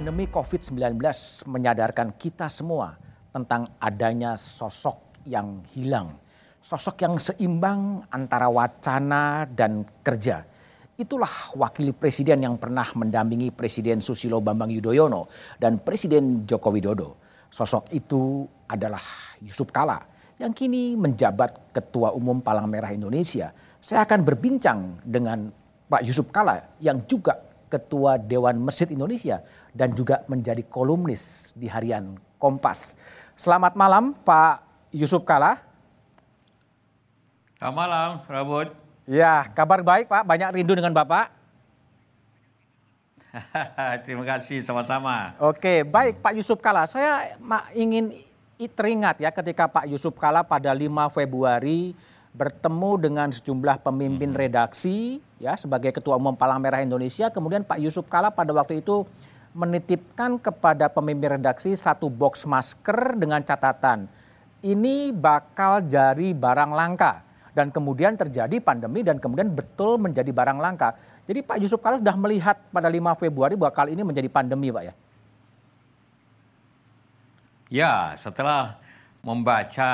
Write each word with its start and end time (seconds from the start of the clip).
pandemi 0.00 0.32
COVID-19 0.32 0.96
menyadarkan 1.44 2.16
kita 2.16 2.48
semua 2.48 2.96
tentang 3.36 3.68
adanya 3.76 4.32
sosok 4.32 5.20
yang 5.28 5.60
hilang. 5.76 6.16
Sosok 6.56 7.04
yang 7.04 7.20
seimbang 7.20 8.08
antara 8.08 8.48
wacana 8.48 9.44
dan 9.44 9.84
kerja. 10.00 10.48
Itulah 10.96 11.52
wakil 11.52 11.92
presiden 11.92 12.48
yang 12.48 12.56
pernah 12.56 12.88
mendampingi 12.96 13.52
Presiden 13.52 14.00
Susilo 14.00 14.40
Bambang 14.40 14.72
Yudhoyono 14.72 15.28
dan 15.60 15.76
Presiden 15.84 16.48
Joko 16.48 16.72
Widodo. 16.72 17.20
Sosok 17.52 17.92
itu 17.92 18.48
adalah 18.72 19.04
Yusuf 19.44 19.68
Kala 19.68 20.00
yang 20.40 20.56
kini 20.56 20.96
menjabat 20.96 21.76
Ketua 21.76 22.16
Umum 22.16 22.40
Palang 22.40 22.72
Merah 22.72 22.88
Indonesia. 22.88 23.52
Saya 23.76 24.08
akan 24.08 24.24
berbincang 24.24 25.04
dengan 25.04 25.52
Pak 25.92 26.08
Yusuf 26.08 26.32
Kala 26.32 26.80
yang 26.80 27.04
juga 27.04 27.49
Ketua 27.70 28.18
Dewan 28.18 28.58
Masjid 28.58 28.90
Indonesia 28.90 29.46
dan 29.70 29.94
juga 29.94 30.26
menjadi 30.26 30.66
kolumnis 30.66 31.54
di 31.54 31.70
harian 31.70 32.18
Kompas. 32.42 32.98
Selamat 33.38 33.78
malam 33.78 34.12
Pak 34.26 34.66
Yusuf 34.90 35.22
Kala. 35.22 35.62
Selamat 37.56 37.76
malam, 37.76 38.10
Rabut. 38.26 38.68
Ya, 39.06 39.46
kabar 39.54 39.86
baik 39.86 40.10
Pak. 40.10 40.26
Banyak 40.26 40.58
rindu 40.58 40.74
dengan 40.74 40.90
Bapak. 40.90 41.30
Terima 44.04 44.26
kasih, 44.26 44.66
sama-sama. 44.66 45.38
Oke, 45.38 45.86
baik 45.86 46.18
Pak 46.18 46.34
Yusuf 46.34 46.58
Kala. 46.58 46.90
Saya 46.90 47.38
ingin 47.78 48.10
teringat 48.68 49.22
ya 49.22 49.30
ketika 49.32 49.70
Pak 49.70 49.88
Yusuf 49.88 50.12
Kala 50.18 50.42
pada 50.44 50.74
5 50.74 50.90
Februari 51.14 51.94
bertemu 52.30 52.90
dengan 52.98 53.28
sejumlah 53.34 53.82
pemimpin 53.82 54.30
hmm. 54.30 54.38
redaksi 54.38 55.18
ya 55.42 55.58
sebagai 55.58 55.90
ketua 55.90 56.14
umum 56.14 56.34
Palang 56.38 56.62
Merah 56.62 56.78
Indonesia 56.78 57.26
kemudian 57.28 57.66
Pak 57.66 57.82
Yusuf 57.82 58.06
Kala 58.06 58.30
pada 58.30 58.54
waktu 58.54 58.82
itu 58.82 59.02
menitipkan 59.50 60.38
kepada 60.38 60.86
pemimpin 60.86 61.34
redaksi 61.40 61.74
satu 61.74 62.06
box 62.06 62.46
masker 62.46 63.18
dengan 63.18 63.42
catatan 63.42 64.06
ini 64.62 65.10
bakal 65.10 65.82
jadi 65.82 66.30
barang 66.36 66.70
langka 66.70 67.26
dan 67.50 67.74
kemudian 67.74 68.14
terjadi 68.14 68.62
pandemi 68.62 69.02
dan 69.02 69.18
kemudian 69.18 69.50
betul 69.50 69.98
menjadi 69.98 70.30
barang 70.30 70.58
langka. 70.58 70.94
Jadi 71.26 71.42
Pak 71.42 71.58
Yusuf 71.62 71.78
Kala 71.82 71.98
sudah 71.98 72.16
melihat 72.18 72.58
pada 72.70 72.86
5 72.86 73.20
Februari 73.20 73.54
bahwa 73.54 73.72
kali 73.74 73.94
ini 73.94 74.02
menjadi 74.02 74.26
pandemi 74.30 74.70
Pak 74.70 74.84
ya. 74.86 74.94
Ya, 77.70 77.94
setelah 78.18 78.79
membaca 79.20 79.92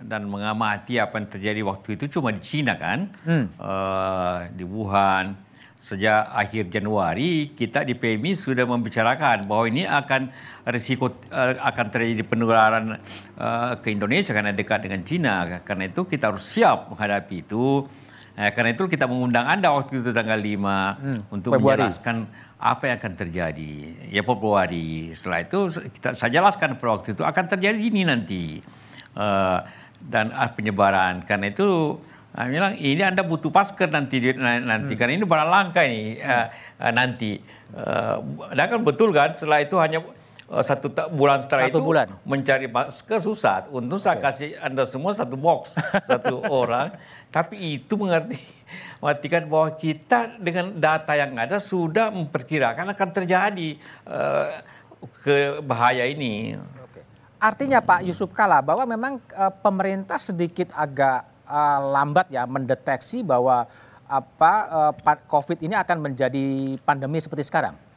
dan 0.00 0.24
mengamati 0.24 0.96
apa 0.96 1.20
yang 1.20 1.28
terjadi 1.28 1.60
waktu 1.68 2.00
itu 2.00 2.18
cuma 2.18 2.32
di 2.32 2.40
Cina 2.40 2.80
kan, 2.80 3.12
hmm. 3.24 3.46
uh, 3.60 4.48
di 4.52 4.64
Wuhan. 4.64 5.46
Sejak 5.78 6.36
akhir 6.36 6.68
Januari 6.68 7.54
kita 7.56 7.80
di 7.80 7.96
PMI 7.96 8.36
sudah 8.36 8.68
membicarakan 8.68 9.48
bahwa 9.48 9.64
ini 9.72 9.88
akan 9.88 10.28
risiko 10.68 11.08
uh, 11.32 11.54
akan 11.64 11.86
terjadi 11.88 12.28
penularan 12.28 13.00
uh, 13.40 13.72
ke 13.80 13.96
Indonesia 13.96 14.36
karena 14.36 14.52
dekat 14.52 14.84
dengan 14.84 15.00
Cina. 15.04 15.64
Karena 15.64 15.88
itu 15.88 16.04
kita 16.04 16.34
harus 16.34 16.44
siap 16.44 16.92
menghadapi 16.92 17.40
itu. 17.40 17.88
Uh, 18.36 18.50
karena 18.52 18.76
itu 18.76 18.84
kita 18.84 19.08
mengundang 19.08 19.48
Anda 19.48 19.72
waktu 19.72 20.04
itu 20.04 20.12
tanggal 20.12 20.36
5 20.36 20.44
hmm. 20.44 21.20
untuk 21.32 21.56
Februari. 21.56 21.88
menjelaskan 21.88 22.16
apa 22.58 22.90
yang 22.90 22.96
akan 22.98 23.14
terjadi? 23.14 23.72
Ya 24.10 24.26
Februari 24.26 25.14
setelah 25.14 25.46
itu 25.46 25.58
kita 25.94 26.18
saya 26.18 26.42
jelaskan 26.42 26.74
pada 26.74 26.98
waktu 26.98 27.14
itu 27.14 27.22
akan 27.22 27.44
terjadi 27.46 27.78
ini 27.78 28.02
nanti. 28.02 28.42
Uh, 29.14 29.62
dan 30.04 30.30
uh, 30.30 30.50
penyebaran. 30.54 31.26
Karena 31.26 31.50
itu 31.50 31.98
uh, 32.34 32.46
bilang 32.46 32.74
ini 32.78 33.02
anda 33.02 33.26
butuh 33.26 33.50
masker 33.50 33.90
nanti 33.90 34.22
nanti. 34.38 34.94
Hmm. 34.94 34.98
karena 34.98 35.12
ini 35.18 35.24
barang 35.26 35.50
langka 35.50 35.82
ini 35.82 36.22
uh, 36.22 36.46
uh, 36.82 36.92
nanti. 36.94 37.42
Uh, 37.74 38.22
dan 38.54 38.66
kan 38.70 38.80
betul 38.80 39.10
kan 39.12 39.34
setelah 39.36 39.60
itu 39.60 39.76
hanya 39.76 40.00
uh, 40.48 40.64
satu 40.64 40.88
bulan 41.12 41.44
setelah 41.44 41.68
satu 41.68 41.78
itu 41.78 41.80
bulan. 41.82 42.06
mencari 42.22 42.66
masker 42.70 43.18
susah. 43.22 43.66
Untuk 43.74 43.98
okay. 44.00 44.06
saya 44.06 44.18
kasih 44.22 44.48
anda 44.62 44.86
semua 44.86 45.12
satu 45.14 45.34
box 45.34 45.74
satu 46.06 46.42
orang. 46.62 46.94
Tapi 47.28 47.76
itu 47.76 47.92
mengerti 48.00 48.40
mengatakan 48.98 49.46
bahwa 49.46 49.68
kita 49.78 50.38
dengan 50.42 50.74
data 50.74 51.14
yang 51.14 51.34
ada 51.38 51.62
sudah 51.62 52.10
memperkirakan 52.10 52.94
akan 52.94 53.08
terjadi 53.14 53.78
uh, 54.06 54.46
ke 55.22 55.62
bahaya 55.62 56.06
ini. 56.06 56.58
Artinya 57.38 57.78
Pak 57.78 58.02
Yusuf 58.02 58.34
Kala 58.34 58.58
bahwa 58.58 58.82
memang 58.82 59.22
uh, 59.38 59.52
pemerintah 59.62 60.18
sedikit 60.18 60.74
agak 60.74 61.22
uh, 61.46 61.78
lambat 61.94 62.26
ya 62.34 62.42
mendeteksi 62.50 63.22
bahwa 63.22 63.70
apa 64.08 64.52
uh, 64.96 65.16
COVID 65.30 65.62
ini 65.62 65.78
akan 65.78 66.10
menjadi 66.10 66.74
pandemi 66.82 67.22
seperti 67.22 67.46
sekarang. 67.46 67.87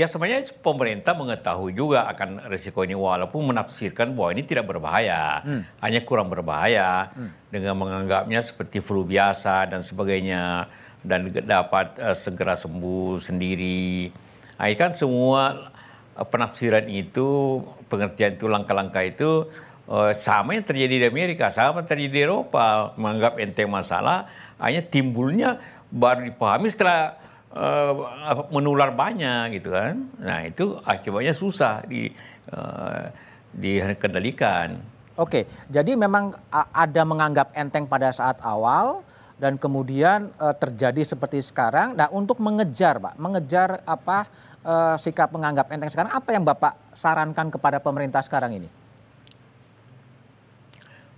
Ya 0.00 0.08
sebenarnya 0.08 0.48
pemerintah 0.64 1.12
mengetahui 1.12 1.76
juga 1.76 2.08
akan 2.08 2.48
risiko 2.48 2.80
ini 2.80 2.96
walaupun 2.96 3.52
menafsirkan 3.52 4.16
bahwa 4.16 4.32
ini 4.32 4.48
tidak 4.48 4.64
berbahaya, 4.72 5.44
hmm. 5.44 5.84
hanya 5.84 6.00
kurang 6.08 6.32
berbahaya 6.32 7.12
hmm. 7.12 7.52
dengan 7.52 7.76
menganggapnya 7.76 8.40
seperti 8.40 8.80
flu 8.80 9.04
biasa 9.04 9.68
dan 9.68 9.84
sebagainya 9.84 10.72
dan 11.04 11.28
dapat 11.44 12.00
uh, 12.00 12.16
segera 12.16 12.56
sembuh 12.56 13.20
sendiri. 13.20 14.08
Nah, 14.56 14.72
kan 14.72 14.96
semua 14.96 15.68
uh, 16.16 16.24
penafsiran 16.24 16.88
itu, 16.88 17.60
pengertian 17.92 18.40
itu, 18.40 18.48
langkah-langkah 18.48 19.04
itu 19.04 19.52
uh, 19.84 20.16
sama 20.16 20.56
yang 20.56 20.64
terjadi 20.64 20.96
di 20.96 21.06
Amerika, 21.12 21.52
sama 21.52 21.84
yang 21.84 21.92
terjadi 21.92 22.08
di 22.08 22.20
Eropa, 22.24 22.96
menganggap 22.96 23.36
enteng 23.36 23.68
masalah, 23.68 24.32
hanya 24.64 24.80
timbulnya 24.80 25.60
baru 25.92 26.24
dipahami 26.24 26.72
setelah 26.72 27.19
uh, 27.54 28.46
menular 28.50 28.94
banyak 28.94 29.60
gitu 29.60 29.74
kan. 29.74 30.06
Nah 30.18 30.46
itu 30.46 30.78
akibatnya 30.86 31.34
susah 31.34 31.82
di 31.86 32.10
uh, 32.54 33.10
dikendalikan. 33.54 34.78
Oke, 35.18 35.44
jadi 35.68 35.98
memang 35.98 36.32
ada 36.52 37.02
menganggap 37.04 37.52
enteng 37.52 37.84
pada 37.84 38.08
saat 38.08 38.40
awal 38.40 39.04
dan 39.36 39.60
kemudian 39.60 40.32
uh, 40.40 40.54
terjadi 40.56 41.04
seperti 41.04 41.44
sekarang. 41.44 41.92
Nah 41.92 42.08
untuk 42.08 42.40
mengejar, 42.40 42.96
pak, 42.96 43.20
mengejar 43.20 43.84
apa 43.84 44.24
uh, 44.64 44.96
sikap 44.96 45.28
menganggap 45.28 45.68
enteng 45.72 45.92
sekarang, 45.92 46.12
apa 46.12 46.28
yang 46.32 46.44
bapak 46.46 46.72
sarankan 46.96 47.52
kepada 47.52 47.80
pemerintah 47.82 48.24
sekarang 48.24 48.56
ini? 48.64 48.68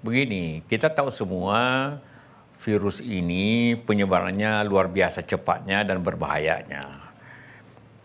Begini, 0.02 0.66
kita 0.66 0.90
tahu 0.90 1.14
semua 1.14 1.94
virus 2.62 3.02
ini 3.02 3.74
penyebarannya 3.74 4.62
luar 4.70 4.86
biasa 4.86 5.26
cepatnya 5.26 5.82
dan 5.82 5.98
berbahayanya. 5.98 7.10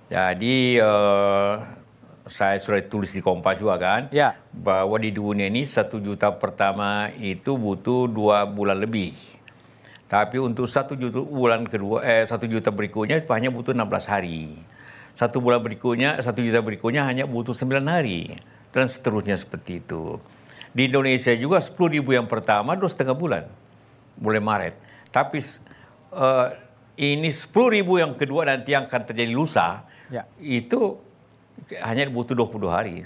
Jadi 0.09 0.81
uh, 0.81 1.61
saya 2.25 2.57
sudah 2.57 2.81
tulis 2.89 3.13
di 3.13 3.21
Kompas 3.21 3.61
juga 3.61 3.77
kan, 3.77 4.01
ya. 4.09 4.33
bahwa 4.51 4.97
di 4.97 5.13
dunia 5.13 5.47
ini 5.47 5.63
satu 5.69 6.01
juta 6.01 6.33
pertama 6.33 7.13
itu 7.21 7.55
butuh 7.55 8.09
dua 8.09 8.43
bulan 8.49 8.81
lebih. 8.81 9.13
Tapi 10.07 10.39
untuk 10.39 10.71
satu 10.71 10.95
juta 10.95 11.19
bulan 11.19 11.67
kedua, 11.67 12.01
eh 12.01 12.23
satu 12.23 12.47
juta 12.47 12.71
berikutnya 12.71 13.19
hanya 13.27 13.51
butuh 13.51 13.75
16 13.75 14.07
hari. 14.07 14.55
Satu 15.11 15.43
bulan 15.43 15.59
berikutnya, 15.59 16.15
satu 16.23 16.39
juta 16.39 16.63
berikutnya 16.63 17.03
hanya 17.03 17.27
butuh 17.27 17.51
9 17.51 17.83
hari. 17.83 18.39
Dan 18.71 18.87
seterusnya 18.87 19.35
seperti 19.35 19.83
itu. 19.83 20.15
Di 20.71 20.87
Indonesia 20.87 21.35
juga 21.35 21.59
10 21.59 21.75
ribu 21.91 22.15
yang 22.15 22.29
pertama 22.29 22.79
dua 22.79 22.87
setengah 22.87 23.17
bulan 23.19 23.43
mulai 24.17 24.41
Maret. 24.41 24.75
Tapi 25.13 25.41
uh, 26.13 26.53
ini 26.97 27.29
10 27.29 27.53
ribu 27.77 28.01
yang 28.01 28.17
kedua 28.17 28.49
nanti 28.49 28.73
yang 28.73 28.89
akan 28.89 29.01
terjadi 29.05 29.31
lusa, 29.33 29.85
ya. 30.09 30.25
itu 30.41 30.97
hanya 31.77 32.09
butuh 32.09 32.33
22 32.33 32.67
hari. 32.69 33.05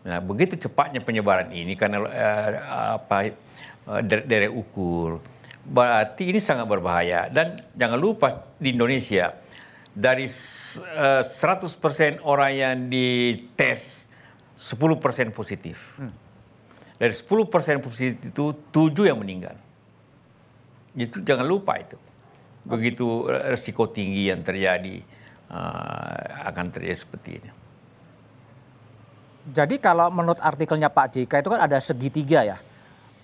Nah, 0.00 0.18
begitu 0.22 0.56
cepatnya 0.56 1.04
penyebaran 1.04 1.52
ini 1.52 1.76
karena 1.76 2.00
uh, 2.00 2.50
apa 2.96 3.36
uh, 3.84 4.00
dari 4.04 4.48
ukur, 4.48 5.20
berarti 5.66 6.32
ini 6.32 6.40
sangat 6.40 6.64
berbahaya. 6.64 7.28
Dan 7.28 7.60
jangan 7.76 7.98
lupa 8.00 8.48
di 8.56 8.72
Indonesia 8.72 9.36
dari 9.92 10.30
uh, 10.96 11.22
100% 11.26 12.22
orang 12.24 12.52
yang 12.54 12.76
dites 12.88 14.06
10% 14.56 15.34
positif. 15.34 15.76
Hmm. 15.98 16.12
Dari 17.00 17.16
10% 17.16 17.80
positif 17.80 18.12
itu 18.20 18.44
7 18.72 19.08
yang 19.08 19.20
meninggal. 19.20 19.56
Itu 20.94 21.22
jangan 21.22 21.46
lupa 21.46 21.78
itu. 21.78 21.96
Begitu 22.66 23.26
resiko 23.28 23.88
tinggi 23.88 24.28
yang 24.28 24.44
terjadi 24.44 25.00
uh, 25.48 26.46
akan 26.50 26.66
terjadi 26.70 26.98
seperti 26.98 27.30
ini. 27.40 27.50
Jadi 29.50 29.80
kalau 29.80 30.12
menurut 30.12 30.38
artikelnya 30.38 30.92
Pak 30.92 31.16
JK 31.16 31.32
itu 31.40 31.50
kan 31.50 31.60
ada 31.64 31.78
segitiga 31.80 32.44
ya. 32.44 32.58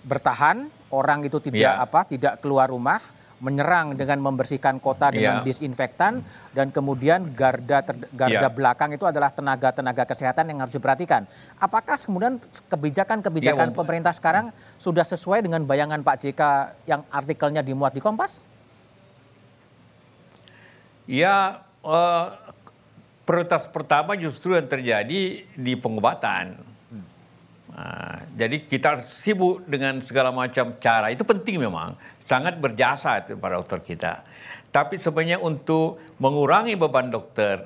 Bertahan, 0.01 0.67
orang 0.89 1.27
itu 1.27 1.37
tidak 1.37 1.77
ya. 1.77 1.83
apa, 1.83 2.07
tidak 2.07 2.41
keluar 2.41 2.71
rumah, 2.71 2.97
menyerang 3.37 3.93
dengan 3.93 4.17
membersihkan 4.17 4.81
kota 4.81 5.13
dengan 5.13 5.41
ya. 5.41 5.45
disinfektan 5.45 6.25
dan 6.57 6.73
kemudian 6.73 7.37
garda 7.37 7.85
ter, 7.85 7.95
garda 8.09 8.49
ya. 8.49 8.51
belakang 8.51 8.97
itu 8.97 9.05
adalah 9.05 9.29
tenaga-tenaga 9.29 10.09
kesehatan 10.09 10.49
yang 10.49 10.65
harus 10.65 10.73
diperhatikan. 10.73 11.29
Apakah 11.61 12.01
kemudian 12.01 12.41
kebijakan-kebijakan 12.69 13.69
ya, 13.71 13.75
pemerintah 13.77 14.13
sekarang 14.17 14.49
sudah 14.81 15.05
sesuai 15.05 15.45
dengan 15.45 15.61
bayangan 15.69 16.01
Pak 16.01 16.17
JK 16.25 16.41
yang 16.89 17.01
artikelnya 17.13 17.61
dimuat 17.61 17.93
di 17.93 18.01
Kompas? 18.01 18.41
Ya, 21.05 21.61
uh, 21.85 22.35
prioritas 23.23 23.69
pertama 23.69 24.17
justru 24.17 24.57
yang 24.57 24.65
terjadi 24.65 25.45
di 25.45 25.73
pengobatan. 25.77 26.57
Uh, 27.77 28.17
jadi 28.33 28.57
kita 28.65 29.05
sibuk 29.05 29.61
dengan 29.69 30.01
segala 30.01 30.33
macam 30.33 30.73
cara 30.81 31.13
itu 31.13 31.21
penting 31.21 31.61
memang 31.61 31.93
sangat 32.27 32.59
berjasa 32.59 33.23
itu 33.23 33.39
para 33.39 33.55
dokter 33.55 33.79
kita. 33.79 34.27
Tapi 34.67 34.99
sebenarnya 34.99 35.39
untuk 35.39 35.95
mengurangi 36.19 36.75
beban 36.75 37.07
dokter 37.07 37.63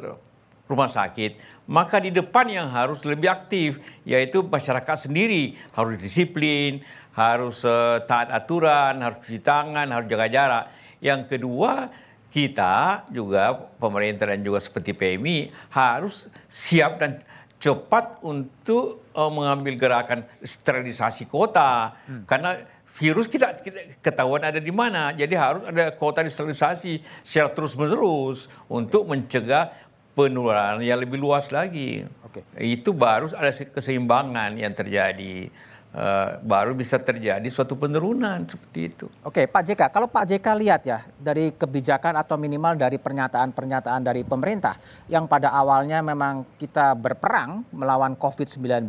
rumah 0.70 0.88
sakit, 0.88 1.66
maka 1.66 1.98
di 1.98 2.14
depan 2.14 2.46
yang 2.46 2.70
harus 2.70 3.02
lebih 3.02 3.28
aktif 3.28 3.82
yaitu 4.06 4.46
masyarakat 4.46 5.10
sendiri 5.10 5.58
harus 5.74 5.98
disiplin, 5.98 6.86
harus 7.18 7.66
uh, 7.66 8.00
taat 8.06 8.30
aturan, 8.30 9.02
harus 9.02 9.20
cuci 9.26 9.42
tangan, 9.42 9.90
harus 9.90 10.08
jaga 10.08 10.28
jarak. 10.30 10.66
Yang 11.02 11.22
kedua, 11.36 11.90
kita 12.32 13.04
juga 13.12 13.68
pemerintah 13.82 14.32
dan 14.32 14.40
juga 14.46 14.64
seperti 14.64 14.96
PMI 14.96 15.52
harus 15.74 16.32
siap 16.48 17.02
dan 17.02 17.20
cepat 17.62 18.24
untuk 18.26 19.06
uh, 19.14 19.30
mengambil 19.30 19.78
gerakan 19.78 20.26
sterilisasi 20.42 21.30
kota 21.30 21.94
hmm. 22.08 22.26
karena 22.26 22.58
virus 23.00 23.28
kita, 23.32 23.62
kita 23.64 24.00
ketahuan 24.04 24.44
ada 24.44 24.60
di 24.60 24.74
mana 24.74 25.16
jadi 25.16 25.36
harus 25.38 25.64
ada 25.64 25.96
kota 25.96 26.24
sterilisasi 26.26 27.00
secara 27.24 27.50
terus 27.56 27.74
menerus 27.80 28.52
untuk 28.68 29.08
mencegah 29.08 29.72
penularan 30.12 30.84
yang 30.84 31.00
lebih 31.00 31.20
luas 31.20 31.48
lagi. 31.50 32.04
Okay. 32.28 32.44
Itu 32.76 32.92
baru 32.92 33.32
ada 33.36 33.52
keseimbangan 33.52 34.60
yang 34.60 34.76
terjadi. 34.76 35.52
Uh, 35.92 36.40
baru 36.48 36.72
bisa 36.72 36.96
terjadi 37.04 37.44
suatu 37.52 37.76
penurunan 37.76 38.48
seperti 38.48 38.96
itu. 38.96 39.12
Oke, 39.28 39.44
Pak 39.44 39.60
JK, 39.60 39.92
kalau 39.92 40.08
Pak 40.08 40.24
JK 40.24 40.48
lihat 40.64 40.88
ya 40.88 41.04
dari 41.20 41.52
kebijakan 41.52 42.16
atau 42.16 42.40
minimal 42.40 42.80
dari 42.80 42.96
pernyataan-pernyataan 42.96 44.00
dari 44.00 44.24
pemerintah 44.24 44.80
yang 45.12 45.28
pada 45.28 45.52
awalnya 45.52 46.00
memang 46.00 46.48
kita 46.56 46.96
berperang 46.96 47.68
melawan 47.76 48.16
COVID-19, 48.16 48.88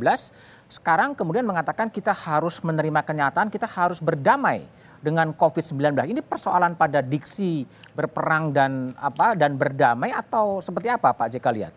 sekarang 0.72 1.12
kemudian 1.12 1.44
mengatakan 1.44 1.92
kita 1.92 2.16
harus 2.16 2.64
menerima 2.64 3.04
kenyataan, 3.04 3.52
kita 3.52 3.68
harus 3.68 4.00
berdamai 4.00 4.64
dengan 5.04 5.36
COVID-19. 5.36 5.92
Ini 6.08 6.24
persoalan 6.24 6.72
pada 6.80 7.04
diksi 7.04 7.68
berperang 7.92 8.56
dan 8.56 8.96
apa 8.96 9.36
dan 9.36 9.60
berdamai 9.60 10.16
atau 10.16 10.64
seperti 10.64 10.88
apa 10.88 11.12
Pak 11.12 11.36
JK 11.36 11.46
lihat? 11.52 11.74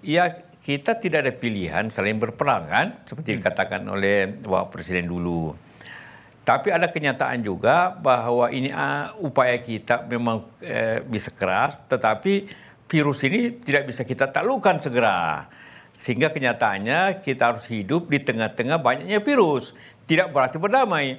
Ya 0.00 0.32
kita 0.64 0.96
tidak 0.96 1.28
ada 1.28 1.32
pilihan 1.36 1.92
selain 1.92 2.16
berperang 2.16 2.64
kan, 2.72 2.86
seperti 3.04 3.36
hmm. 3.36 3.38
dikatakan 3.44 3.82
oleh 3.84 4.32
Bapak 4.40 4.80
Presiden 4.80 5.12
dulu. 5.12 5.52
Tapi 6.44 6.72
ada 6.72 6.88
kenyataan 6.88 7.40
juga 7.44 7.92
bahwa 7.92 8.48
ini 8.48 8.72
uh, 8.72 9.12
upaya 9.20 9.60
kita 9.60 10.08
memang 10.08 10.44
uh, 10.44 10.98
bisa 11.04 11.28
keras, 11.32 11.80
tetapi 11.88 12.48
virus 12.88 13.20
ini 13.24 13.60
tidak 13.60 13.92
bisa 13.92 14.04
kita 14.04 14.28
taklukkan 14.28 14.80
segera. 14.80 15.48
Sehingga 16.04 16.28
kenyataannya 16.28 17.24
kita 17.24 17.56
harus 17.56 17.64
hidup 17.72 18.12
di 18.12 18.20
tengah-tengah 18.20 18.76
banyaknya 18.76 19.24
virus. 19.24 19.72
Tidak 20.04 20.28
berarti 20.36 20.60
berdamai, 20.60 21.16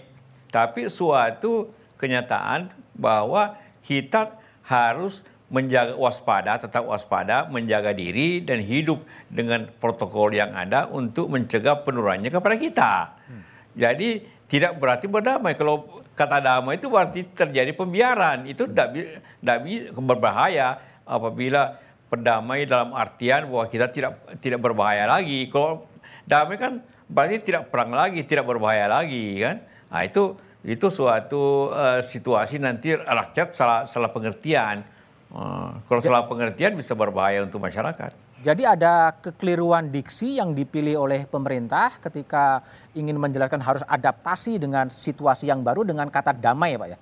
tapi 0.54 0.86
suatu 0.94 1.74
kenyataan 1.98 2.70
bahwa 2.94 3.58
kita 3.82 4.38
harus 4.62 5.26
menjaga 5.50 5.98
waspada, 5.98 6.62
tetap 6.62 6.86
waspada, 6.86 7.50
menjaga 7.50 7.98
diri 7.98 8.46
dan 8.46 8.62
hidup 8.62 9.02
dengan 9.26 9.70
protokol 9.82 10.34
yang 10.38 10.54
ada 10.54 10.86
untuk 10.90 11.34
mencegah 11.34 11.82
penurunannya 11.82 12.30
kepada 12.30 12.56
kita. 12.58 12.94
Hmm. 13.26 13.42
Jadi 13.74 14.22
tidak 14.46 14.78
berarti 14.78 15.10
berdamai. 15.10 15.58
Kalau 15.58 16.06
kata 16.14 16.46
damai 16.46 16.78
itu 16.78 16.90
berarti 16.90 17.26
terjadi 17.34 17.74
pembiaran. 17.74 18.46
Itu 18.46 18.70
tidak 18.70 18.94
hmm. 18.94 20.02
berbahaya 20.06 20.78
apabila 21.06 21.78
perdamai 22.16 22.64
dalam 22.64 22.96
artian 22.96 23.52
bahwa 23.52 23.68
kita 23.68 23.92
tidak 23.92 24.40
tidak 24.40 24.64
berbahaya 24.64 25.04
lagi. 25.04 25.52
Kalau 25.52 25.84
damai 26.24 26.56
kan 26.56 26.80
berarti 27.12 27.44
tidak 27.44 27.68
perang 27.68 27.92
lagi, 27.92 28.24
tidak 28.24 28.48
berbahaya 28.48 28.88
lagi 28.88 29.44
kan. 29.44 29.60
Nah, 29.92 30.02
itu 30.08 30.40
itu 30.64 30.88
suatu 30.88 31.76
uh, 31.76 32.00
situasi 32.00 32.58
nanti 32.58 32.96
rakyat 32.96 33.52
salah 33.52 33.84
salah 33.84 34.10
pengertian 34.10 34.96
Uh, 35.36 35.84
kalau 35.92 36.00
salah 36.00 36.24
pengertian 36.32 36.80
bisa 36.80 36.96
berbahaya 36.96 37.44
untuk 37.44 37.60
masyarakat. 37.60 38.16
Jadi 38.40 38.64
ada 38.64 39.12
kekeliruan 39.20 39.92
diksi 39.92 40.40
yang 40.40 40.56
dipilih 40.56 41.02
oleh 41.02 41.28
pemerintah 41.28 41.98
ketika 42.00 42.64
ingin 42.96 43.20
menjelaskan 43.20 43.60
harus 43.60 43.84
adaptasi 43.84 44.56
dengan 44.62 44.88
situasi 44.88 45.52
yang 45.52 45.60
baru 45.60 45.84
dengan 45.84 46.08
kata 46.08 46.32
damai 46.32 46.78
ya 46.78 46.80
Pak 46.80 46.88
ya? 46.88 46.98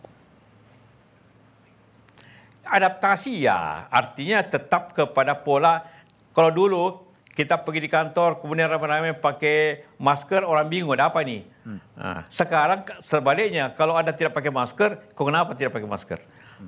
Adaptasi 2.63 3.43
ya, 3.43 3.91
artinya 3.91 4.39
tetap 4.39 4.95
kepada 4.95 5.35
pola. 5.35 5.83
Kalau 6.31 6.49
dulu 6.49 6.83
kita 7.35 7.59
pergi 7.59 7.85
di 7.85 7.89
kantor, 7.91 8.39
kemudian 8.39 8.71
ramai-ramai 8.71 9.17
pakai 9.17 9.83
masker, 9.99 10.47
orang 10.47 10.69
bingung 10.71 10.95
ada 10.95 11.11
apa 11.11 11.19
nih. 11.25 11.43
Hmm. 11.65 11.79
Nah, 11.97 12.23
sekarang 12.31 12.85
sebaliknya, 13.03 13.73
kalau 13.73 13.97
Anda 13.99 14.15
tidak 14.15 14.37
pakai 14.37 14.53
masker, 14.53 15.11
kenapa 15.17 15.57
tidak 15.57 15.75
pakai 15.75 15.89
masker? 15.89 16.19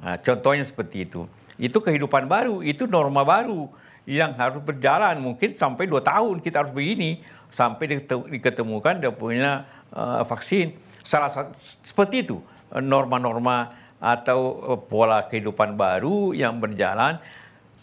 Nah, 0.01 0.19
contohnya 0.19 0.65
seperti 0.67 1.07
itu. 1.07 1.29
Itu 1.55 1.79
kehidupan 1.79 2.27
baru, 2.27 2.59
itu 2.59 2.89
norma 2.89 3.23
baru 3.23 3.71
yang 4.03 4.35
harus 4.35 4.59
berjalan. 4.59 5.15
Mungkin 5.21 5.55
sampai 5.55 5.87
dua 5.87 6.01
tahun 6.03 6.41
kita 6.41 6.65
harus 6.65 6.73
begini 6.73 7.23
sampai 7.55 8.01
diketemukan 8.35 8.99
dia 8.99 9.13
punya 9.15 9.63
uh, 9.95 10.27
vaksin. 10.27 10.75
Salah 11.05 11.31
satu 11.31 11.53
seperti 11.85 12.25
itu 12.25 12.41
norma-norma 12.73 13.84
atau 13.99 14.39
uh, 14.75 14.79
pola 14.79 15.23
kehidupan 15.25 15.75
baru 15.79 16.35
yang 16.35 16.59
berjalan 16.59 17.19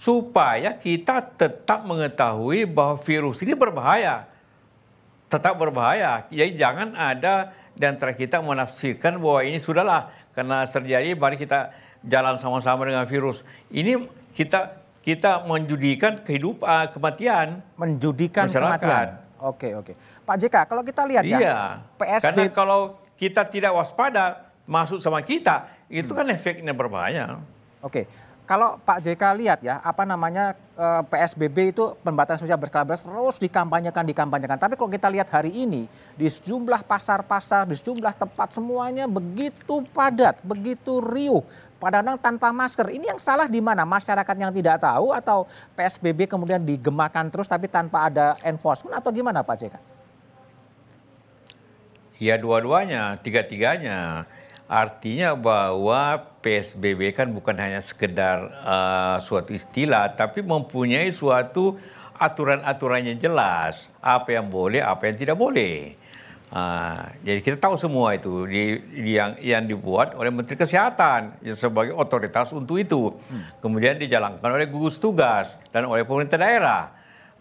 supaya 0.02 0.74
kita 0.74 1.22
tetap 1.38 1.86
mengetahui 1.86 2.66
bahwa 2.66 2.98
virus 3.00 3.38
ini 3.40 3.54
berbahaya. 3.54 4.26
Tetap 5.30 5.56
berbahaya. 5.56 6.26
Jadi 6.28 6.58
jangan 6.58 6.92
ada 6.98 7.54
di 7.72 7.84
antara 7.86 8.12
kita 8.12 8.42
menafsirkan 8.42 9.16
bahwa 9.16 9.40
ini 9.46 9.62
sudahlah 9.62 10.12
karena 10.36 10.66
terjadi 10.68 11.16
mari 11.16 11.40
kita 11.40 11.72
jalan 12.04 12.36
sama-sama 12.36 12.84
dengan 12.84 13.06
virus. 13.06 13.40
Ini 13.70 14.10
kita 14.34 14.82
kita 15.02 15.46
menjudikan 15.46 16.22
kehidupan 16.22 16.66
ah, 16.66 16.86
kematian 16.90 17.62
menjudikan 17.74 18.46
masyarakat. 18.46 18.78
kematian. 18.78 19.08
Oke, 19.42 19.74
oke. 19.74 19.92
Pak 20.22 20.36
JK, 20.38 20.56
kalau 20.70 20.82
kita 20.86 21.02
lihat 21.02 21.24
ya, 21.26 21.38
iya, 21.38 21.40
ya 21.42 21.58
PSB 21.98 22.22
Karena 22.22 22.44
kalau 22.54 22.80
kita 23.18 23.42
tidak 23.50 23.74
waspada 23.74 24.54
masuk 24.62 25.02
sama 25.02 25.18
kita, 25.26 25.66
itu 25.92 26.08
hmm. 26.16 26.18
kan 26.24 26.26
efeknya 26.32 26.72
berbahaya. 26.72 27.44
Oke. 27.84 28.08
Kalau 28.42 28.74
Pak 28.82 28.98
JK 29.06 29.22
lihat 29.38 29.62
ya, 29.62 29.78
apa 29.80 30.02
namanya 30.02 30.58
eh, 30.74 31.02
PSBB 31.06 31.72
itu 31.72 31.94
pembatasan 32.02 32.42
sosial 32.42 32.58
berskala 32.58 32.84
besar 32.84 33.06
terus 33.06 33.38
dikampanyekan, 33.38 34.02
dikampanyekan. 34.02 34.58
Tapi 34.58 34.74
kalau 34.74 34.90
kita 34.90 35.06
lihat 35.06 35.30
hari 35.30 35.54
ini 35.54 35.86
di 36.18 36.26
sejumlah 36.26 36.82
pasar-pasar, 36.82 37.70
di 37.70 37.78
sejumlah 37.78 38.12
tempat 38.18 38.50
semuanya 38.50 39.06
begitu 39.06 39.86
padat, 39.94 40.42
begitu 40.42 40.98
riuh. 40.98 41.46
Padahal 41.78 42.18
tanpa 42.18 42.50
masker. 42.50 42.90
Ini 42.90 43.14
yang 43.14 43.20
salah 43.22 43.46
di 43.46 43.62
mana? 43.62 43.86
Masyarakat 43.86 44.34
yang 44.38 44.50
tidak 44.54 44.82
tahu 44.82 45.14
atau 45.14 45.46
PSBB 45.78 46.26
kemudian 46.26 46.62
digemakan 46.62 47.30
terus 47.30 47.46
tapi 47.46 47.70
tanpa 47.70 48.10
ada 48.10 48.34
enforcement 48.42 48.98
atau 48.98 49.10
gimana 49.14 49.42
Pak 49.46 49.54
JK? 49.58 49.74
Ya 52.22 52.38
dua-duanya, 52.38 53.18
tiga-tiganya. 53.18 54.22
Artinya 54.72 55.36
bahwa 55.36 56.32
PSBB 56.40 57.12
kan 57.12 57.28
bukan 57.28 57.60
hanya 57.60 57.84
sekedar 57.84 58.48
uh, 58.64 59.20
suatu 59.20 59.52
istilah, 59.52 60.16
tapi 60.16 60.40
mempunyai 60.40 61.12
suatu 61.12 61.76
aturan-aturan 62.16 63.04
yang 63.04 63.20
jelas. 63.20 63.92
Apa 64.00 64.40
yang 64.40 64.48
boleh, 64.48 64.80
apa 64.80 65.12
yang 65.12 65.20
tidak 65.20 65.36
boleh. 65.36 65.92
Uh, 66.48 67.04
jadi 67.20 67.40
kita 67.44 67.56
tahu 67.60 67.76
semua 67.76 68.16
itu 68.16 68.48
di, 68.48 68.80
di 68.96 69.16
yang 69.16 69.36
yang 69.40 69.64
dibuat 69.68 70.16
oleh 70.16 70.32
Menteri 70.32 70.56
Kesehatan 70.56 71.36
yang 71.44 71.56
sebagai 71.56 71.92
otoritas 71.92 72.48
untuk 72.56 72.80
itu. 72.80 73.12
Hmm. 73.28 73.44
Kemudian 73.60 74.00
dijalankan 74.00 74.56
oleh 74.56 74.72
gugus 74.72 74.96
tugas 74.96 75.52
dan 75.68 75.84
oleh 75.84 76.08
pemerintah 76.08 76.40
daerah. 76.40 76.82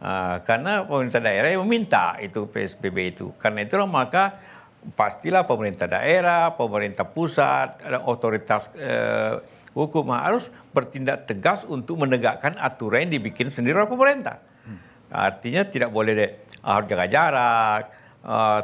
Uh, 0.04 0.44
karena 0.44 0.84
pemerintah 0.84 1.24
daerah 1.24 1.48
yang 1.48 1.64
meminta 1.64 2.20
itu 2.20 2.44
PSBB 2.44 3.16
itu. 3.16 3.32
Karena 3.40 3.64
itulah 3.64 3.88
maka 3.88 4.50
pastilah 4.98 5.46
pemerintah 5.46 5.86
daerah, 5.86 6.54
pemerintah 6.58 7.06
pusat, 7.06 7.78
otoritas 8.06 8.70
eh, 8.78 9.38
hukum 9.78 10.12
harus 10.12 10.48
bertindak 10.74 11.30
tegas 11.30 11.64
untuk 11.68 12.02
menegakkan 12.02 12.58
aturan 12.60 13.08
yang 13.08 13.22
dibikin 13.22 13.54
sendiri 13.54 13.78
oleh 13.78 13.92
pemerintah. 13.92 14.42
Hmm. 14.66 14.80
Artinya 15.12 15.64
tidak 15.68 15.94
boleh 15.94 16.14
deh 16.18 16.32
harus 16.62 16.88
jaga 16.90 17.06
jarak, 17.10 17.84
uh, 18.26 18.62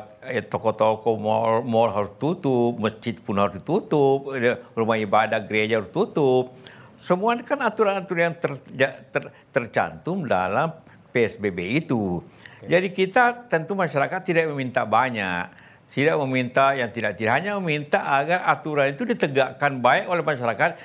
toko-toko 0.50 1.18
mall, 1.18 1.66
mall 1.66 1.90
harus 1.90 2.14
tutup, 2.22 2.78
masjid 2.78 3.18
pun 3.18 3.42
harus 3.42 3.58
ditutup, 3.58 4.30
rumah 4.78 4.98
ibadah 5.02 5.42
gereja 5.46 5.82
harus 5.82 5.90
tutup. 5.90 6.54
Semua 7.02 7.38
kan 7.42 7.62
aturan-aturan 7.62 8.34
yang 8.34 8.38
ter, 8.38 8.52
ter, 9.14 9.24
tercantum 9.54 10.28
dalam 10.28 10.74
PSBB 11.14 11.86
itu. 11.86 12.20
Okay. 12.58 12.68
Jadi 12.74 12.88
kita 12.92 13.48
tentu 13.48 13.78
masyarakat 13.78 14.20
tidak 14.26 14.50
meminta 14.50 14.84
banyak 14.84 15.57
tidak 15.92 16.16
meminta 16.24 16.76
yang 16.76 16.90
tidak 16.92 17.18
tidak 17.18 17.42
hanya 17.42 17.58
meminta 17.58 18.04
agar 18.04 18.44
aturan 18.48 18.94
itu 18.94 19.04
ditegakkan 19.08 19.80
baik 19.82 20.06
oleh 20.08 20.24
masyarakat 20.24 20.78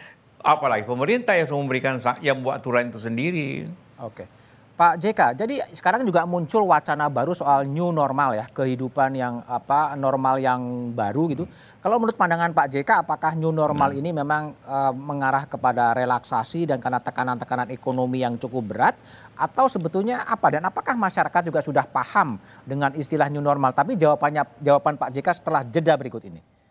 apalagi 0.43 0.85
pemerintah 0.85 1.39
yang 1.39 1.49
memberikan 1.51 2.03
yang 2.21 2.43
buat 2.43 2.59
aturan 2.61 2.91
itu 2.91 2.99
sendiri. 2.99 3.71
Oke. 4.03 4.42
Pak 4.73 5.05
JK, 5.05 5.37
jadi 5.37 5.61
sekarang 5.69 6.01
juga 6.09 6.25
muncul 6.25 6.65
wacana 6.65 7.05
baru 7.13 7.37
soal 7.37 7.69
new 7.69 7.93
normal 7.93 8.33
ya, 8.33 8.49
kehidupan 8.49 9.13
yang 9.13 9.45
apa 9.45 9.93
normal 10.01 10.41
yang 10.41 10.91
baru 10.97 11.29
gitu. 11.29 11.45
Kalau 11.85 12.01
menurut 12.01 12.17
pandangan 12.17 12.57
Pak 12.57 12.73
JK, 12.73 13.05
apakah 13.05 13.37
new 13.37 13.53
normal 13.53 13.93
hmm. 13.93 14.01
ini 14.01 14.11
memang 14.17 14.57
uh, 14.65 14.97
mengarah 14.97 15.45
kepada 15.45 15.93
relaksasi 15.93 16.65
dan 16.65 16.81
karena 16.81 17.05
tekanan-tekanan 17.05 17.69
ekonomi 17.69 18.25
yang 18.25 18.41
cukup 18.41 18.73
berat, 18.73 18.97
atau 19.37 19.69
sebetulnya 19.69 20.25
apa? 20.25 20.49
Dan 20.49 20.65
apakah 20.65 20.97
masyarakat 20.97 21.43
juga 21.53 21.61
sudah 21.61 21.85
paham 21.85 22.41
dengan 22.65 22.97
istilah 22.97 23.29
new 23.29 23.45
normal? 23.45 23.77
Tapi 23.77 24.01
jawabannya 24.01 24.65
jawaban 24.65 24.97
Pak 24.97 25.13
JK 25.13 25.29
setelah 25.37 25.69
jeda 25.69 26.01
berikut 26.01 26.25
ini. 26.25 26.62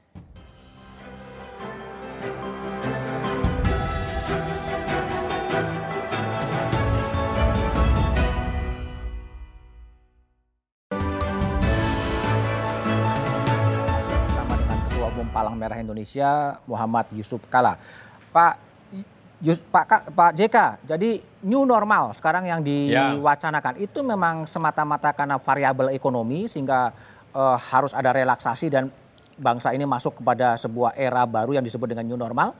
Palang 15.41 15.57
Merah 15.57 15.81
Indonesia 15.81 16.61
Muhammad 16.69 17.09
Yusuf 17.17 17.41
Kala. 17.49 17.73
Pak 18.29 18.61
Yus, 19.41 19.65
Pak 19.65 20.13
Pak 20.13 20.37
JK, 20.37 20.85
jadi 20.85 21.17
new 21.41 21.65
normal 21.65 22.13
sekarang 22.13 22.45
yang 22.45 22.61
ya. 22.61 23.17
diwacanakan 23.17 23.81
ya. 23.81 23.89
itu 23.89 24.05
memang 24.05 24.45
semata-mata 24.45 25.09
karena 25.17 25.41
variabel 25.41 25.97
ekonomi 25.97 26.45
sehingga 26.45 26.93
uh, 27.33 27.57
harus 27.57 27.89
ada 27.97 28.13
relaksasi 28.13 28.69
dan 28.69 28.93
bangsa 29.41 29.73
ini 29.73 29.81
masuk 29.89 30.21
kepada 30.21 30.53
sebuah 30.61 30.93
era 30.93 31.25
baru 31.25 31.57
yang 31.57 31.65
disebut 31.65 31.89
dengan 31.89 32.05
new 32.05 32.21
normal? 32.21 32.53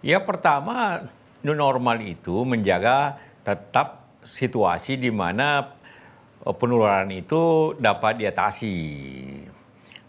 Ya 0.00 0.16
pertama 0.16 1.04
new 1.44 1.52
normal 1.52 2.00
itu 2.00 2.40
menjaga 2.48 3.20
tetap 3.44 4.08
situasi 4.24 4.96
di 4.96 5.12
mana 5.12 5.76
eh, 6.40 6.56
penularan 6.56 7.12
itu 7.12 7.76
dapat 7.76 8.16
diatasi. 8.24 8.76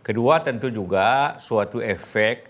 Kedua 0.08 0.40
tentu 0.40 0.72
juga 0.72 1.36
suatu 1.44 1.84
efek 1.84 2.48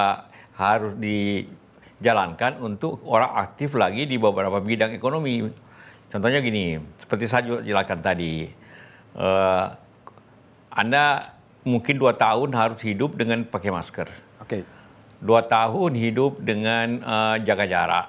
uh, 0.00 0.24
harus 0.56 0.96
dijalankan 0.96 2.56
untuk 2.56 3.04
orang 3.04 3.36
aktif 3.36 3.76
lagi 3.76 4.08
di 4.08 4.16
beberapa 4.16 4.64
bidang 4.64 4.96
ekonomi. 4.96 5.44
Contohnya 6.08 6.40
gini, 6.40 6.80
seperti 6.96 7.28
saya 7.28 7.60
jelaskan 7.60 8.00
tadi, 8.00 8.48
uh, 9.12 9.76
Anda 10.72 11.36
mungkin 11.68 12.00
dua 12.00 12.16
tahun 12.16 12.56
harus 12.56 12.80
hidup 12.80 13.12
dengan 13.20 13.44
pakai 13.44 13.68
masker. 13.68 14.08
Oke. 14.40 14.48
Okay. 14.48 14.62
Dua 15.20 15.44
tahun 15.44 15.92
hidup 16.00 16.40
dengan 16.40 17.04
uh, 17.04 17.36
jaga 17.44 17.68
jarak 17.68 18.08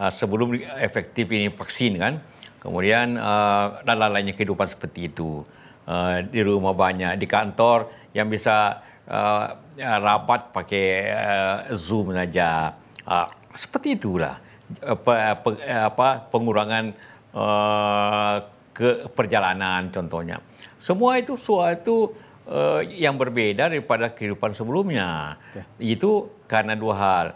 uh, 0.00 0.08
sebelum 0.08 0.56
efektif 0.80 1.28
ini 1.28 1.52
vaksin 1.52 2.00
kan. 2.00 2.16
Kemudian 2.64 3.20
uh, 3.20 3.84
dan 3.84 4.00
lain-lainnya 4.00 4.32
kehidupan 4.32 4.72
seperti 4.72 5.12
itu. 5.12 5.44
Uh, 5.84 6.24
di 6.32 6.40
rumah 6.40 6.72
banyak, 6.72 7.20
di 7.20 7.28
kantor 7.28 7.92
yang 8.16 8.32
bisa 8.32 8.80
uh, 9.04 9.52
rapat 9.76 10.48
pakai 10.48 10.86
uh, 11.12 11.58
Zoom 11.76 12.16
saja. 12.16 12.72
Uh, 13.04 13.28
seperti 13.52 14.00
itulah 14.00 14.40
apa, 14.80 15.36
apa 15.68 16.08
pengurangan 16.32 16.88
uh, 17.36 18.36
ke 18.72 19.12
perjalanan 19.12 19.92
contohnya. 19.92 20.40
Semua 20.80 21.20
itu 21.20 21.36
suatu 21.36 22.16
uh, 22.48 22.80
yang 22.80 23.20
berbeda 23.20 23.68
daripada 23.68 24.08
kehidupan 24.08 24.56
sebelumnya. 24.56 25.36
Okay. 25.52 26.00
Itu 26.00 26.32
karena 26.48 26.72
dua 26.72 26.94
hal 26.96 27.26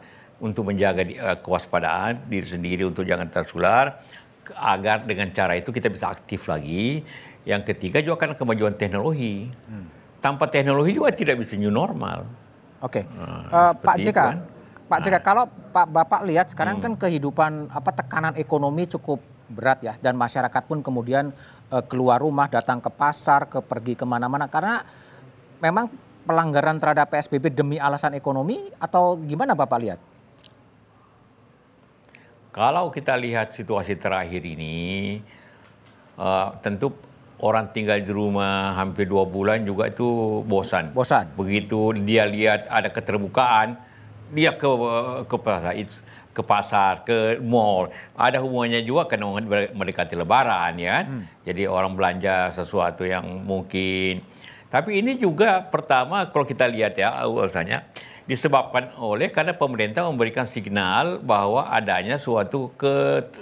untuk 0.40 0.72
menjaga 0.72 1.04
uh, 1.04 1.36
kewaspadaan 1.36 2.32
diri 2.32 2.48
sendiri 2.48 2.82
untuk 2.88 3.04
jangan 3.04 3.28
tertular 3.28 4.00
agar 4.56 5.04
dengan 5.04 5.28
cara 5.36 5.60
itu 5.60 5.68
kita 5.68 5.92
bisa 5.92 6.08
aktif 6.08 6.48
lagi 6.48 7.04
yang 7.48 7.64
ketiga 7.64 8.04
juga 8.04 8.20
karena 8.20 8.36
kemajuan 8.36 8.76
teknologi. 8.76 9.48
Hmm. 9.64 9.88
Tanpa 10.20 10.52
teknologi 10.52 10.92
juga 10.92 11.08
tidak 11.16 11.40
bisa 11.40 11.56
new 11.56 11.72
normal. 11.72 12.28
Oke, 12.84 13.02
okay. 13.02 13.04
nah, 13.16 13.72
uh, 13.72 13.72
Pak 13.72 13.96
JK, 14.04 14.18
kan? 14.18 14.38
Pak 14.86 14.98
JK, 15.02 15.16
nah. 15.16 15.22
kalau 15.24 15.44
Pak 15.48 15.86
Bapak 15.88 16.20
lihat 16.28 16.46
sekarang 16.52 16.78
hmm. 16.78 16.84
kan 16.84 16.92
kehidupan 17.08 17.52
apa 17.72 17.90
tekanan 17.96 18.34
ekonomi 18.36 18.84
cukup 18.84 19.24
berat 19.48 19.80
ya, 19.80 19.96
dan 20.04 20.12
masyarakat 20.14 20.62
pun 20.68 20.84
kemudian 20.84 21.32
uh, 21.72 21.82
keluar 21.88 22.20
rumah, 22.20 22.52
datang 22.52 22.84
ke 22.84 22.92
pasar, 22.92 23.48
ke 23.48 23.64
pergi 23.64 23.96
ke 23.96 24.04
mana-mana 24.04 24.44
karena 24.46 24.84
memang 25.58 25.88
pelanggaran 26.28 26.76
terhadap 26.76 27.08
PSBB 27.08 27.56
demi 27.56 27.80
alasan 27.80 28.12
ekonomi 28.12 28.68
atau 28.76 29.16
gimana 29.16 29.56
Bapak 29.56 29.78
lihat? 29.80 30.00
Kalau 32.52 32.92
kita 32.92 33.16
lihat 33.16 33.56
situasi 33.56 33.96
terakhir 33.96 34.44
ini, 34.44 35.18
uh, 36.20 36.52
tentu 36.60 37.07
orang 37.38 37.70
tinggal 37.70 37.98
di 38.02 38.10
rumah 38.10 38.74
hampir 38.74 39.06
dua 39.06 39.26
bulan 39.26 39.62
juga 39.62 39.90
itu 39.90 40.40
bosan. 40.46 40.90
Bosan. 40.94 41.30
Begitu 41.38 41.94
dia 42.02 42.26
lihat 42.26 42.66
ada 42.66 42.90
keterbukaan, 42.90 43.78
dia 44.34 44.54
ke 44.54 44.68
ke 45.26 45.36
pasar, 45.38 45.74
ke 46.34 46.42
pasar, 46.42 46.92
ke 47.06 47.38
mall. 47.42 47.90
Ada 48.18 48.42
hubungannya 48.42 48.82
juga 48.82 49.06
karena 49.06 49.38
mendekati 49.74 50.14
Lebaran 50.18 50.74
ya. 50.78 51.06
Hmm. 51.06 51.24
Jadi 51.46 51.66
orang 51.66 51.94
belanja 51.94 52.54
sesuatu 52.54 53.06
yang 53.06 53.26
mungkin. 53.46 54.22
Tapi 54.68 55.00
ini 55.00 55.16
juga 55.16 55.64
pertama 55.64 56.28
kalau 56.28 56.44
kita 56.44 56.68
lihat 56.68 57.00
ya 57.00 57.24
awalnya 57.24 57.88
disebabkan 58.28 58.92
oleh 59.00 59.32
karena 59.32 59.56
pemerintah 59.56 60.04
memberikan 60.04 60.44
signal 60.44 61.16
bahwa 61.24 61.72
adanya 61.72 62.20
suatu 62.20 62.68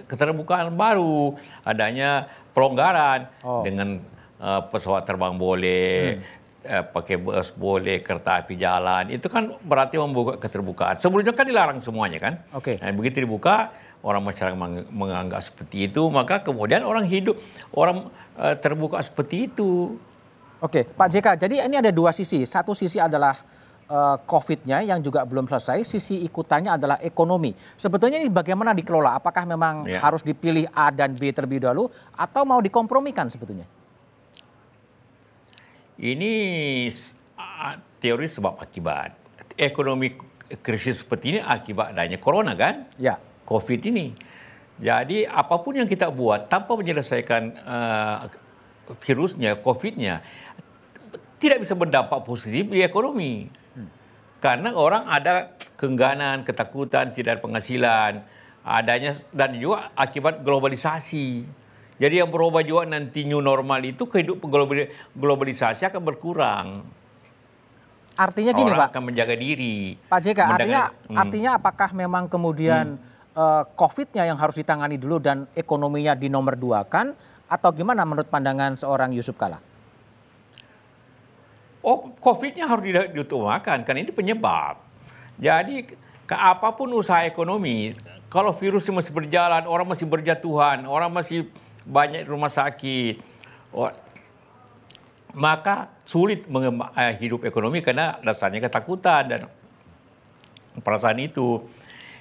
keterbukaan 0.06 0.70
baru, 0.78 1.34
adanya 1.66 2.30
pelonggaran 2.56 3.28
oh. 3.44 3.60
dengan 3.60 4.00
uh, 4.40 4.64
pesawat 4.72 5.04
terbang 5.04 5.36
boleh, 5.36 6.16
hmm. 6.16 6.25
uh, 6.64 6.84
pakai 6.88 7.20
bus 7.20 7.52
boleh, 7.52 8.00
kereta 8.00 8.40
api 8.40 8.56
jalan. 8.56 9.12
Itu 9.12 9.28
kan 9.28 9.52
berarti 9.60 10.00
membuka 10.00 10.40
keterbukaan. 10.40 10.96
Sebelumnya 10.96 11.36
kan 11.36 11.44
dilarang 11.44 11.84
semuanya 11.84 12.16
kan. 12.16 12.40
Oke. 12.56 12.80
Okay. 12.80 12.80
Nah, 12.80 12.96
begitu 12.96 13.20
dibuka, 13.20 13.76
orang 14.00 14.25
masyarakat 14.25 14.56
menganggap 14.88 15.44
seperti 15.44 15.92
itu, 15.92 16.08
maka 16.08 16.40
kemudian 16.40 16.80
orang 16.80 17.04
hidup, 17.04 17.36
orang 17.76 18.08
uh, 18.40 18.56
terbuka 18.56 19.04
seperti 19.04 19.52
itu. 19.52 20.00
Oke, 20.64 20.88
Pak 20.88 21.12
JK. 21.12 21.36
Jadi 21.36 21.60
ini 21.60 21.76
ada 21.76 21.92
dua 21.92 22.16
sisi. 22.16 22.40
Satu 22.48 22.72
sisi 22.72 22.96
adalah 22.96 23.36
COVID-nya 24.26 24.82
yang 24.82 24.98
juga 24.98 25.22
belum 25.22 25.46
selesai, 25.46 25.86
sisi 25.86 26.26
ikutannya 26.26 26.74
adalah 26.74 26.98
ekonomi. 26.98 27.54
Sebetulnya 27.78 28.18
ini 28.18 28.26
bagaimana 28.26 28.74
dikelola? 28.74 29.14
Apakah 29.14 29.46
memang 29.46 29.86
ya. 29.86 30.02
harus 30.02 30.26
dipilih 30.26 30.66
A 30.74 30.90
dan 30.90 31.14
B 31.14 31.30
terlebih 31.30 31.62
dahulu 31.62 31.86
atau 32.18 32.42
mau 32.42 32.58
dikompromikan 32.58 33.30
sebetulnya? 33.30 33.62
Ini 35.96 36.32
teori 38.02 38.26
sebab 38.26 38.58
akibat. 38.58 39.14
Ekonomi 39.56 40.12
krisis 40.60 41.00
seperti 41.00 41.38
ini 41.38 41.40
akibat 41.40 41.94
adanya 41.94 42.18
corona 42.18 42.52
kan? 42.58 42.90
Ya. 42.98 43.22
COVID 43.46 43.80
ini. 43.86 44.12
Jadi 44.76 45.24
apa 45.24 45.56
pun 45.62 45.78
yang 45.78 45.88
kita 45.88 46.12
buat 46.12 46.52
tanpa 46.52 46.76
menyelesaikan 46.76 47.42
uh, 47.64 48.28
virusnya, 49.00 49.56
COVID-nya, 49.56 50.20
tidak 51.40 51.64
bisa 51.64 51.72
berdampak 51.72 52.20
positif 52.28 52.68
di 52.68 52.84
ekonomi. 52.84 53.48
Karena 54.40 54.72
orang 54.76 55.08
ada 55.08 55.56
kengganan, 55.80 56.44
ketakutan, 56.44 57.12
tidak 57.16 57.38
ada 57.38 57.42
penghasilan, 57.42 58.12
adanya 58.66 59.16
dan 59.32 59.56
juga 59.56 59.94
akibat 59.96 60.44
globalisasi. 60.44 61.46
Jadi 61.96 62.14
yang 62.20 62.28
berubah 62.28 62.60
juga 62.60 62.84
nanti 62.84 63.24
new 63.24 63.40
normal 63.40 63.80
itu 63.80 64.04
kehidupan 64.04 64.52
globalisasi 65.16 65.88
akan 65.88 66.02
berkurang. 66.04 66.66
Artinya 68.16 68.52
gini 68.56 68.72
orang 68.72 68.88
Pak. 68.88 68.92
akan 68.92 69.02
menjaga 69.12 69.34
diri. 69.36 69.96
Pak 70.08 70.20
JK, 70.24 70.40
artinya, 70.40 70.82
hmm. 70.88 71.16
artinya 71.16 71.50
apakah 71.60 71.88
memang 71.92 72.28
kemudian 72.32 72.96
hmm. 72.96 73.36
uh, 73.36 73.64
COVID-nya 73.76 74.28
yang 74.28 74.40
harus 74.40 74.56
ditangani 74.56 74.96
dulu 74.96 75.20
dan 75.20 75.44
ekonominya 75.52 76.16
di 76.16 76.32
nomor 76.32 76.56
dua 76.56 76.84
kan? 76.88 77.12
Atau 77.48 77.76
gimana 77.76 78.08
menurut 78.08 78.28
pandangan 78.28 78.76
seorang 78.76 79.12
Yusuf 79.12 79.36
Kala? 79.36 79.60
Oh 81.86 82.10
COVID-nya 82.18 82.66
harus 82.66 82.82
diutamakan, 83.14 83.86
karena 83.86 84.02
ini 84.02 84.10
penyebab. 84.10 84.82
Jadi 85.38 85.86
ke 86.26 86.34
apa 86.34 86.74
pun 86.74 86.90
usaha 86.90 87.22
ekonomi, 87.22 87.94
kalau 88.26 88.50
virusnya 88.50 88.98
masih 88.98 89.14
berjalan, 89.14 89.62
orang 89.70 89.86
masih 89.86 90.10
berjatuhan, 90.10 90.82
orang 90.90 91.14
masih 91.14 91.46
banyak 91.86 92.26
rumah 92.26 92.50
sakit, 92.50 93.22
oh, 93.70 93.94
maka 95.38 95.94
sulit 96.02 96.42
eh, 96.98 97.14
hidup 97.22 97.46
ekonomi 97.46 97.78
karena 97.78 98.18
dasarnya 98.18 98.66
ketakutan 98.66 99.22
dan 99.30 99.40
perasaan 100.82 101.22
itu. 101.22 101.62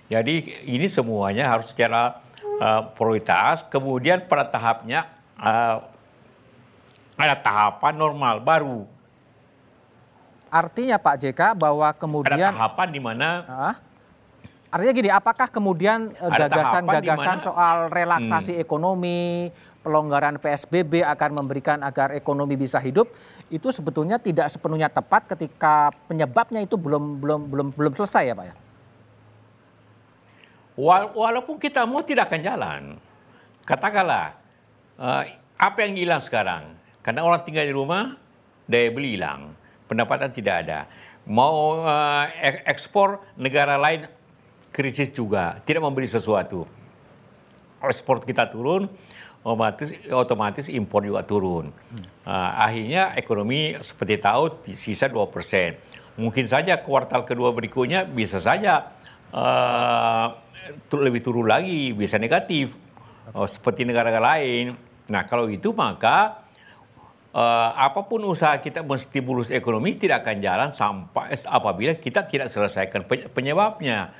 Jadi 0.06 0.62
ini 0.70 0.86
semuanya 0.86 1.50
harus 1.50 1.74
secara 1.74 2.22
uh, 2.62 2.94
prioritas. 2.94 3.66
Kemudian 3.74 4.30
pada 4.30 4.46
tahapnya 4.46 5.10
uh, 5.42 5.82
ada 7.18 7.36
tahapan 7.42 7.98
normal 7.98 8.46
baru 8.46 8.86
Artinya 10.56 10.96
Pak 10.96 11.16
JK 11.20 11.42
bahwa 11.60 11.92
kemudian 11.92 12.56
ada 12.56 12.56
tahapan 12.56 12.88
di 12.96 13.02
mana 13.04 13.28
uh, 13.44 13.76
artinya 14.72 14.94
gini, 14.96 15.12
apakah 15.12 15.52
kemudian 15.52 16.16
eh, 16.16 16.32
gagasan-gagasan 16.32 17.44
soal 17.44 17.92
relaksasi 17.92 18.56
hmm. 18.56 18.64
ekonomi, 18.64 19.52
pelonggaran 19.84 20.40
PSBB 20.40 21.04
akan 21.04 21.44
memberikan 21.44 21.84
agar 21.84 22.16
ekonomi 22.16 22.56
bisa 22.56 22.80
hidup 22.80 23.12
itu 23.52 23.68
sebetulnya 23.68 24.16
tidak 24.16 24.48
sepenuhnya 24.48 24.88
tepat 24.88 25.36
ketika 25.36 25.92
penyebabnya 26.08 26.64
itu 26.64 26.80
belum 26.80 27.20
belum 27.20 27.42
belum 27.52 27.68
belum 27.76 27.94
selesai 28.00 28.32
ya 28.32 28.36
Pak 28.40 28.46
ya? 28.48 28.56
Walaupun 31.16 31.56
kita 31.56 31.88
mau 31.88 32.04
tidak 32.04 32.32
akan 32.32 32.42
jalan. 32.44 32.82
Katakanlah 33.64 34.36
uh, 35.00 35.24
apa 35.56 35.78
yang 35.88 35.96
hilang 35.96 36.22
sekarang? 36.24 36.76
Karena 37.00 37.24
orang 37.24 37.48
tinggal 37.48 37.64
di 37.64 37.72
rumah, 37.72 38.20
daya 38.68 38.92
beli 38.92 39.16
hilang, 39.16 39.56
pendapatan 39.88 40.30
tidak 40.34 40.66
ada. 40.66 40.90
Mau 41.26 41.82
uh, 41.82 42.30
ekspor 42.70 43.18
negara 43.34 43.82
lain 43.82 44.06
krisis 44.70 45.10
juga, 45.10 45.58
tidak 45.66 45.82
membeli 45.82 46.06
sesuatu. 46.06 46.70
Ekspor 47.82 48.22
kita 48.22 48.54
turun, 48.54 48.86
otomatis 49.42 49.90
otomatis 50.14 50.66
impor 50.70 51.02
juga 51.02 51.26
turun. 51.26 51.74
Uh, 52.26 52.52
akhirnya 52.58 53.14
ekonomi 53.18 53.74
seperti 53.82 54.22
tahu 54.22 54.54
sisa 54.78 55.10
2 55.10 55.18
persen. 55.34 55.78
Mungkin 56.16 56.46
saja 56.48 56.80
kuartal 56.80 57.26
kedua 57.28 57.52
berikutnya 57.52 58.06
bisa 58.06 58.40
saja 58.40 58.94
uh, 59.34 60.34
lebih 60.94 61.22
turun 61.26 61.50
lagi, 61.50 61.94
bisa 61.94 62.18
negatif. 62.22 62.74
Oh, 63.34 63.50
seperti 63.50 63.86
negara-negara 63.86 64.38
lain. 64.38 64.78
Nah 65.10 65.26
kalau 65.26 65.50
itu 65.50 65.74
maka 65.74 66.45
uh, 67.36 67.70
apa 67.76 68.08
pun 68.08 68.24
usaha 68.24 68.56
kita 68.64 68.82
menstimulus 68.82 69.52
ekonomi 69.52 70.00
tidak 70.00 70.24
akan 70.24 70.40
jalan 70.40 70.70
sampai 70.72 71.36
apabila 71.44 71.94
kita 72.00 72.24
tidak 72.26 72.50
selesaikan 72.50 73.04
penyebabnya. 73.36 74.16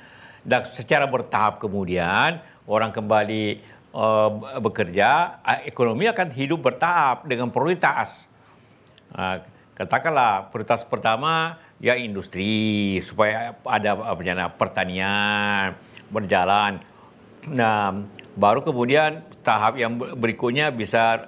Dan 0.46 0.62
secara 0.62 1.10
bertahap 1.10 1.58
kemudian 1.58 2.38
orang 2.70 2.94
kembali 2.94 3.58
uh, 3.96 4.30
bekerja, 4.62 5.42
ekonomi 5.66 6.06
akan 6.06 6.30
hidup 6.30 6.70
bertahap 6.70 7.26
dengan 7.26 7.50
prioritas. 7.50 8.14
Uh, 9.10 9.42
katakanlah 9.74 10.52
prioritas 10.54 10.86
pertama 10.86 11.58
ya 11.82 11.98
industri 11.98 13.02
supaya 13.02 13.58
ada 13.66 13.98
apa 13.98 14.54
pertanian 14.54 15.74
berjalan. 16.14 16.78
Nah, 17.50 18.06
baru 18.38 18.62
kemudian 18.62 19.26
tahap 19.42 19.78
yang 19.82 19.98
berikutnya 19.98 20.70
bisa 20.70 21.26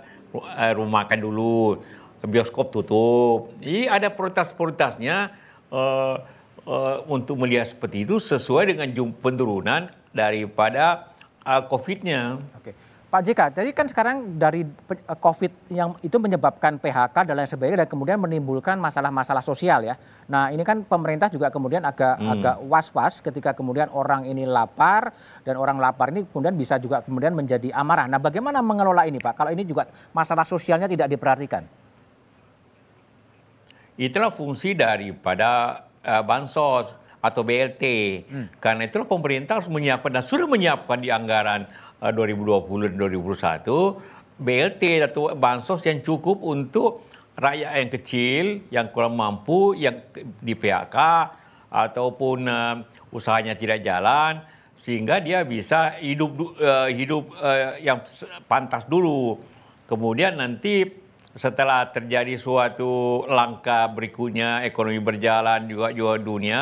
rumah 0.76 1.04
makan 1.04 1.18
dulu, 1.22 1.80
bioskop 2.26 2.74
tutup. 2.74 3.54
Jadi 3.62 3.86
ada 3.86 4.10
prioritas-prioritasnya 4.10 5.30
uh, 5.70 6.16
uh, 6.66 6.96
untuk 7.06 7.38
melihat 7.38 7.70
seperti 7.70 8.02
itu 8.02 8.18
sesuai 8.18 8.74
dengan 8.74 8.88
penurunan 9.22 9.88
daripada 10.10 11.14
uh, 11.46 11.62
COVID-nya. 11.64 12.42
Oke. 12.58 12.87
Pak 13.08 13.24
JK, 13.24 13.40
jadi 13.56 13.72
kan 13.72 13.88
sekarang 13.88 14.36
dari 14.36 14.68
uh, 14.68 15.16
COVID 15.16 15.72
yang 15.72 15.96
itu 16.04 16.20
menyebabkan 16.20 16.76
PHK 16.76 17.24
dan 17.24 17.40
lain 17.40 17.48
sebagainya 17.48 17.78
dan 17.80 17.88
kemudian 17.88 18.20
menimbulkan 18.20 18.76
masalah-masalah 18.76 19.40
sosial 19.40 19.80
ya. 19.80 19.96
Nah 20.28 20.52
ini 20.52 20.60
kan 20.60 20.84
pemerintah 20.84 21.32
juga 21.32 21.48
kemudian 21.48 21.88
agak 21.88 22.20
hmm. 22.20 22.32
agak 22.36 22.56
was-was 22.68 23.24
ketika 23.24 23.56
kemudian 23.56 23.88
orang 23.96 24.28
ini 24.28 24.44
lapar 24.44 25.08
dan 25.40 25.56
orang 25.56 25.80
lapar 25.80 26.12
ini 26.12 26.28
kemudian 26.28 26.52
bisa 26.52 26.76
juga 26.76 27.00
kemudian 27.00 27.32
menjadi 27.32 27.72
amarah. 27.72 28.04
Nah 28.12 28.20
bagaimana 28.20 28.60
mengelola 28.60 29.08
ini 29.08 29.16
Pak? 29.16 29.40
Kalau 29.40 29.56
ini 29.56 29.64
juga 29.64 29.88
masalah 30.12 30.44
sosialnya 30.44 30.84
tidak 30.84 31.08
diperhatikan. 31.08 31.64
Itulah 33.96 34.36
fungsi 34.36 34.76
daripada 34.76 35.80
uh, 36.04 36.20
bansos 36.20 36.92
atau 37.24 37.40
BLT. 37.40 37.84
Hmm. 38.28 38.46
Karena 38.60 38.84
itulah 38.84 39.08
pemerintah 39.08 39.58
harus 39.58 39.70
menyiapkan 39.72 40.12
dan 40.12 40.24
sudah 40.28 40.44
menyiapkan 40.44 41.00
di 41.00 41.08
anggaran 41.08 41.66
2020 42.02 42.94
dan 42.94 42.94
2021 42.96 44.38
BLT 44.38 44.82
atau 45.02 45.34
bansos 45.34 45.82
yang 45.82 45.98
cukup 45.98 46.38
untuk 46.38 47.02
rakyat 47.38 47.70
yang 47.74 47.90
kecil, 47.90 48.44
yang 48.70 48.86
kurang 48.94 49.18
mampu, 49.18 49.74
yang 49.74 49.98
di 50.42 50.54
PHK 50.54 50.96
ataupun 51.68 52.46
uh, 52.46 52.82
usahanya 53.10 53.58
tidak 53.58 53.82
jalan 53.82 54.42
sehingga 54.78 55.18
dia 55.18 55.42
bisa 55.42 55.98
hidup 55.98 56.54
uh, 56.62 56.86
hidup 56.86 57.34
uh, 57.42 57.74
yang 57.82 58.06
pantas 58.46 58.86
dulu. 58.86 59.42
Kemudian 59.90 60.38
nanti 60.38 60.86
setelah 61.34 61.90
terjadi 61.90 62.38
suatu 62.38 63.26
langkah 63.26 63.90
berikutnya 63.90 64.62
ekonomi 64.62 65.02
berjalan 65.02 65.66
juga 65.66 65.90
juga 65.90 66.14
dunia 66.18 66.60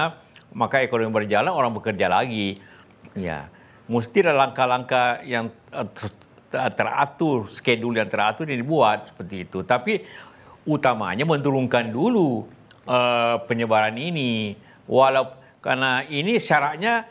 maka 0.56 0.80
ekonomi 0.80 1.12
berjalan, 1.12 1.52
orang 1.52 1.76
bekerja 1.76 2.08
lagi. 2.08 2.56
Ya, 3.12 3.52
mesti 3.86 4.18
ada 4.26 4.34
langkah-langkah 4.34 5.22
yang 5.22 5.50
eh, 5.74 6.70
teratur, 6.74 7.50
schedule 7.50 7.98
yang 7.98 8.10
teratur 8.10 8.46
yang 8.46 8.62
dibuat 8.62 9.10
seperti 9.10 9.46
itu. 9.46 9.62
Tapi 9.62 10.02
utamanya 10.66 11.22
menurunkan 11.22 11.94
dulu 11.94 12.46
uh, 12.90 13.38
penyebaran 13.46 13.94
ini. 13.94 14.58
Walau 14.86 15.34
karena 15.62 16.06
ini 16.06 16.38
syaratnya 16.38 17.06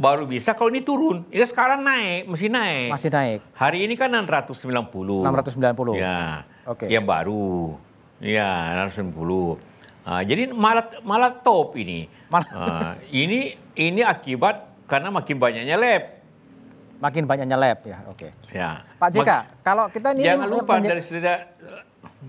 baru 0.00 0.24
bisa 0.24 0.56
kalau 0.56 0.72
ini 0.72 0.80
turun. 0.80 1.28
Ini 1.28 1.44
sekarang 1.44 1.84
naik, 1.84 2.28
masih 2.28 2.48
naik. 2.48 2.88
Masih 2.92 3.10
naik. 3.12 3.38
Hari 3.52 3.78
ini 3.84 3.94
kan 3.96 4.08
690. 4.12 5.28
690. 5.28 6.00
Ya. 6.00 6.48
Oke. 6.64 6.88
Okay. 6.88 6.88
Yang 6.88 7.04
baru. 7.04 7.76
Ya, 8.20 8.76
690. 8.88 9.60
Uh, 10.00 10.22
jadi 10.24 10.48
malah 10.52 10.88
malah 11.04 11.32
top 11.44 11.76
ini. 11.76 12.08
Malah. 12.32 12.48
Uh, 12.52 12.92
ini 13.12 13.60
ini 13.76 14.00
akibat 14.00 14.69
karena 14.90 15.08
makin 15.14 15.36
banyaknya 15.38 15.76
lab. 15.78 16.02
Makin 17.00 17.24
banyaknya 17.24 17.56
lab 17.56 17.78
ya, 17.86 17.98
oke. 18.10 18.28
Okay. 18.28 18.30
Ya. 18.52 18.82
Pak 18.98 19.08
JK, 19.14 19.30
Mak 19.30 19.42
kalau 19.62 19.84
kita 19.88 20.12
ini 20.18 20.26
jangan 20.26 20.48
lupa 20.50 20.82
dari 20.82 21.00
sejak 21.00 21.38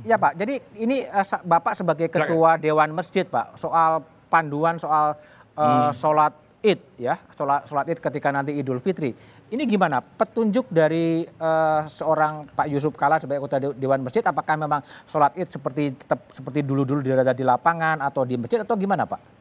Ya 0.07 0.15
Pak, 0.15 0.39
jadi 0.39 0.63
ini 0.79 1.03
uh, 1.03 1.27
Bapak 1.43 1.75
sebagai 1.75 2.07
ketua 2.07 2.55
Dewan 2.55 2.95
Masjid 2.95 3.27
Pak, 3.27 3.59
soal 3.59 3.99
panduan 4.31 4.79
soal 4.79 5.19
uh, 5.59 5.91
hmm. 5.91 5.91
sholat 5.91 6.31
Id 6.63 6.79
ya, 6.95 7.19
sholat, 7.35 7.67
sholat 7.67 7.85
Id 7.91 7.99
ketika 7.99 8.31
nanti 8.31 8.55
Idul 8.55 8.79
Fitri. 8.79 9.11
Ini 9.51 9.67
gimana 9.67 9.99
petunjuk 9.99 10.71
dari 10.71 11.27
uh, 11.27 11.83
seorang 11.91 12.47
Pak 12.55 12.71
Yusuf 12.71 12.95
Kala 12.95 13.19
sebagai 13.19 13.43
ketua 13.43 13.75
Dewan 13.75 13.99
Masjid, 13.99 14.23
apakah 14.23 14.55
memang 14.55 14.79
sholat 15.03 15.35
Id 15.35 15.51
seperti 15.51 15.91
tetap 15.91 16.23
seperti 16.31 16.63
dulu-dulu 16.63 17.03
dirada 17.03 17.35
di 17.35 17.43
lapangan 17.43 17.99
atau 17.99 18.23
di 18.23 18.39
masjid 18.39 18.63
atau 18.63 18.79
gimana 18.79 19.03
Pak? 19.03 19.40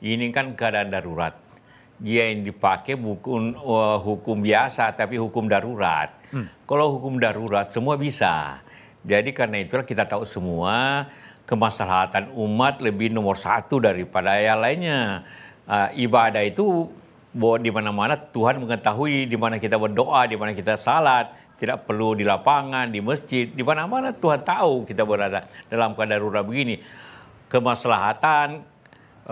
Ini 0.00 0.32
kan 0.32 0.56
keadaan 0.56 0.88
darurat. 0.88 1.36
Dia 2.00 2.32
yang 2.32 2.48
dipakai 2.48 2.96
bukan 2.96 3.52
uh, 3.60 4.00
hukum 4.00 4.40
biasa, 4.40 4.96
tapi 4.96 5.20
hukum 5.20 5.44
darurat. 5.44 6.08
Hmm. 6.32 6.48
Kalau 6.64 6.96
hukum 6.96 7.20
darurat 7.20 7.68
semua 7.68 8.00
bisa. 8.00 8.64
Jadi 9.04 9.36
karena 9.36 9.60
itulah 9.60 9.84
kita 9.84 10.08
tahu 10.08 10.24
semua 10.24 11.08
kemaslahatan 11.44 12.32
umat 12.32 12.80
lebih 12.80 13.12
nomor 13.12 13.36
satu 13.36 13.76
daripada 13.76 14.40
yang 14.40 14.64
lainnya. 14.64 15.28
Uh, 15.68 15.92
ibadah 15.92 16.40
itu 16.40 16.88
bahwa 17.36 17.56
di 17.60 17.70
mana-mana 17.70 18.14
Tuhan 18.16 18.58
mengetahui 18.64 19.28
di 19.28 19.36
mana 19.36 19.60
kita 19.60 19.76
berdoa, 19.76 20.24
di 20.24 20.40
mana 20.40 20.56
kita 20.56 20.80
salat, 20.80 21.30
tidak 21.60 21.84
perlu 21.84 22.16
di 22.16 22.24
lapangan, 22.24 22.88
di 22.88 23.04
masjid, 23.04 23.44
di 23.52 23.60
mana-mana 23.60 24.16
Tuhan 24.16 24.40
tahu 24.40 24.88
kita 24.88 25.04
berada 25.04 25.44
dalam 25.68 25.92
keadaan 25.92 26.16
darurat 26.16 26.42
begini. 26.48 26.80
Kemaslahatan 27.52 28.64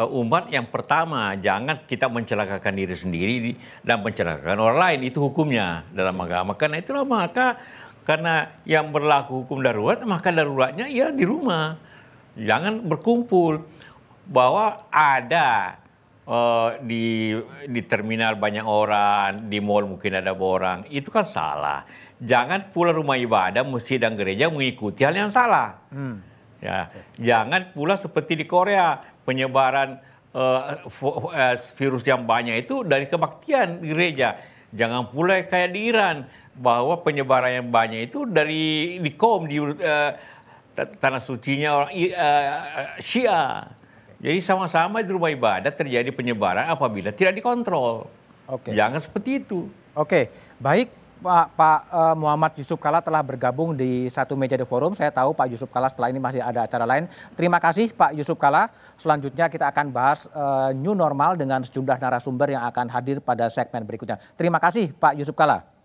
umat 0.07 0.47
yang 0.55 0.71
pertama, 0.71 1.35
jangan 1.35 1.83
kita 1.83 2.07
mencelakakan 2.07 2.75
diri 2.79 2.95
sendiri 2.95 3.37
dan 3.83 3.99
mencelakakan 4.07 4.63
orang 4.63 4.79
lain, 4.79 5.01
itu 5.11 5.19
hukumnya 5.19 5.83
dalam 5.91 6.15
agama. 6.23 6.55
Karena 6.55 6.79
itulah 6.79 7.03
maka 7.03 7.59
karena 8.07 8.55
yang 8.63 8.95
berlaku 8.95 9.43
hukum 9.43 9.59
darurat, 9.59 9.99
maka 10.07 10.31
daruratnya 10.31 10.87
ialah 10.87 11.15
di 11.15 11.27
rumah 11.27 11.89
jangan 12.39 12.87
berkumpul 12.87 13.67
bahwa 14.31 14.87
ada 14.95 15.81
uh, 16.29 16.79
di 16.85 17.35
di 17.67 17.81
terminal 17.83 18.39
banyak 18.39 18.63
orang, 18.63 19.51
di 19.51 19.59
mall 19.59 19.91
mungkin 19.91 20.23
ada 20.23 20.31
orang, 20.31 20.87
itu 20.93 21.11
kan 21.11 21.27
salah. 21.27 21.83
Jangan 22.23 22.71
pula 22.71 22.95
rumah 22.95 23.19
ibadah, 23.19 23.63
masjid 23.67 23.99
dan 23.99 24.15
gereja 24.15 24.51
mengikuti 24.51 25.03
hal 25.03 25.15
yang 25.15 25.35
salah. 25.35 25.79
Hmm. 25.91 26.23
Ya, 26.59 26.91
jangan 27.23 27.71
pula 27.71 27.95
seperti 27.95 28.35
di 28.35 28.43
Korea 28.43 28.99
penyebaran 29.29 30.01
uh, 30.33 30.81
virus 31.77 32.01
yang 32.09 32.25
banyak 32.25 32.65
itu 32.65 32.81
dari 32.81 33.05
kebaktian 33.05 33.85
gereja. 33.85 34.41
Jangan 34.73 35.13
pula 35.13 35.45
kayak 35.45 35.77
di 35.77 35.93
Iran 35.93 36.25
bahwa 36.57 36.97
penyebaran 37.05 37.61
yang 37.61 37.69
banyak 37.69 38.09
itu 38.09 38.25
dari 38.25 38.97
di 38.97 39.13
kom 39.13 39.45
di 39.45 39.61
uh, 39.61 40.13
tanah 40.73 41.21
sucinya 41.21 41.85
orang 41.85 41.93
uh, 41.93 42.97
Syiah. 43.05 43.69
Jadi 44.19 44.41
sama-sama 44.43 45.05
di 45.05 45.13
rumah 45.13 45.31
ibadah 45.31 45.71
terjadi 45.71 46.11
penyebaran 46.11 46.67
apabila 46.67 47.13
tidak 47.13 47.39
dikontrol. 47.39 48.09
Oke. 48.49 48.73
Jangan 48.73 48.99
seperti 48.99 49.45
itu. 49.45 49.69
Oke, 49.95 50.33
baik 50.59 50.91
Pak, 51.19 51.47
Pak 51.59 51.81
uh, 51.91 52.15
Muhammad 52.15 52.55
Yusuf 52.55 52.79
Kala 52.79 53.03
telah 53.03 53.23
bergabung 53.27 53.75
di 53.75 54.07
satu 54.07 54.39
meja 54.39 54.55
di 54.55 54.63
forum. 54.63 54.95
Saya 54.95 55.11
tahu 55.11 55.35
Pak 55.35 55.51
Yusuf 55.51 55.67
Kala 55.71 55.91
setelah 55.91 56.15
ini 56.15 56.23
masih 56.23 56.39
ada 56.39 56.63
acara 56.63 56.87
lain. 56.87 57.11
Terima 57.35 57.59
kasih 57.59 57.91
Pak 57.91 58.15
Yusuf 58.15 58.39
Kala. 58.39 58.71
Selanjutnya 58.95 59.51
kita 59.51 59.67
akan 59.71 59.91
bahas 59.91 60.31
uh, 60.31 60.71
new 60.71 60.95
normal 60.95 61.35
dengan 61.35 61.63
sejumlah 61.63 61.99
narasumber 61.99 62.55
yang 62.55 62.63
akan 62.71 62.87
hadir 62.87 63.19
pada 63.19 63.51
segmen 63.51 63.83
berikutnya. 63.83 64.23
Terima 64.39 64.63
kasih 64.63 64.95
Pak 64.95 65.19
Yusuf 65.19 65.35
Kala. 65.35 65.78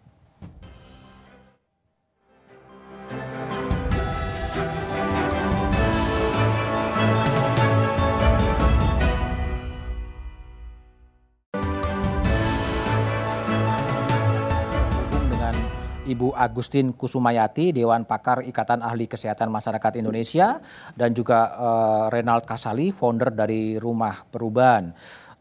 Ibu 16.03 16.35
Agustin 16.35 16.91
Kusumayati, 16.91 17.71
Dewan 17.71 18.03
Pakar 18.03 18.43
Ikatan 18.43 18.83
Ahli 18.83 19.07
Kesehatan 19.07 19.47
Masyarakat 19.47 19.95
Indonesia, 19.95 20.59
dan 20.99 21.15
juga 21.15 21.55
uh, 21.55 22.05
Renald 22.11 22.43
Kasali, 22.43 22.91
founder 22.91 23.31
dari 23.31 23.79
Rumah 23.79 24.27
Perubahan. 24.27 24.91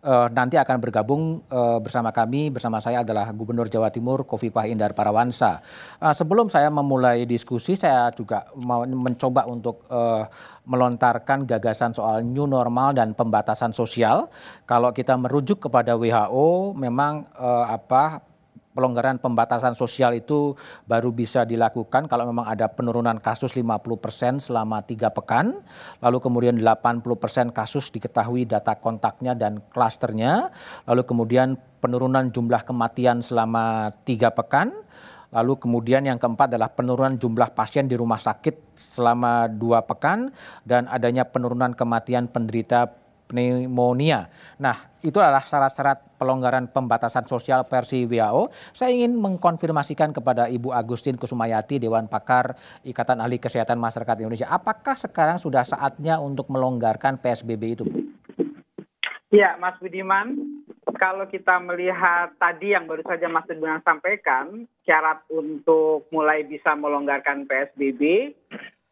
Uh, 0.03 0.27
nanti 0.35 0.59
akan 0.59 0.83
bergabung 0.83 1.47
uh, 1.47 1.79
bersama 1.79 2.11
kami, 2.11 2.51
bersama 2.51 2.83
saya 2.83 3.07
adalah 3.07 3.31
Gubernur 3.31 3.71
Jawa 3.71 3.87
Timur 3.87 4.27
Kofifah 4.27 4.67
Indar 4.67 4.99
Parawansa. 4.99 5.63
Uh, 6.03 6.11
sebelum 6.11 6.51
saya 6.51 6.75
memulai 6.75 7.23
diskusi, 7.23 7.79
saya 7.79 8.11
juga 8.11 8.51
mau 8.59 8.83
mencoba 8.83 9.47
untuk 9.47 9.87
uh, 9.95 10.27
melontarkan 10.67 11.47
gagasan 11.47 11.95
soal 11.95 12.27
new 12.27 12.51
normal 12.51 12.99
dan 12.99 13.15
pembatasan 13.15 13.71
sosial. 13.71 14.27
Kalau 14.67 14.91
kita 14.91 15.15
merujuk 15.15 15.71
kepada 15.71 15.95
WHO, 15.95 16.75
memang 16.75 17.31
uh, 17.39 17.71
apa 17.71 18.32
pelonggaran 18.73 19.21
pembatasan 19.21 19.77
sosial 19.77 20.17
itu 20.17 20.57
baru 20.89 21.13
bisa 21.13 21.45
dilakukan 21.45 22.09
kalau 22.09 22.29
memang 22.29 22.49
ada 22.49 22.69
penurunan 22.69 23.17
kasus 23.21 23.53
50% 23.57 24.41
selama 24.41 24.81
tiga 24.85 25.13
pekan, 25.13 25.61
lalu 26.01 26.19
kemudian 26.21 26.57
80% 26.57 27.53
kasus 27.53 27.93
diketahui 27.93 28.49
data 28.49 28.77
kontaknya 28.77 29.37
dan 29.37 29.61
klasternya, 29.73 30.51
lalu 30.89 31.05
kemudian 31.05 31.61
penurunan 31.81 32.33
jumlah 32.33 32.65
kematian 32.65 33.21
selama 33.21 33.93
tiga 34.05 34.33
pekan, 34.33 34.73
Lalu 35.33 35.65
kemudian 35.65 36.05
yang 36.05 36.21
keempat 36.21 36.53
adalah 36.53 36.69
penurunan 36.69 37.17
jumlah 37.17 37.57
pasien 37.57 37.89
di 37.89 37.97
rumah 37.97 38.21
sakit 38.21 38.77
selama 38.77 39.49
dua 39.49 39.81
pekan 39.81 40.29
dan 40.69 40.85
adanya 40.93 41.25
penurunan 41.25 41.73
kematian 41.73 42.29
penderita 42.29 43.02
pneumonia. 43.33 44.29
Nah, 44.61 44.93
itu 45.03 45.19
adalah 45.19 45.43
syarat-syarat 45.43 46.21
pelonggaran 46.21 46.71
pembatasan 46.71 47.27
sosial 47.27 47.67
versi 47.67 48.07
WHO. 48.07 48.53
Saya 48.71 48.95
ingin 48.95 49.19
mengkonfirmasikan 49.19 50.15
kepada 50.15 50.47
Ibu 50.47 50.71
Agustin 50.71 51.19
Kusumayati, 51.19 51.83
Dewan 51.83 52.07
Pakar 52.07 52.55
Ikatan 52.87 53.19
Ahli 53.19 53.41
Kesehatan 53.41 53.81
Masyarakat 53.81 54.23
Indonesia, 54.23 54.47
apakah 54.53 54.95
sekarang 54.95 55.41
sudah 55.41 55.67
saatnya 55.67 56.21
untuk 56.21 56.47
melonggarkan 56.53 57.19
PSBB 57.19 57.63
itu, 57.75 57.83
Bu? 57.89 57.99
Ya, 59.33 59.57
Mas 59.57 59.81
Budiman, 59.81 60.37
kalau 61.01 61.25
kita 61.25 61.57
melihat 61.57 62.37
tadi 62.37 62.77
yang 62.77 62.85
baru 62.85 63.01
saja 63.09 63.33
Mas 63.33 63.49
Budiman 63.49 63.81
sampaikan, 63.81 64.69
syarat 64.85 65.25
untuk 65.33 66.05
mulai 66.13 66.45
bisa 66.45 66.77
melonggarkan 66.77 67.49
PSBB 67.49 68.37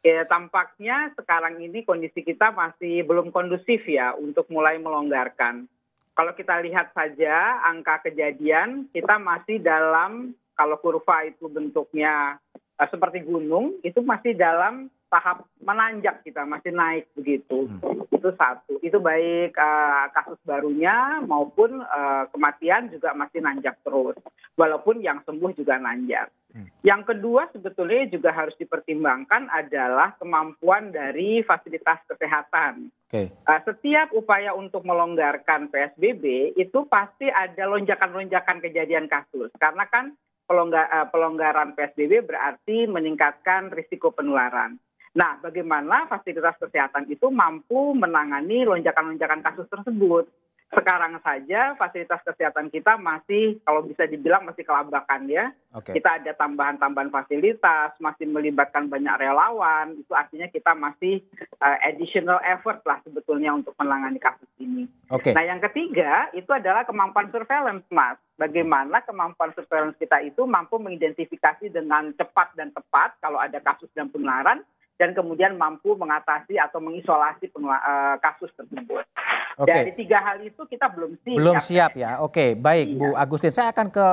ya 0.01 0.25
tampaknya 0.25 1.13
sekarang 1.17 1.61
ini 1.61 1.85
kondisi 1.85 2.25
kita 2.25 2.53
masih 2.53 3.05
belum 3.05 3.33
kondusif 3.33 3.85
ya 3.85 4.17
untuk 4.17 4.49
mulai 4.49 4.81
melonggarkan. 4.81 5.69
Kalau 6.17 6.33
kita 6.37 6.61
lihat 6.61 6.93
saja 6.93 7.65
angka 7.65 8.11
kejadian 8.11 8.89
kita 8.93 9.17
masih 9.17 9.61
dalam 9.61 10.37
kalau 10.59 10.77
kurva 10.77 11.25
itu 11.25 11.49
bentuknya 11.49 12.37
seperti 12.89 13.27
gunung 13.29 13.77
itu 13.85 14.01
masih 14.01 14.33
dalam 14.33 14.89
tahap 15.11 15.43
menanjak 15.59 16.23
kita 16.23 16.47
masih 16.47 16.71
naik 16.71 17.11
begitu 17.19 17.67
hmm. 17.67 18.15
itu 18.15 18.31
satu 18.39 18.79
itu 18.81 18.97
baik 19.03 19.59
uh, 19.59 20.07
kasus 20.15 20.39
barunya 20.47 21.19
maupun 21.27 21.83
uh, 21.83 22.31
kematian 22.31 22.89
juga 22.95 23.11
masih 23.19 23.43
nanjak 23.43 23.75
terus 23.83 24.15
walaupun 24.55 25.03
yang 25.03 25.19
sembuh 25.27 25.51
juga 25.59 25.83
nanjak 25.83 26.31
hmm. 26.55 26.87
yang 26.87 27.03
kedua 27.03 27.51
sebetulnya 27.51 28.07
juga 28.07 28.31
harus 28.31 28.55
dipertimbangkan 28.55 29.51
adalah 29.51 30.15
kemampuan 30.23 30.95
dari 30.95 31.43
fasilitas 31.43 32.07
kesehatan 32.07 32.95
okay. 33.11 33.35
uh, 33.51 33.61
setiap 33.67 34.15
upaya 34.15 34.55
untuk 34.55 34.87
melonggarkan 34.87 35.75
psbb 35.75 36.55
itu 36.55 36.87
pasti 36.87 37.27
ada 37.27 37.67
lonjakan-lonjakan 37.67 38.63
kejadian 38.63 39.11
kasus 39.11 39.51
karena 39.59 39.91
kan 39.91 40.15
pelonggaran 41.15 41.79
PSBB 41.79 42.27
berarti 42.27 42.91
meningkatkan 42.91 43.71
risiko 43.71 44.11
penularan. 44.11 44.75
Nah, 45.15 45.39
bagaimana 45.43 46.07
fasilitas 46.07 46.59
kesehatan 46.59 47.11
itu 47.11 47.31
mampu 47.31 47.95
menangani 47.95 48.67
lonjakan-lonjakan 48.67 49.43
kasus 49.43 49.67
tersebut? 49.67 50.27
Sekarang 50.71 51.19
saja 51.19 51.75
fasilitas 51.75 52.23
kesehatan 52.23 52.71
kita 52.71 52.95
masih, 52.95 53.59
kalau 53.67 53.83
bisa 53.83 54.07
dibilang 54.07 54.47
masih 54.47 54.63
kelabakan 54.63 55.27
ya. 55.27 55.51
Okay. 55.75 55.99
Kita 55.99 56.23
ada 56.23 56.31
tambahan-tambahan 56.39 57.11
fasilitas, 57.11 57.99
masih 57.99 58.31
melibatkan 58.31 58.87
banyak 58.87 59.19
relawan. 59.19 59.99
Itu 59.99 60.15
artinya 60.15 60.47
kita 60.47 60.79
masih 60.79 61.27
uh, 61.59 61.79
additional 61.83 62.39
effort 62.47 62.87
lah 62.87 63.03
sebetulnya 63.03 63.51
untuk 63.51 63.75
menangani 63.83 64.23
kasus 64.23 64.47
ini. 64.63 64.87
Okay. 65.11 65.35
Nah, 65.35 65.43
yang 65.43 65.59
ketiga 65.59 66.31
itu 66.39 66.51
adalah 66.55 66.87
kemampuan 66.87 67.35
surveillance, 67.35 67.83
Mas. 67.91 68.23
Bagaimana 68.39 69.03
kemampuan 69.03 69.51
surveillance 69.59 69.99
kita 69.99 70.23
itu 70.23 70.47
mampu 70.47 70.79
mengidentifikasi 70.79 71.67
dengan 71.67 72.15
cepat 72.15 72.55
dan 72.55 72.71
tepat 72.71 73.19
kalau 73.19 73.43
ada 73.43 73.59
kasus 73.59 73.91
dan 73.91 74.07
penularan 74.07 74.63
dan 75.01 75.17
kemudian 75.17 75.57
mampu 75.57 75.97
mengatasi 75.97 76.61
atau 76.61 76.77
mengisolasi 76.77 77.49
uh, 77.57 78.21
kasus 78.21 78.53
tersebut. 78.53 79.01
Okay. 79.57 79.89
Dari 79.89 79.93
tiga 79.97 80.21
hal 80.21 80.45
itu 80.45 80.61
kita 80.69 80.93
belum 80.93 81.17
siap. 81.25 81.39
Belum 81.41 81.57
siap 81.57 81.93
ya. 81.97 82.21
Oke, 82.21 82.37
okay, 82.37 82.49
baik 82.53 82.87
iya. 82.93 82.99
Bu 83.01 83.09
Agustin. 83.17 83.49
Saya 83.49 83.73
akan 83.73 83.89
ke 83.89 84.07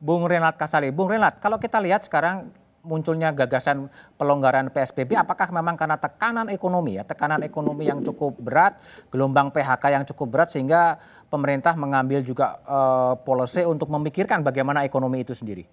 Bung 0.00 0.24
Renat 0.24 0.56
Kasali. 0.56 0.88
Bung 0.88 1.12
Renat, 1.12 1.36
kalau 1.36 1.60
kita 1.60 1.76
lihat 1.84 2.08
sekarang 2.08 2.48
munculnya 2.82 3.30
gagasan 3.30 3.86
pelonggaran 4.18 4.66
PSBB 4.74 5.14
apakah 5.14 5.46
memang 5.54 5.78
karena 5.78 6.00
tekanan 6.00 6.50
ekonomi 6.50 6.98
ya, 6.98 7.06
tekanan 7.06 7.44
ekonomi 7.44 7.86
yang 7.86 8.02
cukup 8.02 8.34
berat, 8.40 8.80
gelombang 9.12 9.52
PHK 9.52 9.84
yang 10.00 10.04
cukup 10.08 10.32
berat 10.32 10.48
sehingga 10.50 10.98
pemerintah 11.30 11.76
mengambil 11.78 12.24
juga 12.24 12.58
uh, 12.66 13.14
policy 13.20 13.68
untuk 13.68 13.86
memikirkan 13.92 14.40
bagaimana 14.40 14.82
ekonomi 14.82 15.22
itu 15.22 15.36
sendiri. 15.36 15.68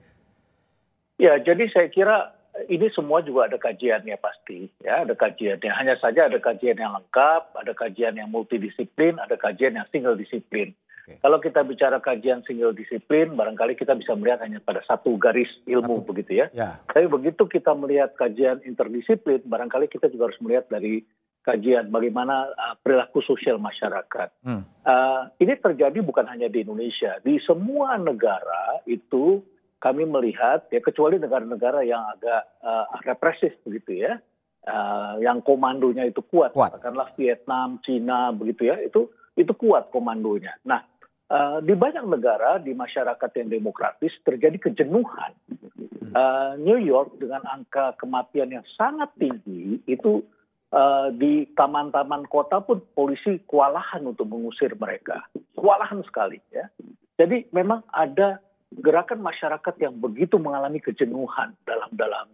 Ya, 1.19 1.35
jadi 1.35 1.67
saya 1.73 1.87
kira 1.91 2.38
ini 2.67 2.91
semua 2.91 3.23
juga 3.23 3.47
ada 3.47 3.57
kajiannya 3.61 4.17
pasti 4.19 4.67
ya 4.83 5.07
ada 5.07 5.15
kajiannya 5.15 5.71
hanya 5.71 5.95
saja 6.01 6.27
ada 6.27 6.41
kajian 6.41 6.75
yang 6.75 6.91
lengkap 6.97 7.55
ada 7.55 7.71
kajian 7.71 8.19
yang 8.19 8.27
multidisiplin 8.27 9.15
ada 9.21 9.39
kajian 9.39 9.79
yang 9.79 9.87
single 9.93 10.19
disiplin 10.19 10.75
okay. 11.07 11.15
kalau 11.23 11.39
kita 11.39 11.63
bicara 11.63 12.03
kajian 12.03 12.43
single 12.43 12.75
disiplin 12.75 13.37
barangkali 13.37 13.79
kita 13.79 13.95
bisa 13.95 14.17
melihat 14.19 14.43
hanya 14.43 14.59
pada 14.59 14.83
satu 14.83 15.15
garis 15.15 15.49
ilmu 15.63 16.03
satu. 16.03 16.07
begitu 16.11 16.31
ya. 16.43 16.47
ya 16.51 16.81
tapi 16.91 17.07
begitu 17.07 17.47
kita 17.47 17.71
melihat 17.77 18.11
kajian 18.19 18.59
interdisiplin 18.67 19.39
barangkali 19.47 19.87
kita 19.87 20.11
juga 20.11 20.33
harus 20.33 20.39
melihat 20.43 20.67
dari 20.67 21.05
kajian 21.49 21.89
bagaimana 21.89 22.51
uh, 22.51 22.75
perilaku 22.83 23.23
sosial 23.25 23.57
masyarakat. 23.57 24.29
Hmm. 24.43 24.63
Uh, 24.85 25.31
ini 25.41 25.55
terjadi 25.57 25.97
bukan 26.05 26.27
hanya 26.29 26.45
di 26.51 26.61
Indonesia, 26.61 27.17
di 27.23 27.39
semua 27.41 27.97
negara 27.97 28.83
itu 28.85 29.41
kami 29.79 30.03
melihat 30.03 30.67
ya 30.69 30.83
kecuali 30.83 31.15
negara-negara 31.17 31.87
yang 31.87 32.03
agak 32.15 32.41
uh, 32.59 32.85
represif 33.07 33.55
begitu 33.63 34.03
ya, 34.03 34.19
uh, 34.67 35.15
yang 35.23 35.39
komandonya 35.39 36.03
itu 36.07 36.19
kuat, 36.19 36.51
kuat, 36.51 36.75
katakanlah 36.75 37.15
Vietnam, 37.15 37.79
Cina 37.87 38.35
begitu 38.35 38.67
ya, 38.67 38.75
itu 38.83 39.07
itu 39.39 39.55
kuat 39.55 39.87
komandonya. 39.95 40.59
Nah, 40.67 40.83
uh, 41.31 41.63
di 41.63 41.71
banyak 41.73 42.03
negara 42.03 42.59
di 42.59 42.75
masyarakat 42.75 43.31
yang 43.39 43.49
demokratis 43.49 44.11
terjadi 44.27 44.69
kejenuhan. 44.69 45.31
Uh, 46.09 46.57
New 46.57 46.81
York 46.81 47.21
dengan 47.21 47.45
angka 47.45 47.93
kematian 48.01 48.49
yang 48.49 48.65
sangat 48.73 49.13
tinggi 49.21 49.77
itu 49.85 50.25
uh, 50.73 51.13
di 51.13 51.45
taman-taman 51.53 52.25
kota 52.25 52.65
pun 52.65 52.81
polisi 52.97 53.37
kewalahan 53.45 54.01
untuk 54.09 54.25
mengusir 54.25 54.73
mereka, 54.73 55.21
kewalahan 55.53 56.01
sekali 56.03 56.41
ya. 56.49 56.65
Jadi 57.21 57.53
memang 57.53 57.85
ada 57.93 58.41
gerakan 58.77 59.25
masyarakat 59.25 59.75
yang 59.81 59.97
begitu 59.97 60.37
mengalami 60.37 60.77
kejenuhan 60.77 61.57
dalam 61.65 61.89
dalam 61.97 62.27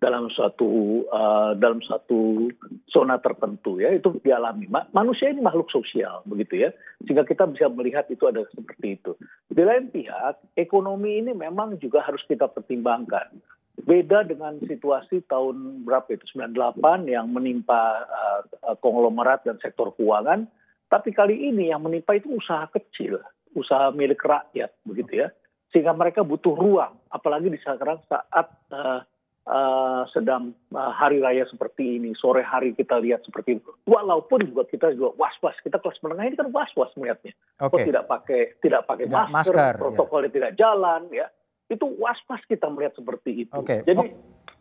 dalam 0.00 0.32
suatu 0.32 1.04
uh, 1.12 1.52
dalam 1.60 1.84
satu 1.84 2.48
zona 2.88 3.20
tertentu 3.20 3.76
ya 3.80 3.92
itu 3.92 4.16
dialami. 4.24 4.64
Ma 4.72 4.88
manusia 4.96 5.28
ini 5.28 5.44
makhluk 5.44 5.68
sosial 5.68 6.24
begitu 6.24 6.68
ya. 6.68 6.70
Sehingga 7.04 7.28
kita 7.28 7.44
bisa 7.52 7.68
melihat 7.68 8.08
itu 8.08 8.24
ada 8.24 8.48
seperti 8.56 8.96
itu. 8.96 9.12
Di 9.52 9.60
lain 9.60 9.92
pihak 9.92 10.56
ekonomi 10.56 11.20
ini 11.20 11.36
memang 11.36 11.76
juga 11.76 12.00
harus 12.00 12.24
kita 12.24 12.48
pertimbangkan. 12.48 13.36
Beda 13.84 14.24
dengan 14.24 14.56
situasi 14.64 15.28
tahun 15.28 15.84
berapa 15.84 16.08
itu? 16.16 16.24
98 16.32 16.80
yang 17.12 17.28
menimpa 17.28 18.08
uh, 18.08 18.40
konglomerat 18.80 19.44
dan 19.44 19.60
sektor 19.60 19.92
keuangan. 20.00 20.48
Tapi 20.88 21.10
kali 21.12 21.52
ini 21.52 21.68
yang 21.74 21.84
menimpa 21.84 22.16
itu 22.16 22.32
usaha 22.32 22.64
kecil 22.72 23.20
usaha 23.54 23.94
milik 23.94 24.18
rakyat 24.18 24.74
begitu 24.82 25.22
ya 25.22 25.28
sehingga 25.74 25.90
mereka 25.90 26.22
butuh 26.22 26.54
ruang, 26.54 26.94
apalagi 27.10 27.50
di 27.50 27.58
sekarang 27.58 27.98
saat 28.06 28.46
uh, 28.70 29.02
uh, 29.50 30.06
sedang 30.14 30.54
uh, 30.70 30.94
hari 30.94 31.18
raya 31.18 31.42
seperti 31.50 31.98
ini, 31.98 32.14
sore 32.14 32.46
hari 32.46 32.78
kita 32.78 33.02
lihat 33.02 33.26
seperti 33.26 33.58
itu. 33.58 33.74
Walaupun 33.82 34.46
juga 34.46 34.70
kita 34.70 34.94
juga 34.94 35.18
was-was, 35.18 35.58
kita 35.66 35.82
kelas 35.82 35.98
menengah 36.06 36.30
ini 36.30 36.36
kan 36.38 36.54
was-was 36.54 36.94
melihatnya. 36.94 37.34
Okay. 37.58 37.74
Oh 37.74 37.78
tidak 37.82 38.06
pakai 38.06 38.40
tidak 38.62 38.86
pakai 38.86 39.10
tidak 39.10 39.26
masker, 39.34 39.34
masker, 39.34 39.72
ya. 39.74 39.82
protokolnya 39.82 40.30
ya. 40.30 40.34
tidak 40.38 40.52
jalan, 40.54 41.02
ya 41.10 41.26
itu 41.66 41.86
was-was 41.98 42.42
kita 42.46 42.70
melihat 42.70 42.94
seperti 42.94 43.30
itu. 43.48 43.58
Okay. 43.58 43.82
Jadi 43.82 44.14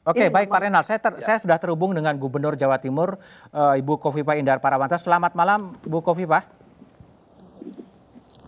Oke, 0.04 0.20
okay, 0.20 0.28
baik 0.28 0.52
Pak 0.52 0.68
Renal. 0.68 0.84
Saya, 0.84 1.00
ter, 1.00 1.16
ya. 1.16 1.24
saya 1.24 1.38
sudah 1.40 1.56
terhubung 1.56 1.96
dengan 1.96 2.12
Gubernur 2.20 2.60
Jawa 2.60 2.76
Timur, 2.76 3.16
uh, 3.56 3.72
Ibu 3.80 4.04
Kofifa 4.04 4.36
Indar 4.36 4.60
Parawansa. 4.60 5.00
Selamat 5.00 5.32
malam, 5.32 5.80
Bu 5.80 6.04
Kofifa. 6.04 6.44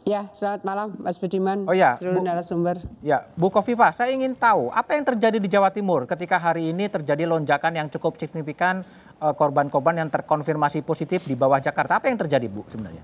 Ya, 0.06 0.30
selamat 0.38 0.62
malam 0.62 0.88
Mas 1.02 1.18
Budiman, 1.18 1.66
oh, 1.66 1.74
ya, 1.74 1.98
seluruh 1.98 2.22
Bu, 2.22 2.30
narasumber. 2.30 2.78
Ya, 3.02 3.26
Bu 3.34 3.50
Kofifa, 3.50 3.90
saya 3.90 4.14
ingin 4.14 4.38
tahu 4.38 4.70
apa 4.70 4.94
yang 4.94 5.02
terjadi 5.02 5.42
di 5.42 5.50
Jawa 5.50 5.74
Timur 5.74 6.06
ketika 6.06 6.38
hari 6.38 6.70
ini 6.70 6.86
terjadi 6.86 7.26
lonjakan 7.26 7.74
yang 7.74 7.90
cukup 7.90 8.14
signifikan 8.22 8.86
eh, 9.18 9.34
korban-korban 9.34 9.98
yang 9.98 10.14
terkonfirmasi 10.14 10.86
positif 10.86 11.26
di 11.26 11.34
bawah 11.34 11.58
Jakarta. 11.58 11.98
Apa 11.98 12.14
yang 12.14 12.22
terjadi 12.22 12.46
Bu 12.46 12.62
sebenarnya? 12.70 13.02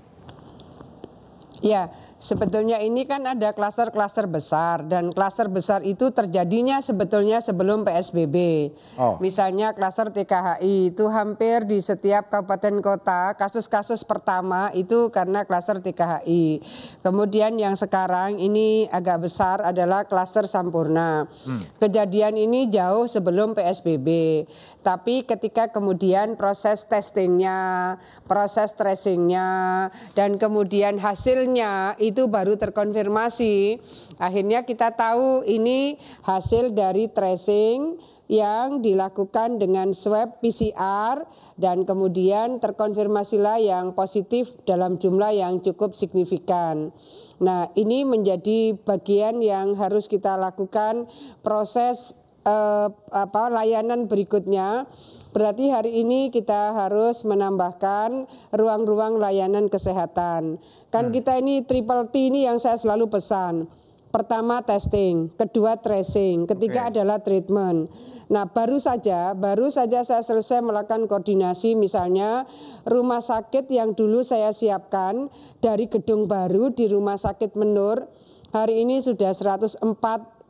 Ya, 1.58 1.90
Sebetulnya 2.22 2.78
ini 2.78 3.02
kan 3.02 3.26
ada 3.26 3.50
klaster-klaster 3.50 4.30
besar 4.30 4.86
dan 4.86 5.10
klaster 5.10 5.50
besar 5.50 5.82
itu 5.82 6.14
terjadinya 6.14 6.78
sebetulnya 6.78 7.42
sebelum 7.42 7.82
PSBB. 7.82 8.70
Oh. 8.94 9.18
Misalnya 9.18 9.74
klaster 9.74 10.14
TKHI 10.14 10.94
itu 10.94 11.10
hampir 11.10 11.66
di 11.66 11.82
setiap 11.82 12.30
kabupaten 12.30 12.78
kota 12.78 13.34
kasus-kasus 13.34 14.06
pertama 14.06 14.70
itu 14.70 15.10
karena 15.10 15.42
klaster 15.42 15.82
TKHI. 15.82 16.62
Kemudian 17.02 17.58
yang 17.58 17.74
sekarang 17.74 18.38
ini 18.38 18.86
agak 18.86 19.26
besar 19.26 19.58
adalah 19.58 20.06
klaster 20.06 20.46
Sampurna. 20.46 21.26
Hmm. 21.42 21.66
Kejadian 21.82 22.38
ini 22.38 22.70
jauh 22.70 23.10
sebelum 23.10 23.58
PSBB. 23.58 24.46
Tapi 24.82 25.22
ketika 25.26 25.70
kemudian 25.70 26.34
proses 26.34 26.86
testingnya, 26.86 27.98
proses 28.26 28.74
tracingnya, 28.74 29.90
dan 30.18 30.38
kemudian 30.38 30.98
hasilnya 30.98 31.94
itu 32.02 32.11
baru 32.28 32.60
terkonfirmasi. 32.60 33.80
Akhirnya 34.20 34.68
kita 34.68 34.92
tahu 34.92 35.42
ini 35.48 35.96
hasil 36.22 36.76
dari 36.76 37.08
tracing 37.08 37.96
yang 38.32 38.80
dilakukan 38.80 39.60
dengan 39.60 39.92
swab 39.92 40.40
PCR 40.40 41.26
dan 41.60 41.84
kemudian 41.84 42.64
terkonfirmasilah 42.64 43.60
yang 43.60 43.92
positif 43.92 44.56
dalam 44.64 44.96
jumlah 44.96 45.36
yang 45.36 45.60
cukup 45.60 45.92
signifikan. 45.92 46.96
Nah, 47.42 47.68
ini 47.76 48.08
menjadi 48.08 48.78
bagian 48.78 49.44
yang 49.44 49.76
harus 49.76 50.08
kita 50.08 50.40
lakukan 50.40 51.10
proses 51.44 52.16
eh, 52.48 52.88
apa 53.12 53.52
layanan 53.52 54.08
berikutnya 54.08 54.88
Berarti 55.32 55.72
hari 55.72 56.04
ini 56.04 56.28
kita 56.28 56.76
harus 56.76 57.24
menambahkan 57.24 58.28
ruang-ruang 58.52 59.16
layanan 59.16 59.72
kesehatan. 59.72 60.60
Kan 60.92 61.04
hmm. 61.08 61.14
kita 61.16 61.40
ini 61.40 61.64
triple 61.64 62.12
T 62.12 62.28
ini 62.28 62.44
yang 62.44 62.60
saya 62.60 62.76
selalu 62.76 63.08
pesan. 63.08 63.64
Pertama 64.12 64.60
testing, 64.60 65.32
kedua 65.40 65.80
tracing, 65.80 66.44
ketiga 66.44 66.84
okay. 66.84 67.00
adalah 67.00 67.24
treatment. 67.24 67.88
Nah, 68.28 68.44
baru 68.44 68.76
saja, 68.76 69.32
baru 69.32 69.72
saja 69.72 70.04
saya 70.04 70.20
selesai 70.20 70.60
melakukan 70.60 71.08
koordinasi 71.08 71.72
misalnya 71.80 72.44
rumah 72.84 73.24
sakit 73.24 73.72
yang 73.72 73.96
dulu 73.96 74.20
saya 74.20 74.52
siapkan 74.52 75.32
dari 75.64 75.88
gedung 75.88 76.28
baru 76.28 76.76
di 76.76 76.92
Rumah 76.92 77.16
Sakit 77.16 77.56
Menur 77.56 78.04
hari 78.52 78.84
ini 78.84 79.00
sudah 79.00 79.32
104 79.32 79.80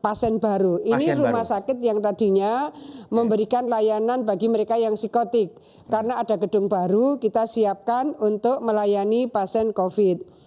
pasien 0.03 0.43
baru. 0.43 0.83
Ini 0.83 0.99
pasien 0.99 1.17
rumah 1.17 1.47
baru. 1.47 1.53
sakit 1.55 1.79
yang 1.79 2.03
tadinya 2.03 2.75
memberikan 3.09 3.71
layanan 3.71 4.27
bagi 4.27 4.51
mereka 4.51 4.75
yang 4.75 4.99
psikotik. 4.99 5.55
Karena 5.87 6.19
ada 6.19 6.35
gedung 6.35 6.67
baru, 6.67 7.23
kita 7.23 7.47
siapkan 7.47 8.19
untuk 8.19 8.59
melayani 8.61 9.31
pasien 9.31 9.71
COVID. 9.71 10.43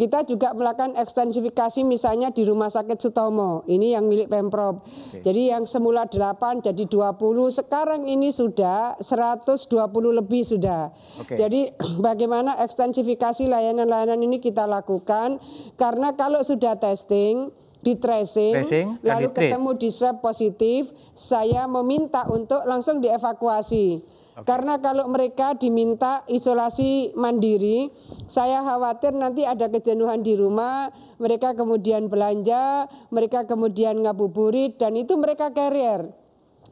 Kita 0.00 0.24
juga 0.24 0.56
melakukan 0.56 0.96
ekstensifikasi 0.96 1.84
misalnya 1.84 2.32
di 2.32 2.48
Rumah 2.48 2.72
Sakit 2.72 2.96
Sutomo. 3.04 3.68
Ini 3.68 4.00
yang 4.00 4.08
milik 4.08 4.32
Pemprov. 4.32 4.80
Oke. 4.80 5.20
Jadi 5.20 5.52
yang 5.52 5.68
semula 5.68 6.08
8 6.08 6.64
jadi 6.64 6.88
20, 6.88 7.20
sekarang 7.52 8.08
ini 8.08 8.32
sudah 8.32 8.96
120 8.96 9.68
lebih 10.16 10.40
sudah. 10.40 10.88
Oke. 11.20 11.36
Jadi 11.36 11.68
bagaimana 12.08 12.56
ekstensifikasi 12.64 13.44
layanan-layanan 13.44 14.16
ini 14.24 14.40
kita 14.40 14.64
lakukan 14.64 15.36
karena 15.76 16.16
kalau 16.16 16.40
sudah 16.40 16.80
testing 16.80 17.52
di 17.80 17.96
tracing, 17.96 18.60
tracing 18.60 18.88
lalu 19.00 19.32
ketemu 19.32 19.70
di 19.80 19.88
swab 19.88 20.20
positif, 20.20 20.92
saya 21.16 21.64
meminta 21.64 22.28
untuk 22.28 22.60
langsung 22.68 23.00
dievakuasi. 23.00 24.04
Okay. 24.40 24.46
Karena 24.46 24.80
kalau 24.80 25.08
mereka 25.08 25.56
diminta 25.56 26.24
isolasi 26.28 27.16
mandiri, 27.16 27.92
saya 28.28 28.60
khawatir 28.64 29.16
nanti 29.16 29.44
ada 29.48 29.68
kejenuhan 29.72 30.20
di 30.20 30.36
rumah, 30.36 30.92
mereka 31.16 31.56
kemudian 31.56 32.08
belanja, 32.12 32.88
mereka 33.08 33.48
kemudian 33.48 34.00
ngabuburit 34.00 34.76
dan 34.76 34.96
itu 34.96 35.16
mereka 35.16 35.52
carrier. 35.52 36.19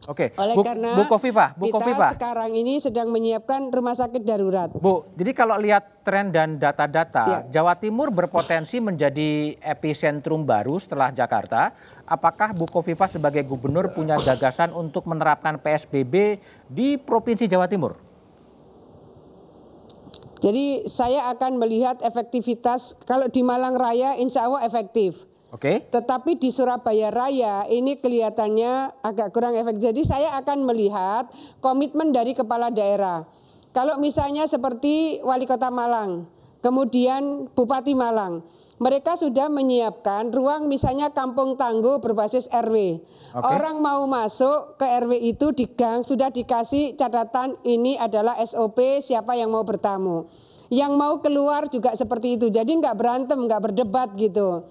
Oke, 0.06 0.30
Oleh 0.38 0.54
Bu, 0.54 0.62
karena 0.62 0.94
Bu 0.94 1.11
Kofifa, 1.11 1.58
Bu 1.58 1.68
kita 1.68 1.74
Kofifa. 1.74 2.08
sekarang 2.14 2.54
ini 2.54 2.78
sedang 2.78 3.11
menyiapkan 3.11 3.74
rumah 3.74 3.98
sakit 3.98 4.22
darurat. 4.22 4.70
Bu, 4.70 5.11
jadi 5.18 5.34
kalau 5.34 5.58
lihat 5.58 6.06
tren 6.06 6.30
dan 6.30 6.54
data-data, 6.56 7.50
ya. 7.50 7.61
Jawa 7.61 7.74
Timur 7.74 8.14
berpotensi 8.14 8.78
menjadi 8.78 9.58
epicentrum 9.58 10.46
baru 10.46 10.78
setelah 10.78 11.11
Jakarta. 11.11 11.74
Apakah 12.06 12.54
Bu 12.54 12.70
Kofifa 12.70 13.11
sebagai 13.11 13.42
gubernur 13.42 13.90
punya 13.90 14.16
gagasan 14.22 14.70
untuk 14.70 15.04
menerapkan 15.11 15.58
PSBB 15.58 16.38
di 16.70 16.94
Provinsi 16.96 17.50
Jawa 17.50 17.66
Timur? 17.66 17.98
Jadi 20.38 20.87
saya 20.87 21.34
akan 21.34 21.58
melihat 21.58 21.98
efektivitas, 21.98 22.94
kalau 23.02 23.26
di 23.26 23.42
Malang 23.42 23.74
Raya 23.74 24.14
insya 24.14 24.46
Allah 24.46 24.62
efektif. 24.62 25.26
Oke. 25.48 25.80
Okay. 25.80 25.88
Tetapi 25.88 26.37
di 26.37 26.52
Surabaya 26.52 27.08
Raya 27.08 27.64
ini 27.72 27.96
kelihatannya 27.96 29.00
agak 29.00 29.32
kurang 29.32 29.56
efektif. 29.56 29.88
Jadi 29.88 30.02
saya 30.04 30.37
akan 30.37 30.68
melihat 30.68 31.32
komitmen 31.64 32.12
dari 32.12 32.37
kepala 32.37 32.68
daerah. 32.68 33.24
Kalau 33.72 33.96
misalnya 33.96 34.44
seperti 34.44 35.24
wali 35.24 35.48
kota 35.48 35.72
Malang, 35.72 36.28
kemudian 36.61 37.48
Bupati 37.56 37.96
Malang, 37.96 38.44
mereka 38.78 39.18
sudah 39.18 39.50
menyiapkan 39.50 40.30
ruang 40.30 40.70
misalnya 40.70 41.11
kampung 41.11 41.58
tangguh 41.58 41.98
berbasis 41.98 42.46
RW. 42.52 43.02
Okay. 43.34 43.42
Orang 43.42 43.82
mau 43.82 44.06
masuk 44.06 44.78
ke 44.78 44.87
RW 44.87 45.12
itu 45.34 45.50
di 45.50 45.66
gang 45.72 46.06
sudah 46.06 46.30
dikasih 46.30 46.94
catatan 46.94 47.58
ini 47.66 47.98
adalah 47.98 48.38
SOP 48.44 49.02
siapa 49.02 49.34
yang 49.34 49.50
mau 49.50 49.66
bertamu. 49.66 50.30
Yang 50.68 50.92
mau 50.94 51.18
keluar 51.24 51.66
juga 51.72 51.96
seperti 51.96 52.37
itu. 52.37 52.52
Jadi 52.52 52.76
nggak 52.76 52.94
berantem, 52.94 53.40
nggak 53.40 53.72
berdebat 53.72 54.12
gitu. 54.14 54.68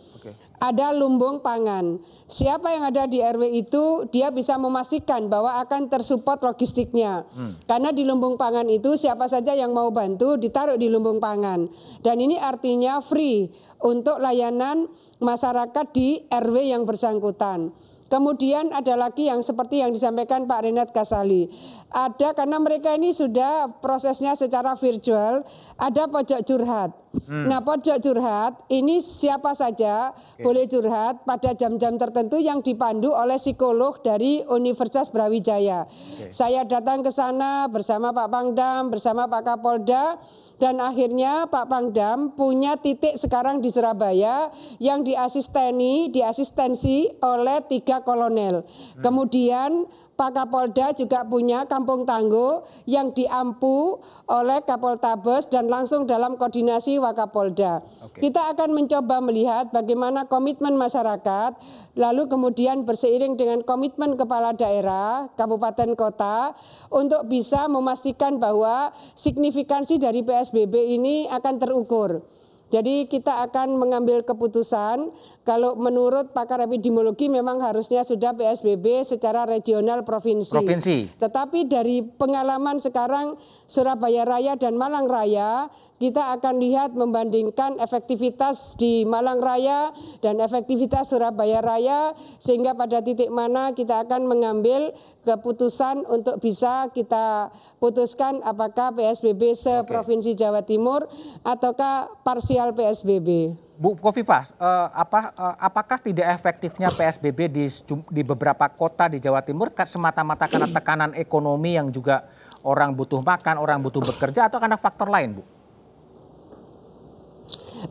Ada 0.57 0.89
lumbung 0.89 1.45
pangan. 1.45 2.01
Siapa 2.25 2.73
yang 2.73 2.89
ada 2.89 3.05
di 3.05 3.21
RW 3.21 3.61
itu 3.61 4.09
dia 4.09 4.33
bisa 4.33 4.57
memastikan 4.57 5.29
bahwa 5.29 5.61
akan 5.61 5.85
tersupport 5.85 6.41
logistiknya. 6.41 7.29
Hmm. 7.29 7.61
Karena 7.69 7.93
di 7.93 8.01
lumbung 8.01 8.41
pangan 8.41 8.65
itu 8.65 8.97
siapa 8.97 9.29
saja 9.29 9.53
yang 9.53 9.69
mau 9.69 9.93
bantu 9.93 10.33
ditaruh 10.33 10.73
di 10.81 10.89
lumbung 10.89 11.21
pangan. 11.21 11.69
Dan 12.01 12.17
ini 12.17 12.41
artinya 12.41 12.97
free 13.05 13.53
untuk 13.81 14.17
layanan 14.21 14.89
masyarakat 15.21 15.85
di 15.93 16.25
RW 16.29 16.55
yang 16.73 16.83
bersangkutan. 16.85 17.73
Kemudian 18.07 18.71
ada 18.71 18.95
lagi 18.95 19.27
yang 19.27 19.43
seperti 19.43 19.83
yang 19.83 19.91
disampaikan 19.91 20.47
Pak 20.47 20.63
Renat 20.63 20.89
Kasali. 20.95 21.51
Ada 21.91 22.31
karena 22.31 22.55
mereka 22.55 22.95
ini 22.95 23.11
sudah 23.11 23.67
prosesnya 23.83 24.31
secara 24.31 24.79
virtual, 24.79 25.43
ada 25.75 26.07
pojok 26.07 26.39
curhat. 26.47 26.95
Hmm. 27.27 27.51
Nah, 27.51 27.59
pojok 27.59 27.99
curhat 27.99 28.63
ini 28.71 29.03
siapa 29.03 29.51
saja 29.51 30.15
okay. 30.15 30.39
boleh 30.39 30.71
curhat 30.71 31.27
pada 31.27 31.51
jam-jam 31.51 31.99
tertentu 31.99 32.39
yang 32.39 32.63
dipandu 32.63 33.11
oleh 33.11 33.35
psikolog 33.35 33.99
dari 33.99 34.39
Universitas 34.47 35.11
Brawijaya. 35.11 35.83
Okay. 35.83 36.31
Saya 36.31 36.63
datang 36.63 37.03
ke 37.03 37.11
sana 37.11 37.67
bersama 37.67 38.15
Pak 38.15 38.27
Pangdam, 38.31 38.87
bersama 38.87 39.27
Pak 39.27 39.43
Kapolda 39.43 40.15
dan 40.57 40.81
akhirnya 40.81 41.45
Pak 41.45 41.69
Pangdam 41.69 42.33
punya 42.33 42.81
titik 42.81 43.13
sekarang 43.17 43.61
di 43.61 43.69
Surabaya 43.69 44.49
yang 44.81 45.05
diasisteni, 45.05 46.09
diasistensi 46.09 47.13
oleh 47.21 47.61
tiga 47.69 48.01
kolonel. 48.01 48.65
Hmm. 48.65 49.01
Kemudian 49.05 49.85
Pak 50.17 50.33
Kapolda 50.33 50.97
juga 50.97 51.21
punya 51.21 51.69
kampung 51.69 52.01
tangguh 52.01 52.65
yang 52.89 53.13
diampu 53.13 54.01
oleh 54.25 54.65
Kapoltabes 54.65 55.45
dan 55.45 55.69
langsung 55.69 56.09
dalam 56.09 56.41
koordinasi 56.41 56.97
Wakapolda. 56.97 57.85
Oke. 58.01 58.25
Kita 58.25 58.49
akan 58.57 58.73
mencoba 58.73 59.21
melihat 59.21 59.69
bagaimana 59.69 60.25
komitmen 60.25 60.73
masyarakat, 60.73 61.61
lalu 61.93 62.25
kemudian 62.33 62.81
berseiring 62.81 63.37
dengan 63.37 63.61
komitmen 63.61 64.17
kepala 64.17 64.57
daerah, 64.57 65.29
kabupaten 65.37 65.93
kota, 65.93 66.57
untuk 66.89 67.29
bisa 67.29 67.69
memastikan 67.69 68.41
bahwa 68.41 68.89
signifikansi 69.13 70.01
dari 70.01 70.25
PSBB 70.25 70.97
ini 70.97 71.29
akan 71.29 71.61
terukur. 71.61 72.25
Jadi 72.67 73.07
kita 73.07 73.47
akan 73.47 73.79
mengambil 73.79 74.27
keputusan 74.27 75.15
kalau 75.47 75.79
menurut 75.79 76.35
pakar 76.35 76.59
epidemiologi 76.67 77.31
memang 77.31 77.63
harusnya 77.63 78.03
sudah 78.03 78.35
PSBB 78.35 79.07
secara 79.07 79.47
regional 79.47 80.03
provinsi. 80.03 80.51
Provinsi. 80.51 80.97
Tetapi 81.15 81.63
dari 81.71 82.03
pengalaman 82.03 82.83
sekarang 82.83 83.39
Surabaya 83.71 84.27
Raya 84.27 84.59
dan 84.59 84.75
Malang 84.75 85.07
Raya 85.07 85.71
kita 85.97 86.37
akan 86.37 86.61
lihat 86.61 86.93
membandingkan 86.93 87.81
efektivitas 87.81 88.77
di 88.77 89.01
Malang 89.03 89.41
Raya 89.41 89.89
dan 90.21 90.37
efektivitas 90.37 91.09
Surabaya 91.09 91.57
Raya 91.61 92.13
sehingga 92.37 92.77
pada 92.77 93.01
titik 93.01 93.33
mana 93.33 93.73
kita 93.73 94.05
akan 94.05 94.29
mengambil 94.29 94.93
keputusan 95.25 96.05
untuk 96.05 96.37
bisa 96.37 96.87
kita 96.93 97.49
putuskan 97.81 98.45
apakah 98.45 98.93
PSBB 98.93 99.57
seprovinsi 99.57 100.37
Jawa 100.37 100.61
Timur 100.61 101.09
ataukah 101.41 102.13
parsial 102.21 102.77
PSBB. 102.77 103.57
Bu 103.77 103.93
Kofifah, 103.93 104.57
uh, 104.57 104.89
apa, 104.89 105.37
uh, 105.37 105.55
apakah 105.61 106.01
tidak 106.01 106.33
efektifnya 106.33 106.89
PSBB 106.89 107.45
di, 107.45 107.65
di 108.09 108.21
beberapa 108.25 108.65
kota 108.73 109.05
di 109.05 109.21
Jawa 109.21 109.45
Timur 109.45 109.69
semata-mata 109.69 110.49
karena 110.49 110.65
tekanan 110.65 111.13
ekonomi 111.13 111.77
yang 111.77 111.93
juga 111.93 112.25
orang 112.65 112.97
butuh 112.97 113.21
makan, 113.21 113.61
orang 113.61 113.77
butuh 113.85 114.01
bekerja, 114.01 114.49
atau 114.49 114.57
karena 114.57 114.81
faktor 114.81 115.13
lain, 115.13 115.37
Bu? 115.37 115.56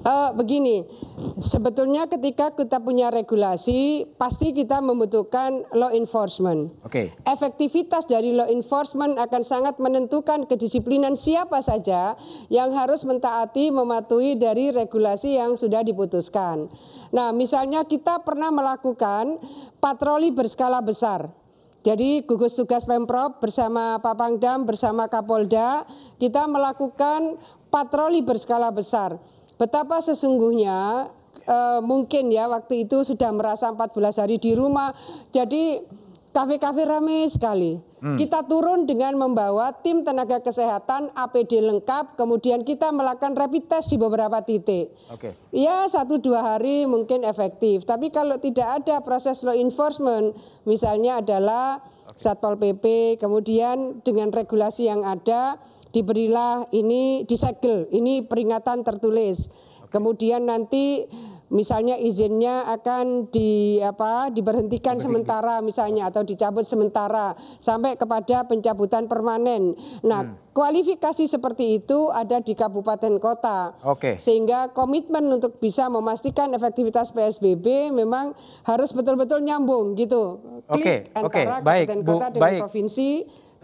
Uh, 0.06 0.30
begini, 0.34 0.86
sebetulnya 1.38 2.06
ketika 2.10 2.54
kita 2.54 2.82
punya 2.82 3.10
regulasi, 3.10 4.06
pasti 4.18 4.50
kita 4.50 4.82
membutuhkan 4.82 5.66
law 5.74 5.90
enforcement. 5.94 6.74
Oke. 6.82 7.10
Okay. 7.10 7.26
Efektivitas 7.26 8.06
dari 8.06 8.34
law 8.34 8.46
enforcement 8.50 9.18
akan 9.18 9.42
sangat 9.42 9.78
menentukan 9.78 10.46
kedisiplinan 10.46 11.14
siapa 11.14 11.62
saja 11.62 12.18
yang 12.50 12.74
harus 12.74 13.06
mentaati, 13.06 13.70
mematuhi 13.70 14.38
dari 14.38 14.74
regulasi 14.74 15.38
yang 15.38 15.54
sudah 15.54 15.82
diputuskan. 15.86 16.66
Nah, 17.14 17.30
misalnya 17.30 17.86
kita 17.86 18.22
pernah 18.22 18.50
melakukan 18.50 19.38
patroli 19.78 20.34
berskala 20.34 20.82
besar. 20.82 21.30
Jadi 21.86 22.26
gugus 22.26 22.58
tugas 22.58 22.82
Pemprov 22.82 23.38
bersama 23.38 24.02
Pak 24.02 24.18
Pangdam 24.18 24.66
bersama 24.66 25.06
Kapolda 25.06 25.86
kita 26.18 26.50
melakukan 26.50 27.38
patroli 27.70 28.26
berskala 28.26 28.74
besar 28.74 29.22
betapa 29.56 30.00
sesungguhnya 30.04 31.10
uh, 31.46 31.80
mungkin 31.80 32.28
ya 32.28 32.50
waktu 32.50 32.84
itu 32.84 33.02
sudah 33.06 33.32
merasa 33.32 33.72
14 33.72 34.22
hari 34.22 34.36
di 34.36 34.52
rumah. 34.52 34.92
Jadi 35.32 35.80
kafe-kafe 36.36 36.84
ramai 36.84 37.24
sekali. 37.32 37.80
Hmm. 38.04 38.20
Kita 38.20 38.44
turun 38.44 38.84
dengan 38.84 39.16
membawa 39.16 39.72
tim 39.72 40.04
tenaga 40.04 40.44
kesehatan 40.44 41.08
APD 41.16 41.64
lengkap, 41.64 42.20
kemudian 42.20 42.60
kita 42.60 42.92
melakukan 42.92 43.32
rapid 43.32 43.72
test 43.72 43.88
di 43.88 43.96
beberapa 43.96 44.44
titik. 44.44 44.92
Oke. 45.08 45.32
Okay. 45.32 45.56
Ya 45.56 45.88
satu 45.88 46.20
dua 46.20 46.44
hari 46.44 46.84
mungkin 46.84 47.24
efektif, 47.24 47.88
tapi 47.88 48.12
kalau 48.12 48.36
tidak 48.36 48.84
ada 48.84 49.00
proses 49.00 49.40
law 49.48 49.56
enforcement, 49.56 50.36
misalnya 50.68 51.24
adalah 51.24 51.80
okay. 52.04 52.20
satpol 52.20 52.60
pp, 52.60 53.16
kemudian 53.16 54.04
dengan 54.04 54.28
regulasi 54.28 54.92
yang 54.92 55.08
ada 55.08 55.56
diberilah 55.96 56.68
ini 56.76 57.24
disegel, 57.24 57.88
ini 57.88 58.28
peringatan 58.28 58.84
tertulis. 58.84 59.48
Kemudian 59.88 60.44
nanti 60.44 61.08
misalnya 61.48 61.94
izinnya 61.94 62.66
akan 62.74 63.30
di 63.30 63.78
apa 63.78 64.34
diberhentikan 64.34 64.98
sementara 64.98 65.62
misalnya 65.62 66.10
atau 66.10 66.26
dicabut 66.26 66.66
sementara 66.66 67.38
sampai 67.62 67.94
kepada 67.94 68.44
pencabutan 68.50 69.06
permanen. 69.06 69.78
Nah, 70.02 70.26
hmm. 70.26 70.52
kualifikasi 70.52 71.24
seperti 71.30 71.80
itu 71.80 72.10
ada 72.10 72.42
di 72.42 72.52
kabupaten 72.58 73.22
kota. 73.22 73.78
Oke. 73.86 73.94
Okay. 73.94 74.14
Sehingga 74.18 74.74
komitmen 74.74 75.22
untuk 75.30 75.62
bisa 75.62 75.86
memastikan 75.86 76.50
efektivitas 76.50 77.14
PSBB 77.14 77.94
memang 77.94 78.34
harus 78.66 78.90
betul-betul 78.90 79.40
nyambung 79.46 79.94
gitu. 79.94 80.42
Oke, 80.66 80.82
okay. 80.82 80.98
oke, 81.14 81.30
okay. 81.30 81.44
baik, 81.62 81.86
kabupaten 81.86 82.02
kota 82.02 82.26
dengan 82.34 82.42
baik. 82.42 82.60
provinsi 82.66 83.08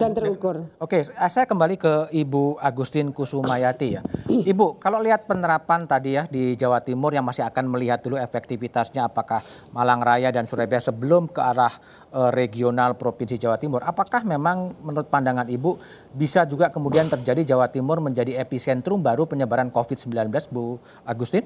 dan 0.01 0.17
terukur. 0.17 0.67
Oke, 0.81 1.05
saya 1.05 1.45
kembali 1.45 1.77
ke 1.77 1.93
Ibu 2.11 2.59
Agustin 2.59 3.13
Kusumayati 3.13 3.89
ya. 3.99 4.03
Ibu, 4.27 4.81
kalau 4.81 4.99
lihat 4.99 5.29
penerapan 5.29 5.85
tadi 5.85 6.17
ya 6.17 6.25
di 6.27 6.57
Jawa 6.57 6.81
Timur 6.81 7.13
yang 7.13 7.23
masih 7.23 7.45
akan 7.45 7.69
melihat 7.69 8.01
dulu 8.01 8.17
efektivitasnya 8.17 9.07
apakah 9.07 9.45
Malang 9.71 10.01
Raya 10.01 10.33
dan 10.33 10.49
Surabaya 10.49 10.81
sebelum 10.81 11.29
ke 11.29 11.39
arah 11.39 11.73
uh, 12.11 12.31
regional 12.33 12.97
Provinsi 12.97 13.37
Jawa 13.37 13.61
Timur, 13.61 13.85
apakah 13.85 14.25
memang 14.25 14.75
menurut 14.81 15.07
pandangan 15.13 15.47
Ibu 15.47 15.79
bisa 16.17 16.49
juga 16.49 16.73
kemudian 16.73 17.07
terjadi 17.13 17.55
Jawa 17.55 17.69
Timur 17.69 18.01
menjadi 18.01 18.41
epicentrum 18.41 19.05
baru 19.05 19.29
penyebaran 19.29 19.69
COVID-19, 19.71 20.33
Bu 20.51 20.81
Agustin? 21.05 21.45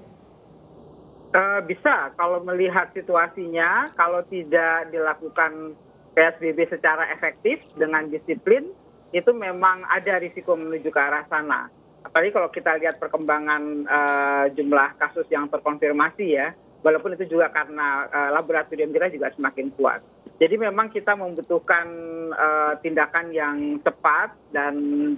Uh, 1.37 1.61
bisa, 1.69 2.17
kalau 2.17 2.41
melihat 2.41 2.89
situasinya, 2.97 3.85
kalau 3.93 4.25
tidak 4.25 4.89
dilakukan 4.89 5.77
PSBB 6.17 6.73
secara 6.73 7.13
efektif 7.13 7.61
dengan 7.77 8.09
disiplin 8.09 8.73
itu 9.13 9.31
memang 9.37 9.85
ada 9.85 10.17
risiko 10.17 10.57
menuju 10.57 10.89
ke 10.89 11.01
arah 11.01 11.29
sana. 11.29 11.69
Apalagi 12.01 12.33
kalau 12.33 12.49
kita 12.49 12.81
lihat 12.81 12.97
perkembangan 12.97 13.63
uh, 13.85 14.45
jumlah 14.57 14.97
kasus 14.97 15.29
yang 15.29 15.53
terkonfirmasi 15.53 16.27
ya, 16.41 16.57
walaupun 16.81 17.19
itu 17.19 17.37
juga 17.37 17.53
karena 17.53 18.09
uh, 18.09 18.31
laboratorium 18.33 18.95
kita 18.95 19.13
juga 19.13 19.29
semakin 19.37 19.69
kuat. 19.77 20.01
Jadi 20.37 20.55
memang 20.61 20.93
kita 20.93 21.17
membutuhkan 21.17 21.87
uh, 22.33 22.73
tindakan 22.85 23.33
yang 23.33 23.57
cepat 23.81 24.37
dan 24.53 24.75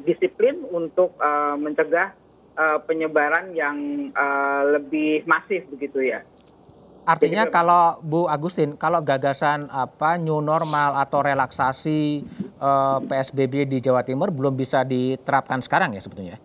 disiplin 0.07 0.63
untuk 0.71 1.19
uh, 1.19 1.59
mencegah 1.59 2.15
uh, 2.55 2.79
penyebaran 2.87 3.51
yang 3.51 4.09
uh, 4.15 4.79
lebih 4.79 5.27
masif 5.27 5.67
begitu 5.75 6.07
ya. 6.15 6.23
Artinya 7.09 7.49
kalau 7.49 7.97
Bu 8.05 8.29
Agustin, 8.29 8.77
kalau 8.77 9.01
gagasan 9.01 9.65
apa 9.73 10.21
new 10.21 10.45
normal 10.45 10.93
atau 11.01 11.25
relaksasi 11.25 12.21
eh, 12.61 12.99
PSBB 13.09 13.65
di 13.65 13.81
Jawa 13.81 14.05
Timur 14.05 14.29
belum 14.29 14.53
bisa 14.53 14.85
diterapkan 14.85 15.65
sekarang 15.65 15.97
ya 15.97 16.05
sebetulnya? 16.05 16.37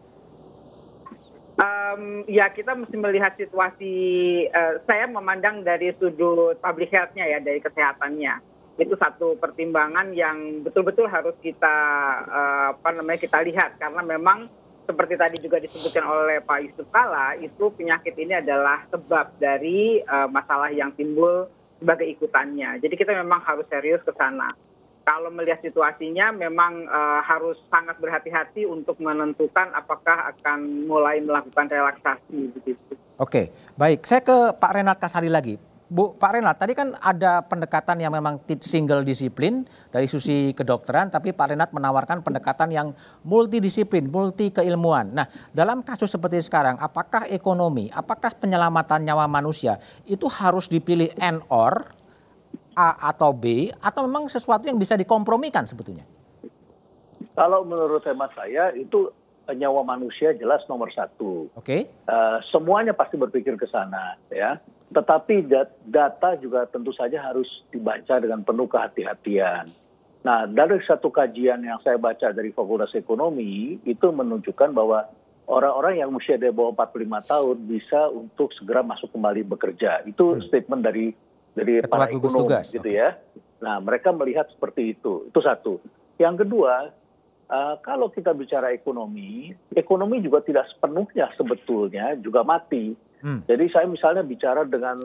Um, 1.53 2.23
ya 2.31 2.47
kita 2.49 2.73
mesti 2.79 2.95
melihat 2.95 3.37
situasi. 3.37 3.93
Uh, 4.49 4.81
saya 4.89 5.05
memandang 5.05 5.61
dari 5.61 5.93
sudut 6.01 6.57
public 6.57 6.89
health-nya 6.89 7.29
ya, 7.29 7.37
dari 7.37 7.61
kesehatannya. 7.61 8.41
Itu 8.81 8.97
satu 8.97 9.37
pertimbangan 9.37 10.15
yang 10.17 10.65
betul-betul 10.65 11.05
harus 11.05 11.37
kita 11.45 11.77
uh, 12.25 12.67
apa 12.73 12.89
namanya 12.89 13.19
kita 13.21 13.45
lihat 13.45 13.77
karena 13.77 14.01
memang 14.01 14.49
seperti 14.83 15.15
tadi 15.15 15.37
juga 15.39 15.57
disebutkan 15.63 16.03
oleh 16.03 16.37
Pak 16.43 16.59
Yusuf 16.63 16.87
Kala, 16.91 17.39
itu 17.39 17.71
penyakit 17.71 18.15
ini 18.19 18.37
adalah 18.37 18.83
sebab 18.91 19.39
dari 19.39 20.03
uh, 20.03 20.27
masalah 20.27 20.69
yang 20.71 20.91
timbul 20.93 21.47
sebagai 21.79 22.07
ikutannya. 22.07 22.79
Jadi 22.83 22.95
kita 22.95 23.11
memang 23.15 23.43
harus 23.43 23.67
serius 23.71 24.03
ke 24.03 24.11
sana. 24.15 24.51
Kalau 25.03 25.27
melihat 25.35 25.59
situasinya 25.59 26.31
memang 26.31 26.87
uh, 26.87 27.19
harus 27.27 27.59
sangat 27.67 27.99
berhati-hati 27.99 28.63
untuk 28.63 28.95
menentukan 29.03 29.75
apakah 29.75 30.31
akan 30.31 30.87
mulai 30.87 31.19
melakukan 31.19 31.67
relaksasi 31.67 32.55
begitu. 32.55 32.95
Oke, 33.19 33.51
baik. 33.75 34.07
Saya 34.07 34.23
ke 34.23 34.55
Pak 34.55 34.71
Renat 34.71 34.99
Kasari 35.03 35.27
lagi. 35.27 35.72
Bu 35.91 36.15
Pak 36.15 36.31
Renat, 36.39 36.57
tadi 36.57 36.73
kan 36.73 36.95
ada 36.97 37.43
pendekatan 37.43 37.99
yang 37.99 38.15
memang 38.15 38.39
single 38.63 39.03
disiplin 39.03 39.67
dari 39.91 40.07
sisi 40.07 40.55
kedokteran, 40.55 41.11
tapi 41.11 41.35
Pak 41.35 41.53
Renat 41.53 41.69
menawarkan 41.75 42.23
pendekatan 42.23 42.71
yang 42.71 42.87
multidisiplin, 43.21 44.07
multi 44.07 44.49
keilmuan. 44.49 45.11
Nah, 45.11 45.27
dalam 45.51 45.83
kasus 45.85 46.09
seperti 46.09 46.41
sekarang, 46.41 46.79
apakah 46.79 47.27
ekonomi, 47.29 47.91
apakah 47.93 48.31
penyelamatan 48.33 49.05
nyawa 49.05 49.27
manusia 49.27 49.77
itu 50.07 50.25
harus 50.31 50.71
dipilih 50.71 51.13
N 51.19 51.43
or 51.51 51.85
A 52.73 53.13
atau 53.13 53.29
B, 53.29 53.69
atau 53.77 54.07
memang 54.09 54.25
sesuatu 54.25 54.65
yang 54.65 54.81
bisa 54.81 54.97
dikompromikan 54.97 55.67
sebetulnya? 55.69 56.09
Kalau 57.37 57.61
menurut 57.69 58.01
hemat 58.07 58.33
saya 58.33 58.73
itu 58.73 59.13
nyawa 59.45 59.83
manusia 59.85 60.33
jelas 60.33 60.63
nomor 60.65 60.89
satu. 60.89 61.51
Oke. 61.53 61.85
Okay. 61.85 62.09
Uh, 62.09 62.39
semuanya 62.49 62.95
pasti 62.95 63.19
berpikir 63.19 63.59
ke 63.59 63.67
sana, 63.69 64.15
ya 64.31 64.57
tetapi 64.93 65.49
data 65.89 66.29
juga 66.37 66.69
tentu 66.69 66.93
saja 66.93 67.19
harus 67.19 67.49
dibaca 67.73 68.21
dengan 68.21 68.45
penuh 68.45 68.69
kehati-hatian. 68.69 69.65
Nah, 70.23 70.47
dari 70.47 70.79
satu 70.87 71.11
kajian 71.11 71.65
yang 71.67 71.83
saya 71.83 71.99
baca 71.99 72.31
dari 72.31 72.55
Fakultas 72.55 72.95
Ekonomi, 72.95 73.81
itu 73.83 74.07
menunjukkan 74.07 74.71
bahwa 74.71 75.11
orang-orang 75.51 75.99
yang 75.99 76.15
usia 76.15 76.39
di 76.39 76.47
bawah 76.47 76.71
45 76.71 77.27
tahun 77.27 77.57
bisa 77.67 77.99
untuk 78.07 78.55
segera 78.55 78.79
masuk 78.85 79.11
kembali 79.11 79.43
bekerja. 79.43 80.05
Itu 80.07 80.39
hmm. 80.39 80.47
statement 80.47 80.81
dari 80.85 81.11
dari 81.53 81.83
Ketua 81.83 81.91
para 81.91 82.07
ekonom 82.09 82.47
tugas. 82.47 82.71
gitu 82.71 82.87
okay. 82.87 83.03
ya. 83.03 83.09
Nah, 83.59 83.83
mereka 83.83 84.15
melihat 84.15 84.47
seperti 84.47 84.95
itu. 84.95 85.27
Itu 85.27 85.39
satu. 85.43 85.83
Yang 86.15 86.47
kedua, 86.47 86.95
uh, 87.51 87.75
kalau 87.83 88.07
kita 88.07 88.31
bicara 88.31 88.71
ekonomi, 88.71 89.51
ekonomi 89.75 90.23
juga 90.23 90.39
tidak 90.39 90.71
sepenuhnya 90.71 91.29
sebetulnya 91.35 92.15
juga 92.19 92.47
mati 92.47 92.95
Hmm. 93.23 93.39
Jadi 93.47 93.71
saya 93.71 93.87
misalnya 93.87 94.21
bicara 94.21 94.67
dengan 94.67 94.99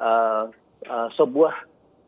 uh, 0.00 0.44
uh, 0.88 1.08
sebuah 1.12 1.54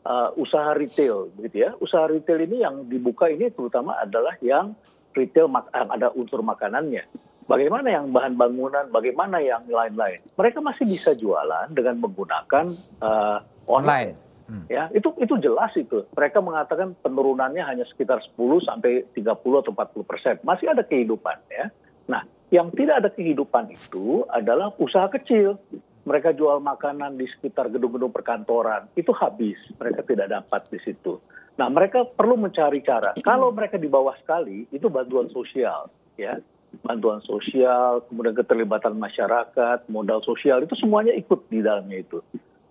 uh, 0.08 0.30
usaha 0.40 0.72
retail, 0.72 1.28
gitu 1.36 1.56
ya. 1.68 1.76
Usaha 1.78 2.08
retail 2.08 2.48
ini 2.48 2.64
yang 2.64 2.88
dibuka 2.88 3.28
ini 3.28 3.52
terutama 3.52 4.00
adalah 4.00 4.40
yang 4.40 4.72
retail 5.12 5.52
yang 5.52 5.88
ada 5.92 6.08
unsur 6.16 6.40
makanannya. 6.40 7.04
bagaimana 7.50 7.90
yang 7.90 8.14
bahan 8.14 8.38
bangunan, 8.38 8.94
bagaimana 8.94 9.42
yang 9.42 9.66
lain-lain. 9.66 10.22
Mereka 10.38 10.62
masih 10.62 10.86
bisa 10.86 11.18
jualan 11.18 11.66
dengan 11.74 11.98
menggunakan 11.98 12.70
uh, 13.02 13.42
online. 13.66 14.14
online. 14.14 14.30
Hmm. 14.50 14.66
Ya, 14.66 14.90
itu 14.90 15.14
itu 15.18 15.34
jelas 15.38 15.70
itu. 15.78 16.06
Mereka 16.14 16.42
mengatakan 16.42 16.98
penurunannya 17.02 17.62
hanya 17.62 17.86
sekitar 17.86 18.18
10 18.34 18.66
sampai 18.66 19.06
30 19.14 19.34
atau 19.34 19.70
40 19.70 20.10
persen. 20.10 20.34
Masih 20.42 20.74
ada 20.74 20.82
kehidupan 20.82 21.38
ya. 21.50 21.70
Nah, 22.10 22.26
yang 22.50 22.74
tidak 22.74 23.06
ada 23.06 23.10
kehidupan 23.14 23.70
itu 23.70 24.26
adalah 24.26 24.74
usaha 24.82 25.06
kecil. 25.06 25.58
Mereka 26.02 26.34
jual 26.34 26.58
makanan 26.58 27.14
di 27.14 27.30
sekitar 27.30 27.70
gedung-gedung 27.70 28.10
perkantoran. 28.10 28.90
Itu 28.98 29.14
habis. 29.14 29.56
Mereka 29.78 30.02
tidak 30.02 30.28
dapat 30.34 30.66
di 30.66 30.78
situ. 30.82 31.22
Nah, 31.54 31.70
mereka 31.70 32.02
perlu 32.02 32.34
mencari 32.40 32.82
cara. 32.82 33.14
Kalau 33.22 33.54
mereka 33.54 33.78
di 33.78 33.86
bawah 33.86 34.16
sekali, 34.18 34.66
itu 34.74 34.90
bantuan 34.90 35.30
sosial, 35.30 35.92
ya. 36.18 36.40
Bantuan 36.82 37.20
sosial, 37.22 38.06
kemudian 38.08 38.32
keterlibatan 38.32 38.96
masyarakat, 38.96 39.86
modal 39.92 40.24
sosial, 40.24 40.64
itu 40.64 40.72
semuanya 40.78 41.12
ikut 41.12 41.50
di 41.52 41.60
dalamnya 41.60 42.00
itu. 42.00 42.18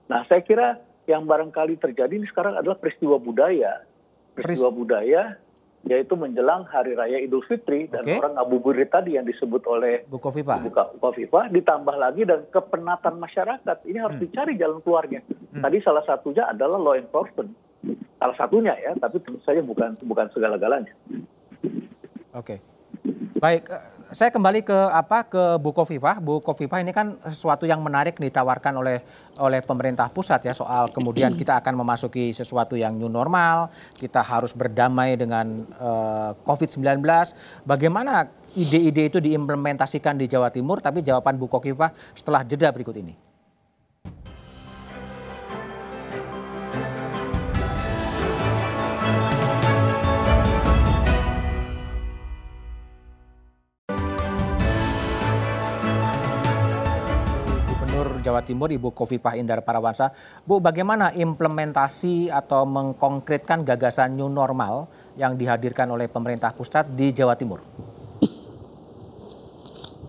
Nah, 0.10 0.26
saya 0.26 0.42
kira 0.42 0.82
yang 1.06 1.30
barangkali 1.30 1.78
terjadi 1.78 2.18
ini 2.18 2.26
sekarang 2.28 2.58
adalah 2.58 2.82
peristiwa 2.82 3.22
budaya. 3.22 3.86
Peristiwa 4.34 4.72
budaya 4.74 5.38
yaitu 5.88 6.14
menjelang 6.20 6.68
Hari 6.68 6.98
Raya 6.98 7.24
Idul 7.24 7.46
Fitri 7.48 7.88
dan 7.88 8.04
okay. 8.04 8.20
orang 8.20 8.36
ngabuburit 8.36 8.92
tadi 8.92 9.16
yang 9.16 9.24
disebut 9.24 9.64
oleh 9.64 10.04
Bu 10.12 10.20
Kofifa. 10.20 10.60
Bu 10.60 10.72
Kofifa 11.00 11.48
ditambah 11.48 11.96
lagi 11.96 12.28
dan 12.28 12.44
kepenatan 12.52 13.16
masyarakat. 13.16 13.78
Ini 13.88 13.98
harus 14.04 14.20
hmm. 14.20 14.26
dicari 14.28 14.54
jalan 14.60 14.84
keluarnya. 14.84 15.24
Hmm. 15.56 15.64
Tadi 15.64 15.78
salah 15.80 16.04
satunya 16.04 16.44
adalah 16.52 16.76
law 16.76 16.96
enforcement. 17.00 17.56
Salah 18.20 18.36
satunya 18.36 18.76
ya, 18.76 18.92
tapi 19.00 19.24
tentu 19.24 19.40
saja 19.48 19.64
bukan 19.64 19.96
bukan 20.04 20.28
segala-galanya. 20.36 20.92
Oke. 22.36 22.60
Okay. 22.60 22.60
Baik, 23.40 23.72
saya 24.10 24.34
kembali 24.34 24.66
ke 24.66 24.78
apa 24.90 25.22
ke 25.22 25.44
Bu 25.62 25.70
Kofifah. 25.70 26.18
Bu 26.18 26.42
Kofifah 26.42 26.82
ini 26.82 26.90
kan 26.90 27.14
sesuatu 27.30 27.70
yang 27.70 27.86
menarik 27.86 28.18
ditawarkan 28.18 28.82
oleh 28.82 28.98
oleh 29.38 29.62
pemerintah 29.62 30.10
pusat 30.10 30.42
ya 30.42 30.54
soal 30.54 30.90
kemudian 30.90 31.38
kita 31.38 31.62
akan 31.62 31.78
memasuki 31.78 32.34
sesuatu 32.34 32.74
yang 32.74 32.98
new 32.98 33.10
normal, 33.10 33.70
kita 34.02 34.26
harus 34.26 34.58
berdamai 34.58 35.14
dengan 35.14 35.62
uh, 35.78 36.34
eh, 36.34 36.42
COVID-19. 36.42 37.06
Bagaimana 37.70 38.26
ide-ide 38.58 39.14
itu 39.14 39.22
diimplementasikan 39.22 40.18
di 40.18 40.26
Jawa 40.26 40.50
Timur? 40.50 40.82
Tapi 40.82 41.06
jawaban 41.06 41.38
Bu 41.38 41.46
Kofifah 41.46 41.94
setelah 42.18 42.42
jeda 42.42 42.74
berikut 42.74 42.98
ini. 42.98 43.29
Jawa 58.40 58.48
Timur, 58.48 58.72
Ibu 58.72 58.96
Kofifah 58.96 59.36
Indar 59.36 59.60
Parawansa. 59.68 60.16
Bu, 60.48 60.64
bagaimana 60.64 61.12
implementasi 61.12 62.32
atau 62.32 62.64
mengkonkretkan 62.64 63.68
gagasan 63.68 64.16
new 64.16 64.32
normal 64.32 64.88
yang 65.20 65.36
dihadirkan 65.36 65.92
oleh 65.92 66.08
pemerintah 66.08 66.56
pusat 66.56 66.88
di 66.88 67.12
Jawa 67.12 67.36
Timur? 67.36 67.60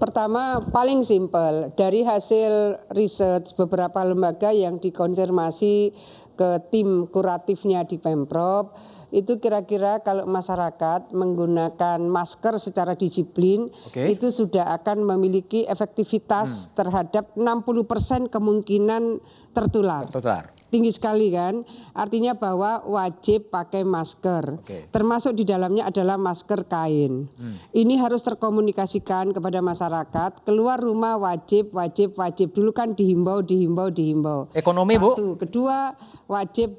Pertama, 0.00 0.64
paling 0.72 1.04
simpel 1.04 1.76
dari 1.76 2.00
hasil 2.00 2.80
riset 2.96 3.52
beberapa 3.52 4.00
lembaga 4.00 4.48
yang 4.48 4.80
dikonfirmasi 4.80 5.92
ke 6.40 6.50
tim 6.72 7.04
kuratifnya 7.12 7.84
di 7.84 8.00
Pemprov 8.00 8.72
itu 9.12 9.36
kira-kira 9.36 10.00
kalau 10.00 10.24
masyarakat 10.24 11.12
menggunakan 11.12 12.00
masker 12.00 12.56
secara 12.56 12.96
disiplin 12.96 13.68
okay. 13.92 14.16
itu 14.16 14.32
sudah 14.32 14.72
akan 14.80 15.04
memiliki 15.04 15.68
efektivitas 15.68 16.48
hmm. 16.48 16.80
terhadap 16.80 17.24
60% 17.36 18.32
kemungkinan 18.32 19.20
tertular. 19.52 20.08
Tertular. 20.08 20.59
Tinggi 20.70 20.94
sekali 20.94 21.34
kan? 21.34 21.66
Artinya 21.92 22.38
bahwa 22.38 22.86
wajib 22.86 23.50
pakai 23.50 23.82
masker. 23.82 24.62
Okay. 24.62 24.86
Termasuk 24.94 25.34
di 25.34 25.42
dalamnya 25.42 25.90
adalah 25.90 26.14
masker 26.14 26.64
kain. 26.70 27.26
Hmm. 27.26 27.58
Ini 27.74 27.98
harus 27.98 28.22
terkomunikasikan 28.22 29.34
kepada 29.34 29.58
masyarakat. 29.60 30.46
Keluar 30.46 30.78
rumah 30.78 31.18
wajib, 31.18 31.74
wajib, 31.74 32.14
wajib. 32.14 32.54
Dulu 32.54 32.70
kan 32.70 32.94
dihimbau, 32.94 33.42
dihimbau, 33.42 33.90
dihimbau. 33.90 34.54
Ekonomi, 34.54 34.94
Satu. 34.94 35.34
Bu. 35.34 35.42
Kedua, 35.42 35.92
wajib 36.30 36.78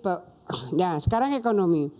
Nah, 0.79 0.99
sekarang 0.99 1.35
ekonomi. 1.35 1.91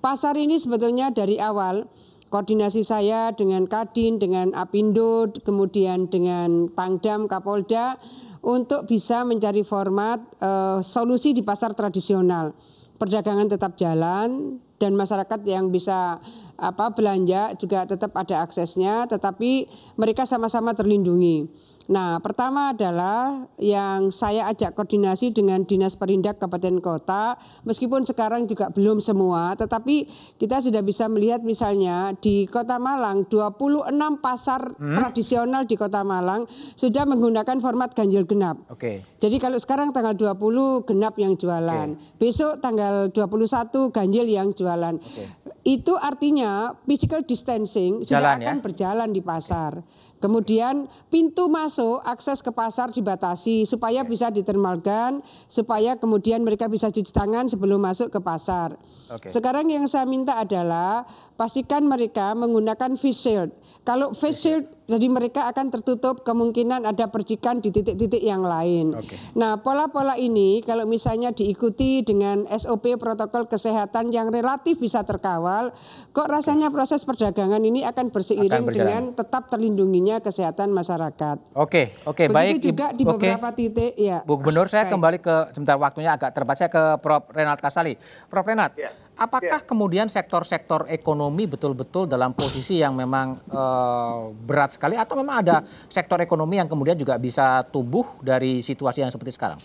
Pasar 0.00 0.36
ini 0.40 0.56
sebetulnya 0.56 1.12
dari 1.12 1.36
awal 1.36 1.84
koordinasi 2.32 2.86
saya 2.86 3.34
dengan 3.34 3.68
Kadin, 3.68 4.16
dengan 4.16 4.54
Apindo, 4.56 5.28
kemudian 5.44 6.08
dengan 6.08 6.72
Pangdam, 6.72 7.28
Kapolda 7.28 8.00
untuk 8.40 8.88
bisa 8.88 9.24
mencari 9.24 9.60
format 9.60 10.20
uh, 10.40 10.80
solusi 10.80 11.36
di 11.36 11.44
pasar 11.44 11.76
tradisional. 11.76 12.56
Perdagangan 12.96 13.48
tetap 13.48 13.76
jalan 13.80 14.60
dan 14.80 14.92
masyarakat 14.96 15.40
yang 15.44 15.68
bisa 15.72 16.20
apa 16.60 16.92
belanja 16.92 17.56
juga 17.56 17.88
tetap 17.88 18.12
ada 18.16 18.44
aksesnya, 18.44 19.08
tetapi 19.08 19.68
mereka 19.96 20.28
sama-sama 20.28 20.76
terlindungi. 20.76 21.48
Nah, 21.90 22.22
pertama 22.22 22.70
adalah 22.70 23.50
yang 23.58 24.14
saya 24.14 24.46
ajak 24.46 24.78
koordinasi 24.78 25.34
dengan 25.34 25.66
Dinas 25.66 25.98
Perindak 25.98 26.38
Kabupaten 26.38 26.78
Kota, 26.78 27.34
meskipun 27.66 28.06
sekarang 28.06 28.46
juga 28.46 28.70
belum 28.70 29.02
semua, 29.02 29.58
tetapi 29.58 30.06
kita 30.38 30.62
sudah 30.62 30.86
bisa 30.86 31.10
melihat 31.10 31.42
misalnya 31.42 32.14
di 32.14 32.46
Kota 32.46 32.78
Malang 32.78 33.26
26 33.26 33.90
pasar 34.22 34.70
hmm? 34.70 35.02
tradisional 35.02 35.66
di 35.66 35.74
Kota 35.74 36.06
Malang 36.06 36.46
sudah 36.78 37.02
menggunakan 37.10 37.58
format 37.58 37.90
ganjil 37.90 38.22
genap. 38.22 38.70
Oke. 38.70 38.78
Okay. 38.78 38.96
Jadi 39.18 39.42
kalau 39.42 39.58
sekarang 39.58 39.90
tanggal 39.90 40.14
20 40.14 40.86
genap 40.86 41.18
yang 41.18 41.34
jualan, 41.34 41.98
okay. 41.98 42.22
besok 42.22 42.62
tanggal 42.62 43.10
21 43.10 43.90
ganjil 43.90 44.26
yang 44.30 44.54
jualan. 44.54 44.94
Okay. 44.94 45.26
Itu 45.66 45.98
artinya 45.98 46.72
physical 46.86 47.26
distancing 47.26 48.06
Jalan, 48.06 48.06
sudah 48.06 48.32
akan 48.38 48.58
ya? 48.58 48.62
berjalan 48.62 49.08
di 49.10 49.20
pasar. 49.26 49.82
Kemudian 50.20 50.84
pintu 51.08 51.48
masuk 51.48 52.04
akses 52.04 52.44
ke 52.44 52.52
pasar 52.52 52.92
dibatasi 52.92 53.64
supaya 53.64 54.04
bisa 54.04 54.28
ditermalkan, 54.28 55.24
supaya 55.48 55.96
kemudian 55.96 56.44
mereka 56.44 56.68
bisa 56.68 56.92
cuci 56.92 57.08
tangan 57.08 57.48
sebelum 57.48 57.80
masuk 57.80 58.12
ke 58.12 58.20
pasar. 58.20 58.76
Okay. 59.08 59.32
Sekarang 59.32 59.64
yang 59.72 59.88
saya 59.88 60.04
minta 60.04 60.36
adalah 60.36 61.08
pastikan 61.40 61.88
mereka 61.88 62.36
menggunakan 62.36 63.00
face 63.00 63.16
shield. 63.16 63.50
Kalau 63.80 64.12
face 64.12 64.38
shield 64.44 64.64
jadi 64.90 65.06
mereka 65.06 65.46
akan 65.46 65.70
tertutup 65.70 66.26
kemungkinan 66.26 66.82
ada 66.82 67.06
percikan 67.06 67.62
di 67.62 67.70
titik-titik 67.70 68.18
yang 68.18 68.42
lain. 68.42 68.98
Okay. 68.98 69.14
Nah, 69.38 69.62
pola-pola 69.62 70.18
ini 70.18 70.66
kalau 70.66 70.82
misalnya 70.90 71.30
diikuti 71.30 72.02
dengan 72.02 72.42
SOP 72.50 72.98
protokol 72.98 73.46
kesehatan 73.46 74.10
yang 74.10 74.34
relatif 74.34 74.82
bisa 74.82 75.06
terkawal, 75.06 75.70
kok 76.10 76.26
rasanya 76.26 76.74
proses 76.74 77.06
perdagangan 77.06 77.62
ini 77.62 77.86
akan 77.86 78.10
berseiring 78.10 78.66
akan 78.66 78.74
dengan 78.74 79.02
tetap 79.14 79.46
terlindunginya 79.46 80.18
kesehatan 80.18 80.74
masyarakat. 80.74 81.54
Oke, 81.54 81.94
oke, 82.02 82.26
baik. 82.26 82.58
juga 82.58 82.90
di 82.90 83.06
beberapa 83.06 83.54
titik 83.54 83.94
ya. 83.94 84.26
Bu 84.26 84.40
Gubernur, 84.40 84.66
saya 84.66 84.90
baik. 84.90 84.92
kembali 84.96 85.18
ke 85.22 85.36
sebentar 85.54 85.76
waktunya 85.78 86.18
agak 86.18 86.34
terbatas 86.34 86.66
ke 86.66 86.82
Prof 86.98 87.30
Renat 87.30 87.62
Kasali. 87.62 87.94
Prof 88.26 88.42
Renat, 88.42 88.74
ya. 88.74 88.90
Apakah 89.20 89.60
yeah. 89.60 89.68
kemudian 89.68 90.08
sektor-sektor 90.08 90.88
ekonomi 90.88 91.44
betul-betul 91.44 92.08
dalam 92.08 92.32
posisi 92.32 92.80
yang 92.80 92.96
memang 92.96 93.36
uh, 93.52 94.32
berat 94.32 94.72
sekali 94.72 94.79
atau 94.80 95.20
memang 95.20 95.44
ada 95.44 95.60
sektor 95.92 96.16
ekonomi 96.24 96.56
yang 96.56 96.66
kemudian 96.70 96.96
juga 96.96 97.20
bisa 97.20 97.60
tumbuh 97.68 98.16
dari 98.24 98.64
situasi 98.64 99.04
yang 99.04 99.12
seperti 99.12 99.36
sekarang? 99.36 99.60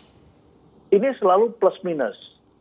Ini 0.91 1.15
selalu 1.17 1.55
plus 1.55 1.79
minus. 1.87 2.15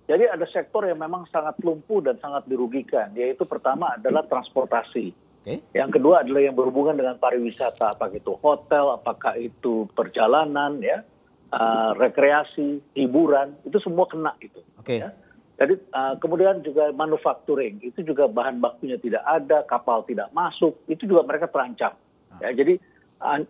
Jadi 0.05 0.29
ada 0.29 0.45
sektor 0.53 0.85
yang 0.85 1.01
memang 1.01 1.25
sangat 1.33 1.57
lumpuh 1.65 2.05
dan 2.05 2.21
sangat 2.21 2.45
dirugikan, 2.45 3.11
yaitu 3.17 3.49
pertama 3.49 3.97
adalah 3.97 4.23
transportasi. 4.29 5.17
Okay. 5.45 5.61
Yang 5.77 6.01
kedua 6.01 6.25
adalah 6.25 6.41
yang 6.45 6.57
berhubungan 6.57 6.97
dengan 6.97 7.17
pariwisata, 7.21 7.97
apakah 7.97 8.17
itu 8.17 8.33
hotel, 8.41 8.97
apakah 8.97 9.37
itu 9.37 9.89
perjalanan, 9.93 10.81
ya, 10.81 11.05
uh, 11.53 11.93
rekreasi, 11.97 12.81
hiburan, 12.97 13.57
itu 13.65 13.77
semua 13.81 14.05
kena 14.09 14.33
itu. 14.41 14.61
Okay. 14.81 15.05
Ya. 15.05 15.13
Jadi 15.55 15.79
uh, 15.95 16.19
kemudian 16.19 16.61
juga 16.67 16.91
manufacturing 16.91 17.79
itu 17.79 18.03
juga 18.03 18.27
bahan 18.27 18.59
bakunya 18.59 18.99
tidak 18.99 19.23
ada, 19.23 19.63
kapal 19.65 20.03
tidak 20.05 20.29
masuk, 20.35 20.75
itu 20.91 21.07
juga 21.07 21.23
mereka 21.25 21.47
terancam. 21.47 21.95
Ya, 22.43 22.51
jadi 22.55 22.81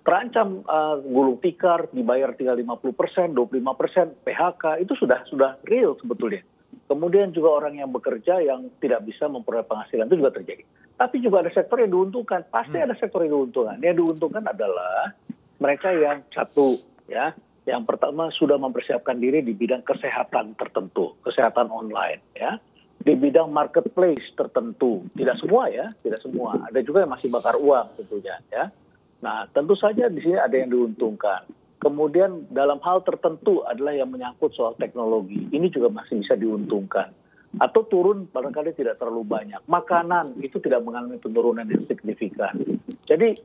terancam 0.07 0.63
uh, 0.71 1.03
gulung 1.03 1.43
tikar 1.43 1.91
dibayar 1.91 2.31
tinggal 2.39 2.55
50 2.55 2.95
persen, 2.95 3.35
25 3.35 3.81
persen, 3.81 4.07
PHK 4.23 4.85
itu 4.87 4.95
sudah 4.95 5.27
sudah 5.27 5.51
real 5.67 5.99
sebetulnya. 5.99 6.47
Kemudian 6.85 7.33
juga 7.33 7.65
orang 7.65 7.81
yang 7.81 7.91
bekerja 7.91 8.45
yang 8.45 8.71
tidak 8.79 9.03
bisa 9.09 9.27
memperoleh 9.27 9.67
penghasilan 9.67 10.07
itu 10.07 10.21
juga 10.21 10.37
terjadi. 10.37 10.63
Tapi 10.95 11.17
juga 11.19 11.43
ada 11.43 11.51
sektor 11.51 11.83
yang 11.83 11.91
diuntungkan, 11.91 12.47
pasti 12.53 12.77
hmm. 12.79 12.87
ada 12.87 12.95
sektor 12.95 13.25
yang 13.27 13.35
diuntungkan. 13.35 13.79
Yang 13.83 13.97
diuntungkan 14.05 14.45
adalah 14.47 15.11
mereka 15.59 15.91
yang 15.91 16.23
satu 16.31 16.79
ya 17.09 17.35
yang 17.65 17.89
pertama 17.89 18.29
sudah 18.29 18.61
mempersiapkan 18.61 19.17
diri 19.17 19.41
di 19.41 19.57
bidang 19.57 19.81
kesehatan 19.83 20.55
tertentu, 20.61 21.17
kesehatan 21.25 21.73
online 21.73 22.21
ya. 22.37 22.61
Di 23.05 23.13
bidang 23.13 23.53
marketplace 23.53 24.33
tertentu, 24.33 25.05
tidak 25.13 25.37
semua 25.37 25.69
ya, 25.69 25.93
tidak 26.01 26.25
semua. 26.25 26.57
Ada 26.73 26.81
juga 26.81 27.05
yang 27.05 27.13
masih 27.13 27.29
bakar 27.29 27.61
uang 27.61 28.01
tentunya 28.01 28.41
ya. 28.49 28.73
Nah, 29.21 29.45
tentu 29.53 29.77
saja 29.77 30.09
di 30.09 30.25
sini 30.25 30.41
ada 30.41 30.57
yang 30.57 30.73
diuntungkan. 30.73 31.45
Kemudian 31.85 32.49
dalam 32.49 32.81
hal 32.81 33.05
tertentu 33.05 33.61
adalah 33.61 33.93
yang 33.93 34.09
menyangkut 34.09 34.57
soal 34.57 34.73
teknologi. 34.81 35.53
Ini 35.53 35.69
juga 35.69 35.93
masih 35.93 36.25
bisa 36.25 36.33
diuntungkan. 36.33 37.13
Atau 37.61 37.85
turun 37.93 38.25
barangkali 38.33 38.73
tidak 38.73 38.97
terlalu 38.97 39.29
banyak. 39.29 39.61
Makanan 39.69 40.41
itu 40.41 40.57
tidak 40.65 40.81
mengalami 40.81 41.21
penurunan 41.21 41.69
yang 41.69 41.85
signifikan. 41.85 42.57
Jadi 43.05 43.37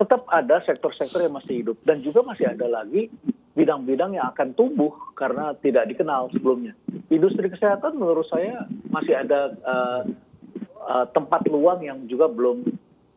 tetap 0.00 0.24
ada 0.32 0.64
sektor-sektor 0.64 1.20
yang 1.28 1.36
masih 1.36 1.60
hidup. 1.60 1.76
Dan 1.84 2.00
juga 2.00 2.24
masih 2.24 2.48
ada 2.48 2.64
lagi 2.64 3.12
bidang-bidang 3.54 4.18
yang 4.18 4.32
akan 4.34 4.56
tumbuh 4.56 4.92
karena 5.14 5.54
tidak 5.60 5.86
dikenal 5.86 6.32
sebelumnya. 6.34 6.72
Industri 7.12 7.46
kesehatan 7.52 8.00
menurut 8.00 8.26
saya 8.26 8.66
masih 8.94 9.14
ada 9.18 9.40
uh, 9.66 10.02
uh, 10.86 11.06
tempat 11.10 11.42
luang 11.50 11.82
yang 11.82 12.06
juga 12.06 12.30
belum 12.30 12.62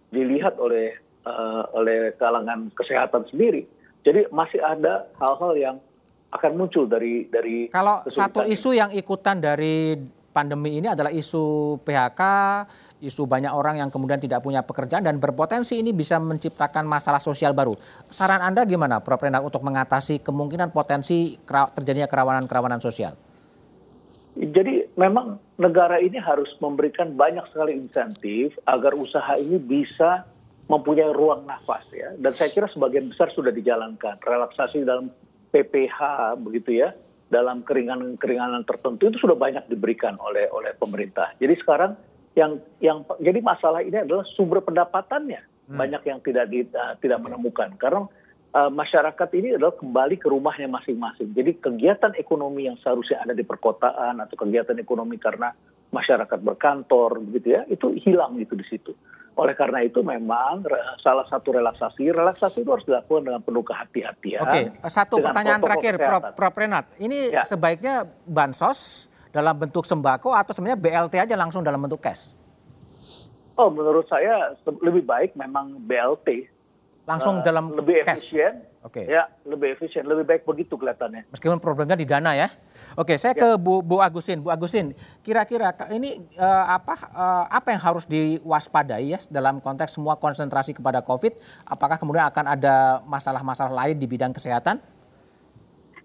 dilihat 0.09 0.57
oleh 0.57 0.97
uh, 1.29 1.69
oleh 1.77 2.17
kalangan 2.17 2.73
kesehatan 2.73 3.29
sendiri 3.29 3.69
jadi 4.01 4.25
masih 4.33 4.57
ada 4.63 5.05
hal-hal 5.21 5.53
yang 5.53 5.75
akan 6.31 6.51
muncul 6.59 6.87
dari 6.87 7.27
dari 7.27 7.71
Kalau 7.71 8.03
satu 8.07 8.43
isu 8.43 8.75
yang 8.75 8.91
ikutan 8.91 9.39
dari 9.39 9.95
pandemi 10.31 10.77
ini 10.77 10.87
adalah 10.91 11.09
isu 11.09 11.75
PHK, 11.81 12.21
isu 13.01 13.25
banyak 13.25 13.49
orang 13.49 13.81
yang 13.81 13.89
kemudian 13.89 14.21
tidak 14.21 14.45
punya 14.45 14.61
pekerjaan 14.61 15.01
dan 15.01 15.17
berpotensi 15.17 15.81
ini 15.81 15.95
bisa 15.95 16.21
menciptakan 16.21 16.85
masalah 16.85 17.17
sosial 17.17 17.57
baru. 17.57 17.73
Saran 18.13 18.43
Anda 18.43 18.67
gimana, 18.69 19.01
Prof. 19.01 19.19
Renat, 19.19 19.41
untuk 19.41 19.65
mengatasi 19.65 20.21
kemungkinan 20.21 20.69
potensi 20.71 21.35
terjadinya 21.47 22.05
kerawanan-kerawanan 22.05 22.79
sosial? 22.83 23.17
Jadi 24.37 24.93
memang 24.93 25.41
negara 25.57 25.97
ini 25.97 26.21
harus 26.21 26.49
memberikan 26.61 27.17
banyak 27.17 27.41
sekali 27.49 27.73
insentif 27.73 28.53
agar 28.69 28.93
usaha 28.93 29.33
ini 29.41 29.57
bisa 29.57 30.29
mempunyai 30.69 31.09
ruang 31.09 31.49
nafas 31.49 31.83
ya. 31.89 32.13
Dan 32.21 32.31
saya 32.37 32.53
kira 32.53 32.69
sebagian 32.69 33.09
besar 33.09 33.33
sudah 33.33 33.49
dijalankan. 33.49 34.21
Relaksasi 34.21 34.85
dalam 34.85 35.09
PPH 35.49 35.97
begitu 36.43 36.85
ya. 36.85 36.93
Dalam 37.27 37.65
keringanan-keringanan 37.65 38.63
tertentu 38.63 39.11
itu 39.11 39.17
sudah 39.19 39.35
banyak 39.35 39.65
diberikan 39.67 40.15
oleh 40.21 40.47
oleh 40.53 40.71
pemerintah. 40.77 41.33
Jadi 41.41 41.57
sekarang 41.59 41.97
yang 42.37 42.61
yang 42.79 43.03
jadi 43.17 43.41
masalah 43.41 43.81
ini 43.83 44.05
adalah 44.05 44.23
sumber 44.37 44.61
pendapatannya. 44.61 45.57
Hmm. 45.67 45.83
banyak 45.83 45.99
yang 46.07 46.19
tidak 46.23 46.47
di, 46.47 46.63
uh, 46.63 46.95
tidak 47.03 47.19
menemukan. 47.19 47.75
Karena 47.75 48.07
masyarakat 48.73 49.29
ini 49.37 49.57
adalah 49.59 49.75
kembali 49.77 50.15
ke 50.17 50.27
rumahnya 50.29 50.65
masing-masing 50.71 51.31
jadi 51.35 51.53
kegiatan 51.61 52.13
ekonomi 52.17 52.65
yang 52.65 52.77
seharusnya 52.81 53.21
ada 53.21 53.37
di 53.37 53.45
perkotaan 53.45 54.17
atau 54.23 54.35
kegiatan 54.35 54.77
ekonomi 54.81 55.21
karena 55.21 55.53
masyarakat 55.93 56.39
berkantor 56.41 57.21
begitu 57.21 57.59
ya 57.59 57.61
itu 57.69 57.93
hilang 58.01 58.35
gitu 58.41 58.57
di 58.57 58.65
situ 58.65 58.91
oleh 59.37 59.53
karena 59.53 59.85
itu 59.85 60.01
memang 60.01 60.65
salah 60.97 61.21
satu 61.29 61.53
relaksasi, 61.53 62.09
relaksasi 62.09 62.65
itu 62.65 62.73
harus 62.73 62.81
dilakukan 62.89 63.21
dengan 63.21 63.41
penuh 63.45 63.61
kehati-hatian. 63.61 64.41
Oke, 64.41 64.61
satu 64.89 65.21
pertanyaan 65.21 65.61
terakhir, 65.61 65.93
Prof, 66.01 66.23
Prof 66.33 66.55
Renat. 66.57 66.89
Ini 66.97 67.19
ya. 67.29 67.43
sebaiknya 67.45 68.09
bansos 68.25 69.05
dalam 69.29 69.53
bentuk 69.53 69.85
sembako 69.85 70.33
atau 70.33 70.57
sebenarnya 70.57 70.81
BLT 70.81 71.15
aja 71.29 71.35
langsung 71.37 71.61
dalam 71.61 71.77
bentuk 71.77 72.01
cash? 72.01 72.33
Oh, 73.53 73.69
menurut 73.69 74.09
saya 74.09 74.57
lebih 74.65 75.05
baik 75.05 75.37
memang 75.37 75.85
BLT 75.85 76.49
langsung 77.07 77.39
uh, 77.39 77.43
dalam 77.43 77.71
lebih 77.71 78.03
cash. 78.03 78.35
efisien. 78.35 78.67
Oke. 78.83 79.03
Okay. 79.03 79.15
Ya, 79.15 79.31
lebih 79.47 79.79
efisien, 79.79 80.03
lebih 80.03 80.27
baik 80.27 80.43
begitu 80.43 80.75
kelihatannya. 80.75 81.31
Meskipun 81.31 81.59
problemnya 81.63 81.95
di 81.95 82.03
dana 82.03 82.35
ya. 82.35 82.51
Oke, 82.99 83.15
saya 83.15 83.31
ya. 83.33 83.39
ke 83.39 83.49
Bu 83.55 83.79
Bu 83.79 84.03
Agusin. 84.03 84.43
Bu 84.43 84.51
Agusin, 84.51 84.91
kira-kira 85.23 85.71
ini 85.95 86.19
uh, 86.35 86.65
apa 86.67 86.95
uh, 87.15 87.45
apa 87.47 87.71
yang 87.71 87.81
harus 87.81 88.03
diwaspadai 88.05 89.15
ya 89.15 89.19
dalam 89.31 89.63
konteks 89.63 89.95
semua 89.95 90.19
konsentrasi 90.19 90.75
kepada 90.75 90.99
Covid? 90.99 91.39
Apakah 91.63 91.95
kemudian 91.95 92.27
akan 92.27 92.45
ada 92.59 92.99
masalah-masalah 93.07 93.71
lain 93.71 93.95
di 93.95 94.07
bidang 94.07 94.35
kesehatan? 94.35 94.83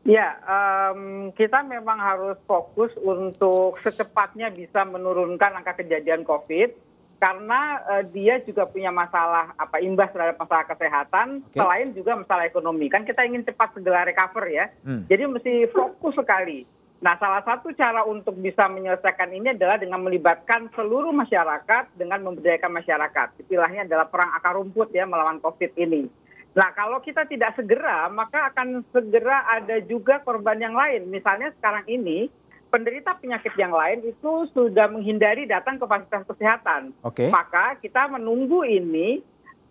Ya, 0.03 0.35
um, 0.43 1.31
kita 1.39 1.63
memang 1.63 1.95
harus 2.03 2.35
fokus 2.43 2.91
untuk 2.99 3.79
secepatnya 3.87 4.51
bisa 4.51 4.83
menurunkan 4.83 5.63
angka 5.63 5.79
kejadian 5.79 6.27
COVID 6.27 6.92
karena 7.23 7.79
uh, 7.87 8.03
dia 8.11 8.43
juga 8.43 8.67
punya 8.67 8.91
masalah 8.91 9.55
apa 9.55 9.79
imbas 9.79 10.11
terhadap 10.11 10.43
masalah 10.43 10.67
kesehatan 10.67 11.47
okay. 11.47 11.63
selain 11.63 11.95
juga 11.95 12.19
masalah 12.19 12.51
ekonomi. 12.51 12.91
Kan 12.91 13.07
kita 13.07 13.23
ingin 13.23 13.47
cepat 13.47 13.79
segera 13.79 14.03
recover 14.03 14.51
ya. 14.51 14.67
Hmm. 14.83 15.07
jadi 15.07 15.31
mesti 15.31 15.71
fokus 15.71 16.19
sekali. 16.19 16.67
Nah 16.99 17.15
salah 17.23 17.47
satu 17.47 17.71
cara 17.79 18.03
untuk 18.03 18.35
bisa 18.43 18.67
menyelesaikan 18.67 19.31
ini 19.31 19.55
adalah 19.55 19.79
dengan 19.79 20.03
melibatkan 20.03 20.67
seluruh 20.75 21.15
masyarakat 21.15 21.95
dengan 21.95 22.27
memberdayakan 22.27 22.75
masyarakat. 22.75 23.29
Istilahnya 23.47 23.87
adalah 23.87 24.11
perang 24.11 24.35
akar 24.35 24.59
rumput 24.59 24.91
ya 24.91 25.07
melawan 25.07 25.39
covid 25.39 25.71
ini. 25.79 26.11
Nah 26.59 26.75
kalau 26.75 26.99
kita 26.99 27.23
tidak 27.31 27.55
segera 27.55 28.11
maka 28.11 28.51
akan 28.51 28.83
segera 28.91 29.47
ada 29.47 29.79
juga 29.87 30.19
korban 30.27 30.59
yang 30.59 30.75
lain. 30.75 31.07
Misalnya 31.07 31.55
sekarang 31.55 31.87
ini 31.87 32.27
penderita 32.73 33.13
penyakit 33.21 33.53
yang 33.61 33.77
lain 33.77 34.01
itu 34.09 34.49
sudah 34.57 34.89
menghindari 34.89 35.45
datang 35.45 35.77
ke 35.77 35.85
fasilitas 35.85 36.25
kesehatan. 36.25 36.97
Okay. 37.05 37.29
Maka 37.29 37.77
kita 37.77 38.09
menunggu 38.09 38.65
ini 38.65 39.21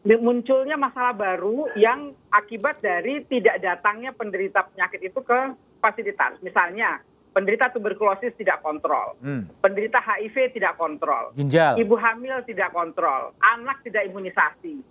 munculnya 0.06 0.78
masalah 0.78 1.18
baru 1.18 1.66
yang 1.74 2.14
akibat 2.30 2.78
dari 2.78 3.18
tidak 3.26 3.58
datangnya 3.58 4.14
penderita 4.14 4.70
penyakit 4.70 5.02
itu 5.10 5.20
ke 5.26 5.39
fasilitas. 5.82 6.38
Misalnya 6.45 7.02
penderita 7.34 7.74
tuberkulosis 7.74 8.38
tidak 8.38 8.62
kontrol, 8.62 9.18
hmm. 9.24 9.64
penderita 9.64 9.97
HIV 10.04 10.54
tidak 10.54 10.76
kontrol, 10.78 11.32
Ginjal. 11.34 11.80
ibu 11.80 11.95
hamil 11.95 12.43
tidak 12.43 12.76
kontrol, 12.76 13.32
anak 13.39 13.82
tidak 13.88 14.04
imunisasi 14.04 14.84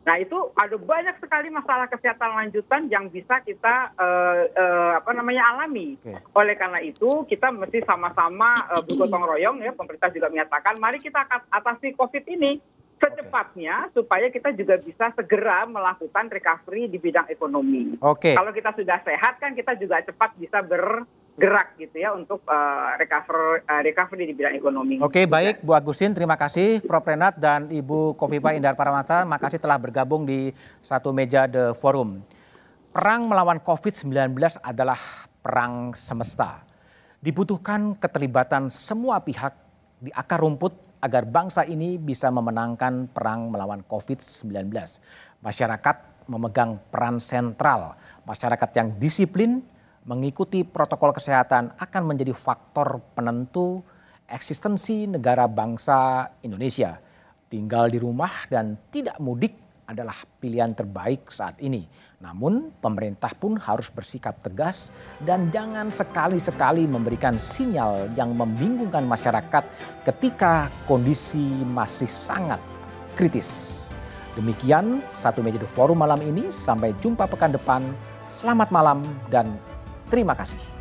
nah 0.00 0.16
itu 0.16 0.36
ada 0.56 0.80
banyak 0.80 1.16
sekali 1.20 1.52
masalah 1.52 1.84
kesehatan 1.92 2.32
lanjutan 2.32 2.88
yang 2.88 3.12
bisa 3.12 3.44
kita 3.44 3.92
uh, 4.00 4.48
uh, 4.48 4.92
apa 4.96 5.12
namanya 5.12 5.44
alami 5.52 6.00
okay. 6.00 6.16
oleh 6.32 6.56
karena 6.56 6.80
itu 6.80 7.28
kita 7.28 7.52
mesti 7.52 7.84
sama-sama 7.84 8.64
uh, 8.72 8.80
bergotong 8.80 9.28
royong 9.28 9.60
ya 9.60 9.76
pemerintah 9.76 10.08
juga 10.08 10.32
menyatakan 10.32 10.80
mari 10.80 11.04
kita 11.04 11.20
atasi 11.52 11.92
covid 11.92 12.24
ini 12.32 12.56
secepatnya 13.00 13.88
okay. 13.88 13.92
supaya 13.96 14.26
kita 14.28 14.52
juga 14.52 14.76
bisa 14.76 15.08
segera 15.16 15.64
melakukan 15.64 16.28
recovery 16.28 16.84
di 16.92 17.00
bidang 17.00 17.32
ekonomi. 17.32 17.96
Oke. 18.04 18.32
Okay. 18.32 18.34
Kalau 18.36 18.52
kita 18.52 18.76
sudah 18.76 19.00
sehat 19.00 19.40
kan 19.40 19.56
kita 19.56 19.72
juga 19.80 20.04
cepat 20.04 20.36
bisa 20.36 20.60
bergerak 21.40 21.72
gitu 21.80 21.96
ya 21.96 22.12
untuk 22.12 22.44
uh, 22.44 23.00
recover 23.00 23.64
uh, 23.64 23.80
recovery 23.80 24.28
di 24.28 24.36
bidang 24.36 24.60
ekonomi. 24.60 25.00
Oke, 25.00 25.24
okay, 25.24 25.24
baik 25.24 25.64
Bu 25.64 25.72
Agustin, 25.72 26.12
terima 26.12 26.36
kasih 26.36 26.84
Prof 26.84 27.00
Renat 27.00 27.40
dan 27.40 27.72
Ibu 27.72 28.12
Kofifa 28.20 28.52
Indar 28.52 28.76
Parawansa, 28.76 29.24
makasih 29.24 29.56
telah 29.56 29.80
bergabung 29.80 30.28
di 30.28 30.52
satu 30.84 31.16
meja 31.16 31.48
The 31.48 31.72
Forum. 31.80 32.20
Perang 32.92 33.24
melawan 33.24 33.56
COVID-19 33.56 34.36
adalah 34.60 35.00
perang 35.40 35.96
semesta. 35.96 36.60
Dibutuhkan 37.24 37.96
keterlibatan 37.96 38.68
semua 38.68 39.24
pihak 39.24 39.56
di 39.96 40.12
akar 40.12 40.44
rumput 40.44 40.76
agar 41.00 41.24
bangsa 41.24 41.64
ini 41.64 41.96
bisa 41.96 42.28
memenangkan 42.28 43.08
perang 43.08 43.48
melawan 43.48 43.80
COVID-19. 43.88 44.68
Masyarakat 45.40 45.96
memegang 46.28 46.76
peran 46.92 47.16
sentral. 47.16 47.96
Masyarakat 48.28 48.68
yang 48.76 48.88
disiplin 49.00 49.64
mengikuti 50.08 50.64
protokol 50.64 51.12
kesehatan 51.12 51.76
akan 51.76 52.02
menjadi 52.04 52.32
faktor 52.32 53.00
penentu 53.12 53.84
eksistensi 54.30 55.10
negara 55.10 55.44
bangsa 55.50 56.30
Indonesia. 56.40 56.96
Tinggal 57.50 57.90
di 57.90 57.98
rumah 57.98 58.46
dan 58.46 58.78
tidak 58.94 59.18
mudik 59.18 59.58
adalah 59.90 60.14
pilihan 60.38 60.70
terbaik 60.70 61.26
saat 61.34 61.58
ini. 61.58 61.82
Namun 62.22 62.70
pemerintah 62.78 63.34
pun 63.34 63.58
harus 63.58 63.90
bersikap 63.90 64.38
tegas 64.38 64.94
dan 65.18 65.50
jangan 65.50 65.90
sekali-sekali 65.90 66.86
memberikan 66.86 67.34
sinyal 67.34 68.14
yang 68.14 68.30
membingungkan 68.38 69.02
masyarakat 69.02 69.66
ketika 70.06 70.70
kondisi 70.86 71.42
masih 71.66 72.06
sangat 72.06 72.62
kritis. 73.18 73.82
Demikian 74.38 75.02
satu 75.10 75.42
meja 75.42 75.58
forum 75.66 75.98
malam 75.98 76.22
ini. 76.22 76.54
Sampai 76.54 76.94
jumpa 77.02 77.26
pekan 77.26 77.50
depan. 77.50 77.82
Selamat 78.30 78.70
malam 78.70 79.02
dan 79.26 79.50
terima 80.10 80.34
kasih. 80.34 80.79